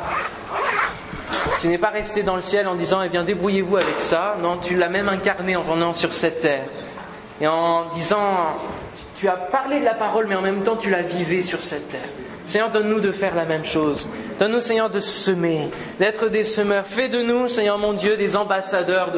resté 1.93 2.23
dans 2.23 2.35
le 2.35 2.41
ciel 2.41 2.67
en 2.67 2.73
disant, 2.73 3.03
eh 3.03 3.09
bien, 3.09 3.23
débrouillez-vous 3.23 3.77
avec 3.77 4.01
ça. 4.01 4.35
Non, 4.41 4.57
tu 4.57 4.75
l'as 4.75 4.89
même 4.89 5.09
incarné 5.09 5.55
en 5.55 5.61
venant 5.61 5.93
sur 5.93 6.11
cette 6.11 6.39
terre. 6.39 6.65
Et 7.39 7.45
en 7.45 7.85
disant, 7.89 8.55
tu 9.15 9.27
as 9.27 9.37
parlé 9.37 9.79
de 9.79 9.85
la 9.85 9.93
parole, 9.93 10.25
mais 10.25 10.35
en 10.35 10.41
même 10.41 10.63
temps, 10.63 10.75
tu 10.75 10.89
l'as 10.89 11.03
vivé 11.03 11.43
sur 11.43 11.61
cette 11.61 11.89
terre. 11.89 12.01
Seigneur, 12.45 12.69
donne-nous 12.69 12.99
de 12.99 13.11
faire 13.11 13.35
la 13.35 13.45
même 13.45 13.63
chose. 13.63 14.07
Donne-nous, 14.39 14.59
Seigneur, 14.59 14.89
de 14.89 14.99
semer, 14.99 15.69
d'être 15.99 16.27
des 16.27 16.43
semeurs. 16.43 16.85
Fais 16.85 17.07
de 17.09 17.21
nous, 17.21 17.47
Seigneur 17.47 17.77
mon 17.77 17.93
Dieu, 17.93 18.17
des 18.17 18.35
ambassadeurs 18.35 19.11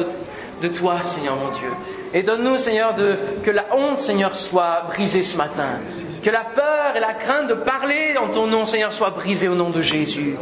de, 0.62 0.68
toi, 0.68 1.02
Seigneur 1.02 1.36
mon 1.36 1.50
Dieu. 1.50 1.70
Et 2.14 2.22
donne-nous, 2.22 2.58
Seigneur, 2.58 2.94
de, 2.94 3.18
que 3.42 3.50
la 3.50 3.66
honte, 3.74 3.98
Seigneur, 3.98 4.36
soit 4.36 4.84
brisée 4.88 5.24
ce 5.24 5.36
matin. 5.36 5.80
Que 6.22 6.30
la 6.30 6.44
peur 6.54 6.96
et 6.96 7.00
la 7.00 7.14
crainte 7.14 7.48
de 7.48 7.54
parler 7.54 8.16
en 8.16 8.28
ton 8.28 8.46
nom, 8.46 8.64
Seigneur, 8.64 8.92
soit 8.92 9.10
brisée 9.10 9.48
au 9.48 9.54
nom 9.54 9.70
de 9.70 9.82
Jésus. 9.82 10.36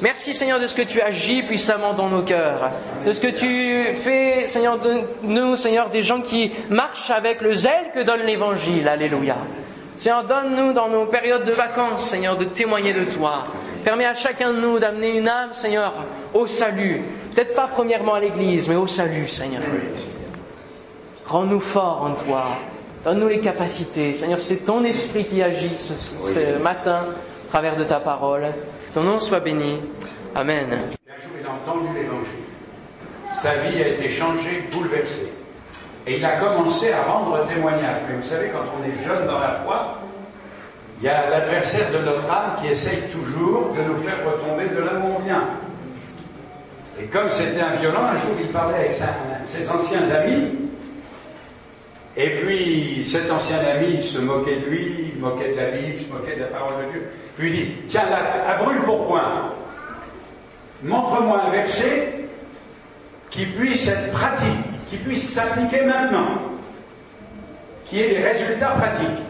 Merci 0.00 0.32
Seigneur 0.32 0.60
de 0.60 0.68
ce 0.68 0.76
que 0.76 0.82
tu 0.82 1.00
agis 1.00 1.42
puissamment 1.42 1.92
dans 1.92 2.08
nos 2.08 2.22
cœurs, 2.22 2.70
de 3.04 3.12
ce 3.12 3.18
que 3.20 3.26
tu 3.26 3.84
fais 4.04 4.46
Seigneur 4.46 4.78
de 4.78 5.00
nous 5.24 5.56
Seigneur 5.56 5.90
des 5.90 6.02
gens 6.02 6.20
qui 6.20 6.52
marchent 6.70 7.10
avec 7.10 7.40
le 7.40 7.52
zèle 7.52 7.90
que 7.92 8.04
donne 8.04 8.20
l'Évangile. 8.20 8.86
Alléluia. 8.86 9.36
Seigneur, 9.98 10.22
donne-nous 10.22 10.72
dans 10.72 10.88
nos 10.88 11.06
périodes 11.06 11.44
de 11.44 11.50
vacances, 11.50 12.06
Seigneur, 12.08 12.36
de 12.36 12.44
témoigner 12.44 12.92
de 12.92 13.02
toi. 13.02 13.42
Permets 13.84 14.06
à 14.06 14.14
chacun 14.14 14.52
de 14.52 14.60
nous 14.60 14.78
d'amener 14.78 15.18
une 15.18 15.26
âme, 15.28 15.52
Seigneur, 15.52 15.92
au 16.34 16.46
salut. 16.46 17.02
Peut-être 17.34 17.52
pas 17.56 17.66
premièrement 17.66 18.14
à 18.14 18.20
l'Église, 18.20 18.68
mais 18.68 18.76
au 18.76 18.86
salut, 18.86 19.26
Seigneur. 19.26 19.62
Rends-nous 21.26 21.58
forts 21.58 22.02
en 22.04 22.14
toi. 22.14 22.44
Donne-nous 23.04 23.26
les 23.26 23.40
capacités. 23.40 24.14
Seigneur, 24.14 24.40
c'est 24.40 24.58
ton 24.64 24.84
esprit 24.84 25.24
qui 25.24 25.42
agit 25.42 25.76
ce, 25.76 25.94
ce 25.96 26.62
matin 26.62 27.00
à 27.46 27.48
travers 27.48 27.74
de 27.74 27.82
ta 27.82 27.98
parole. 27.98 28.52
Que 28.86 28.92
ton 28.92 29.02
nom 29.02 29.18
soit 29.18 29.40
béni. 29.40 29.80
Amen. 30.36 30.68
Un 30.74 31.22
jour, 31.22 31.32
il 31.40 31.44
a 31.44 31.50
entendu 31.50 31.88
l'évangile. 31.92 32.44
Sa 33.32 33.54
vie 33.56 33.82
a 33.82 33.88
été 33.88 34.08
changée, 34.08 34.62
bouleversée. 34.70 35.32
Et 36.08 36.16
il 36.16 36.24
a 36.24 36.38
commencé 36.38 36.90
à 36.90 37.02
rendre 37.02 37.46
témoignage. 37.46 37.98
Mais 38.08 38.16
vous 38.16 38.22
savez, 38.22 38.48
quand 38.48 38.64
on 38.78 38.82
est 38.82 39.04
jeune 39.04 39.26
dans 39.26 39.38
la 39.38 39.50
foi, 39.62 39.98
il 41.00 41.04
y 41.04 41.08
a 41.08 41.28
l'adversaire 41.28 41.90
de 41.92 41.98
notre 41.98 42.30
âme 42.30 42.56
qui 42.60 42.68
essaye 42.68 43.02
toujours 43.12 43.74
de 43.74 43.82
nous 43.82 44.02
faire 44.02 44.16
retomber 44.24 44.68
de 44.68 44.82
on 45.04 45.22
vient. 45.22 45.44
Et 46.98 47.04
comme 47.04 47.28
c'était 47.28 47.60
un 47.60 47.76
violent, 47.76 48.04
un 48.04 48.18
jour 48.18 48.30
il 48.40 48.48
parlait 48.48 48.78
avec 48.78 48.94
ses 49.44 49.70
anciens 49.70 50.10
amis, 50.10 50.48
et 52.16 52.30
puis 52.30 53.04
cet 53.06 53.30
ancien 53.30 53.58
ami 53.58 54.02
se 54.02 54.18
moquait 54.18 54.56
de 54.56 54.66
lui, 54.66 55.12
moquait 55.18 55.52
de 55.52 55.56
la 55.56 55.66
Bible, 55.66 56.00
se 56.00 56.12
moquait 56.12 56.36
de 56.36 56.40
la 56.40 56.46
parole 56.46 56.86
de 56.86 56.92
Dieu. 56.92 57.10
Puis 57.36 57.48
il 57.50 57.54
dit, 57.54 57.72
tiens 57.86 58.08
là, 58.10 58.18
à 58.48 58.56
brûle 58.56 58.80
pour 58.80 59.06
point, 59.06 59.52
montre-moi 60.82 61.42
un 61.46 61.50
verset 61.50 62.24
qui 63.30 63.46
puisse 63.46 63.86
être 63.86 64.10
pratique, 64.10 64.77
qui 64.88 64.96
puisse 64.96 65.32
s'appliquer 65.32 65.82
maintenant, 65.82 66.28
qui 67.86 68.02
ait 68.02 68.08
des 68.10 68.22
résultats 68.22 68.70
pratiques. 68.70 69.24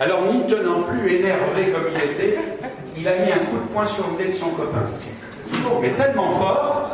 Alors, 0.00 0.22
n'y 0.26 0.44
tenant 0.46 0.82
plus, 0.82 1.14
énervé 1.14 1.68
comme 1.72 1.84
il 1.94 2.10
était, 2.10 2.38
il 2.96 3.06
a 3.06 3.18
mis 3.18 3.32
un 3.32 3.38
coup 3.38 3.56
de 3.56 3.72
poing 3.72 3.86
sur 3.86 4.06
le 4.08 4.24
nez 4.24 4.30
de 4.30 4.34
son 4.34 4.50
copain. 4.50 4.84
Mais 5.80 5.90
tellement 5.90 6.30
fort 6.30 6.90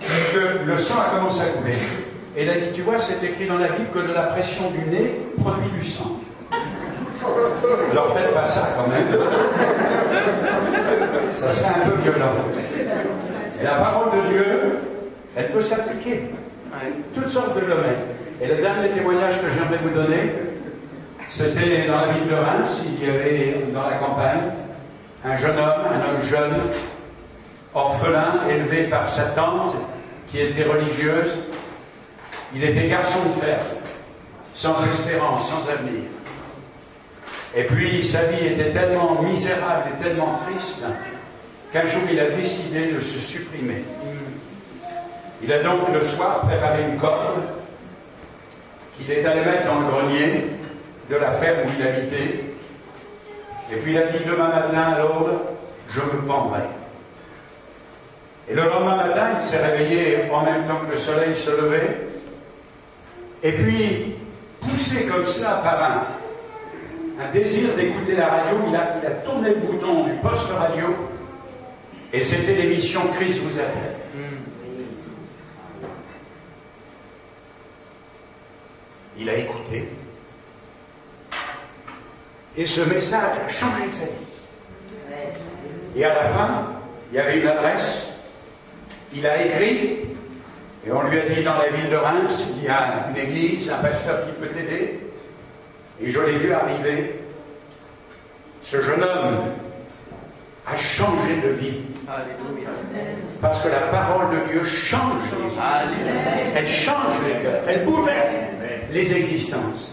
que 0.00 0.64
le 0.64 0.78
sang 0.78 0.98
a 0.98 1.16
commencé 1.16 1.42
à 1.42 1.58
couler. 1.58 1.74
Et 2.36 2.44
il 2.44 2.50
a 2.50 2.54
dit, 2.54 2.72
tu 2.74 2.82
vois, 2.82 2.98
c'est 2.98 3.22
écrit 3.22 3.46
dans 3.46 3.58
la 3.58 3.68
Bible 3.68 3.88
que 3.92 3.98
de 3.98 4.12
la 4.12 4.22
pression 4.22 4.70
du 4.70 4.90
nez 4.90 5.20
produit 5.40 5.70
du 5.78 5.84
sang. 5.84 6.16
Alors 7.90 8.16
faites 8.16 8.34
pas 8.34 8.46
ça 8.46 8.70
quand 8.76 8.88
même. 8.88 9.06
Ça 11.30 11.50
serait 11.50 11.68
un 11.68 11.88
peu 11.88 12.02
violent. 12.02 12.32
La 13.62 13.74
parole 13.76 14.08
de 14.10 14.28
Dieu, 14.28 14.78
elle 15.36 15.50
peut 15.50 15.60
s'appliquer. 15.60 16.30
Toutes 17.14 17.28
sortes 17.28 17.54
de 17.54 17.60
domaines. 17.60 18.06
Et 18.40 18.46
le 18.46 18.56
dernier 18.56 18.90
témoignage 18.90 19.40
que 19.40 19.48
j'aimerais 19.48 19.78
vous 19.82 19.90
donner, 19.90 20.32
c'était 21.28 21.86
dans 21.86 22.06
la 22.06 22.12
ville 22.12 22.28
de 22.28 22.34
Reims, 22.34 22.84
il 22.86 23.06
y 23.06 23.10
avait 23.10 23.56
dans 23.72 23.88
la 23.88 23.96
campagne 23.96 24.40
un 25.24 25.36
jeune 25.36 25.58
homme, 25.58 25.82
un 25.92 26.00
homme 26.00 26.28
jeune, 26.28 26.54
orphelin, 27.74 28.48
élevé 28.50 28.84
par 28.84 29.08
sa 29.08 29.26
tante, 29.30 29.76
qui 30.30 30.40
était 30.40 30.64
religieuse. 30.64 31.36
Il 32.54 32.64
était 32.64 32.88
garçon 32.88 33.20
de 33.28 33.40
fer, 33.40 33.60
sans 34.54 34.84
espérance, 34.86 35.48
sans 35.48 35.68
avenir. 35.68 36.02
Et 37.54 37.64
puis 37.64 38.02
sa 38.02 38.24
vie 38.24 38.46
était 38.46 38.70
tellement 38.70 39.22
misérable 39.22 39.84
et 39.90 40.02
tellement 40.02 40.38
triste 40.46 40.84
qu'un 41.72 41.86
jour 41.86 42.02
il 42.10 42.18
a 42.18 42.30
décidé 42.30 42.92
de 42.92 43.00
se 43.00 43.18
supprimer. 43.18 43.84
Il 45.42 45.52
a 45.52 45.62
donc 45.62 45.92
le 45.92 46.02
soir 46.02 46.40
préparé 46.40 46.82
une 46.84 46.98
corde 46.98 47.40
qu'il 48.96 49.10
est 49.10 49.24
allé 49.24 49.40
mettre 49.40 49.66
dans 49.66 49.80
le 49.80 49.86
grenier 49.86 50.46
de 51.10 51.16
la 51.16 51.32
ferme 51.32 51.60
où 51.66 51.70
il 51.78 51.86
habitait. 51.86 52.44
Et 53.72 53.76
puis 53.76 53.92
il 53.92 53.98
a 53.98 54.06
dit 54.06 54.24
demain 54.24 54.48
matin 54.48 54.92
à 54.94 54.98
l'aube, 54.98 55.40
je 55.90 56.00
me 56.00 56.22
pendrai. 56.26 56.60
Et 58.48 58.54
le 58.54 58.62
lendemain 58.68 58.96
matin, 58.96 59.30
il 59.34 59.40
s'est 59.40 59.64
réveillé 59.64 60.18
en 60.32 60.42
même 60.42 60.64
temps 60.66 60.80
que 60.86 60.92
le 60.92 60.98
soleil 60.98 61.34
se 61.36 61.50
levait. 61.50 61.96
Et 63.42 63.52
puis, 63.52 64.16
poussé 64.60 65.06
comme 65.06 65.26
ça 65.26 65.60
par 65.64 65.82
un, 65.82 67.32
désir 67.32 67.74
d'écouter 67.74 68.16
la 68.16 68.26
radio, 68.26 68.58
il 68.68 68.76
a, 68.76 68.96
il 69.00 69.06
a 69.06 69.10
tourné 69.24 69.50
le 69.50 69.56
bouton 69.56 70.04
du 70.04 70.12
poste 70.14 70.50
radio 70.50 70.88
et 72.12 72.22
c'était 72.22 72.54
l'émission 72.54 73.00
Christ 73.14 73.40
vous 73.42 73.58
appelle. 73.58 73.96
Il 79.22 79.30
a 79.30 79.36
écouté. 79.36 79.88
Et 82.56 82.66
ce 82.66 82.80
message 82.80 83.38
a 83.46 83.48
changé 83.48 83.88
sa 83.88 84.04
vie. 84.06 85.20
Et 85.94 86.04
à 86.04 86.14
la 86.14 86.24
fin, 86.30 86.66
il 87.12 87.16
y 87.16 87.20
avait 87.20 87.38
une 87.38 87.46
adresse. 87.46 88.08
Il 89.14 89.24
a 89.24 89.40
écrit. 89.44 89.98
Et 90.84 90.90
on 90.90 91.02
lui 91.02 91.20
a 91.20 91.28
dit 91.28 91.44
dans 91.44 91.56
la 91.56 91.68
ville 91.68 91.88
de 91.88 91.96
Reims, 91.96 92.44
il 92.56 92.64
y 92.64 92.68
a 92.68 93.06
une 93.10 93.16
église, 93.16 93.70
un 93.70 93.76
pasteur 93.76 94.26
qui 94.26 94.32
peut 94.32 94.48
t'aider. 94.48 94.98
Et 96.00 96.10
je 96.10 96.20
l'ai 96.20 96.38
vu 96.38 96.52
arriver. 96.52 97.20
Ce 98.62 98.82
jeune 98.82 99.04
homme 99.04 99.38
a 100.66 100.76
changé 100.76 101.36
de 101.44 101.48
vie. 101.50 101.80
Parce 103.40 103.62
que 103.62 103.68
la 103.68 103.82
parole 103.82 104.30
de 104.30 104.52
Dieu 104.52 104.64
change 104.64 105.20
les 105.30 105.48
vies. 105.48 106.52
Elle 106.56 106.66
change 106.66 107.22
les 107.24 107.40
cœurs. 107.40 107.62
Elle 107.68 107.84
bouleverse 107.84 108.51
les 108.92 109.16
existences. 109.16 109.90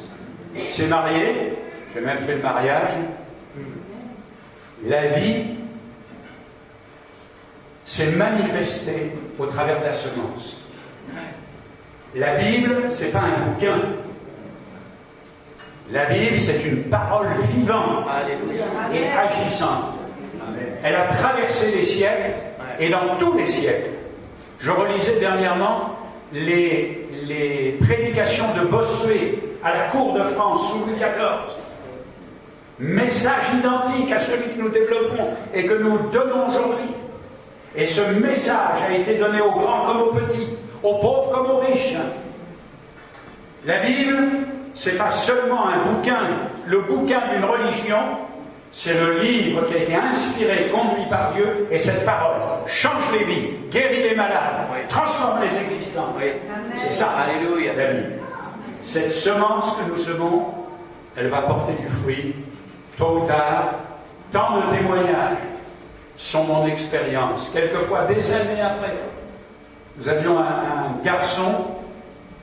S'est 0.71 0.87
marié. 0.87 1.53
J'ai 1.93 2.01
même 2.01 2.19
fait 2.19 2.35
le 2.35 2.41
mariage. 2.41 2.91
La 4.85 5.07
vie 5.07 5.43
s'est 7.85 8.11
manifestée 8.11 9.11
au 9.37 9.45
travers 9.47 9.79
de 9.79 9.85
la 9.85 9.93
semence. 9.93 10.61
La 12.15 12.35
Bible, 12.35 12.87
c'est 12.89 13.11
pas 13.11 13.21
un 13.21 13.45
bouquin. 13.45 13.79
La 15.91 16.05
Bible, 16.05 16.39
c'est 16.39 16.63
une 16.65 16.83
parole 16.83 17.27
vivante 17.53 18.07
et 18.93 19.05
agissante. 19.07 19.95
Elle 20.83 20.95
a 20.95 21.07
traversé 21.07 21.71
les 21.71 21.83
siècles 21.83 22.31
et 22.79 22.89
dans 22.89 23.17
tous 23.17 23.35
les 23.37 23.47
siècles. 23.47 23.89
Je 24.59 24.71
relisais 24.71 25.19
dernièrement 25.19 25.97
les, 26.33 26.98
les 27.29 27.77
prédications 27.79 28.45
de 28.59 28.65
Bossuet 28.65 29.35
à 29.63 29.73
la 29.73 29.83
cour 29.89 30.13
de 30.13 30.23
France 30.23 30.71
sous 30.71 30.79
Louis 30.79 30.95
XIV. 30.95 31.59
Message 32.79 33.53
identique 33.53 34.11
à 34.11 34.19
celui 34.19 34.55
que 34.55 34.59
nous 34.59 34.69
développons 34.69 35.29
et 35.53 35.65
que 35.65 35.73
nous 35.75 35.99
donnons 36.11 36.49
aujourd'hui. 36.49 36.89
Et 37.75 37.85
ce 37.85 38.01
message 38.19 38.81
a 38.89 38.93
été 38.93 39.17
donné 39.17 39.41
aux 39.41 39.51
grands 39.51 39.85
comme 39.85 40.01
aux 40.01 40.13
petits, 40.13 40.49
aux 40.81 40.95
pauvres 40.95 41.29
comme 41.31 41.45
aux 41.51 41.59
riches. 41.59 41.95
La 43.65 43.79
Bible, 43.79 44.23
c'est 44.73 44.97
pas 44.97 45.11
seulement 45.11 45.67
un 45.67 45.83
bouquin, 45.85 46.21
le 46.65 46.79
bouquin 46.79 47.21
d'une 47.31 47.45
religion, 47.45 47.99
c'est 48.71 48.93
le 48.93 49.19
livre 49.19 49.65
qui 49.67 49.73
a 49.73 49.77
été 49.77 49.95
inspiré, 49.95 50.71
conduit 50.71 51.05
par 51.09 51.33
Dieu, 51.33 51.67
et 51.71 51.79
cette 51.79 52.05
parole 52.05 52.41
change 52.67 53.03
les 53.11 53.23
vies, 53.23 53.47
guérit 53.71 54.03
les 54.09 54.15
malades, 54.15 54.67
transforme 54.87 55.41
les 55.41 55.59
existants. 55.59 56.13
C'est 56.77 56.91
ça, 56.91 57.09
Alléluia. 57.25 57.73
la 57.73 57.85
Bible. 57.93 58.13
Cette 58.81 59.11
semence 59.11 59.75
que 59.75 59.89
nous 59.89 59.97
semons, 59.97 60.53
elle 61.17 61.27
va 61.27 61.41
porter 61.41 61.73
du 61.73 61.87
fruit, 61.87 62.35
tôt 62.97 63.21
ou 63.23 63.27
tard. 63.27 63.73
Tant 64.31 64.57
de 64.57 64.77
témoignages 64.77 65.37
sont 66.15 66.43
mon 66.43 66.67
expérience, 66.67 67.49
quelquefois 67.51 68.03
des 68.03 68.31
années 68.31 68.61
après. 68.61 68.93
Nous 69.97 70.07
avions 70.07 70.37
un, 70.37 70.43
un 70.43 71.03
garçon 71.03 71.65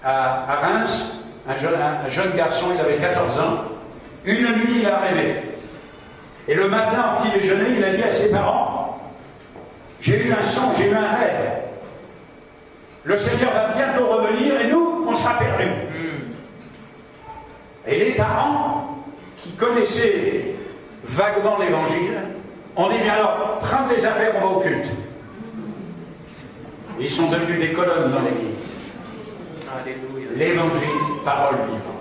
à, 0.03 0.51
à 0.53 0.57
Reims, 0.57 1.13
un 1.49 1.57
jeune, 1.57 1.75
un 1.75 2.09
jeune 2.09 2.33
garçon, 2.33 2.67
il 2.75 2.81
avait 2.81 2.97
14 2.97 3.39
ans. 3.39 3.65
Une 4.25 4.57
nuit, 4.57 4.81
il 4.81 4.87
a 4.89 4.99
rêvé. 4.99 5.43
Et 6.49 6.55
le 6.55 6.69
matin, 6.69 7.17
au 7.17 7.23
petit 7.23 7.39
déjeuner, 7.39 7.77
il 7.77 7.85
a 7.85 7.95
dit 7.95 8.03
à 8.03 8.11
ses 8.11 8.31
parents, 8.31 9.01
j'ai 10.01 10.25
eu 10.25 10.33
un 10.33 10.43
son, 10.43 10.73
j'ai 10.79 10.91
eu 10.91 10.95
un 10.95 11.09
rêve. 11.09 11.51
Le 13.05 13.17
Seigneur 13.17 13.53
va 13.53 13.73
bientôt 13.75 14.07
revenir 14.07 14.61
et 14.61 14.69
nous, 14.69 15.05
on 15.09 15.15
sera 15.15 15.39
perdus. 15.39 15.71
Et 17.87 17.99
les 17.99 18.13
parents, 18.13 19.05
qui 19.43 19.51
connaissaient 19.53 20.55
vaguement 21.05 21.59
l'évangile, 21.59 22.19
ont 22.77 22.89
dit, 22.91 22.99
bien 22.99 23.15
alors, 23.15 23.59
prends 23.61 23.89
tes 23.89 24.05
affaires, 24.05 24.33
on 24.37 24.41
va 24.41 24.47
au 24.47 24.61
culte. 24.61 24.87
Et 26.99 27.05
ils 27.05 27.11
sont 27.11 27.29
devenus 27.29 27.59
des 27.61 27.73
colonnes 27.73 28.13
dans 28.13 28.23
l'église. 28.23 28.57
Alléluia. 29.81 30.31
L'évangile 30.37 30.89
parole 31.25 31.57
vivante. 31.67 31.96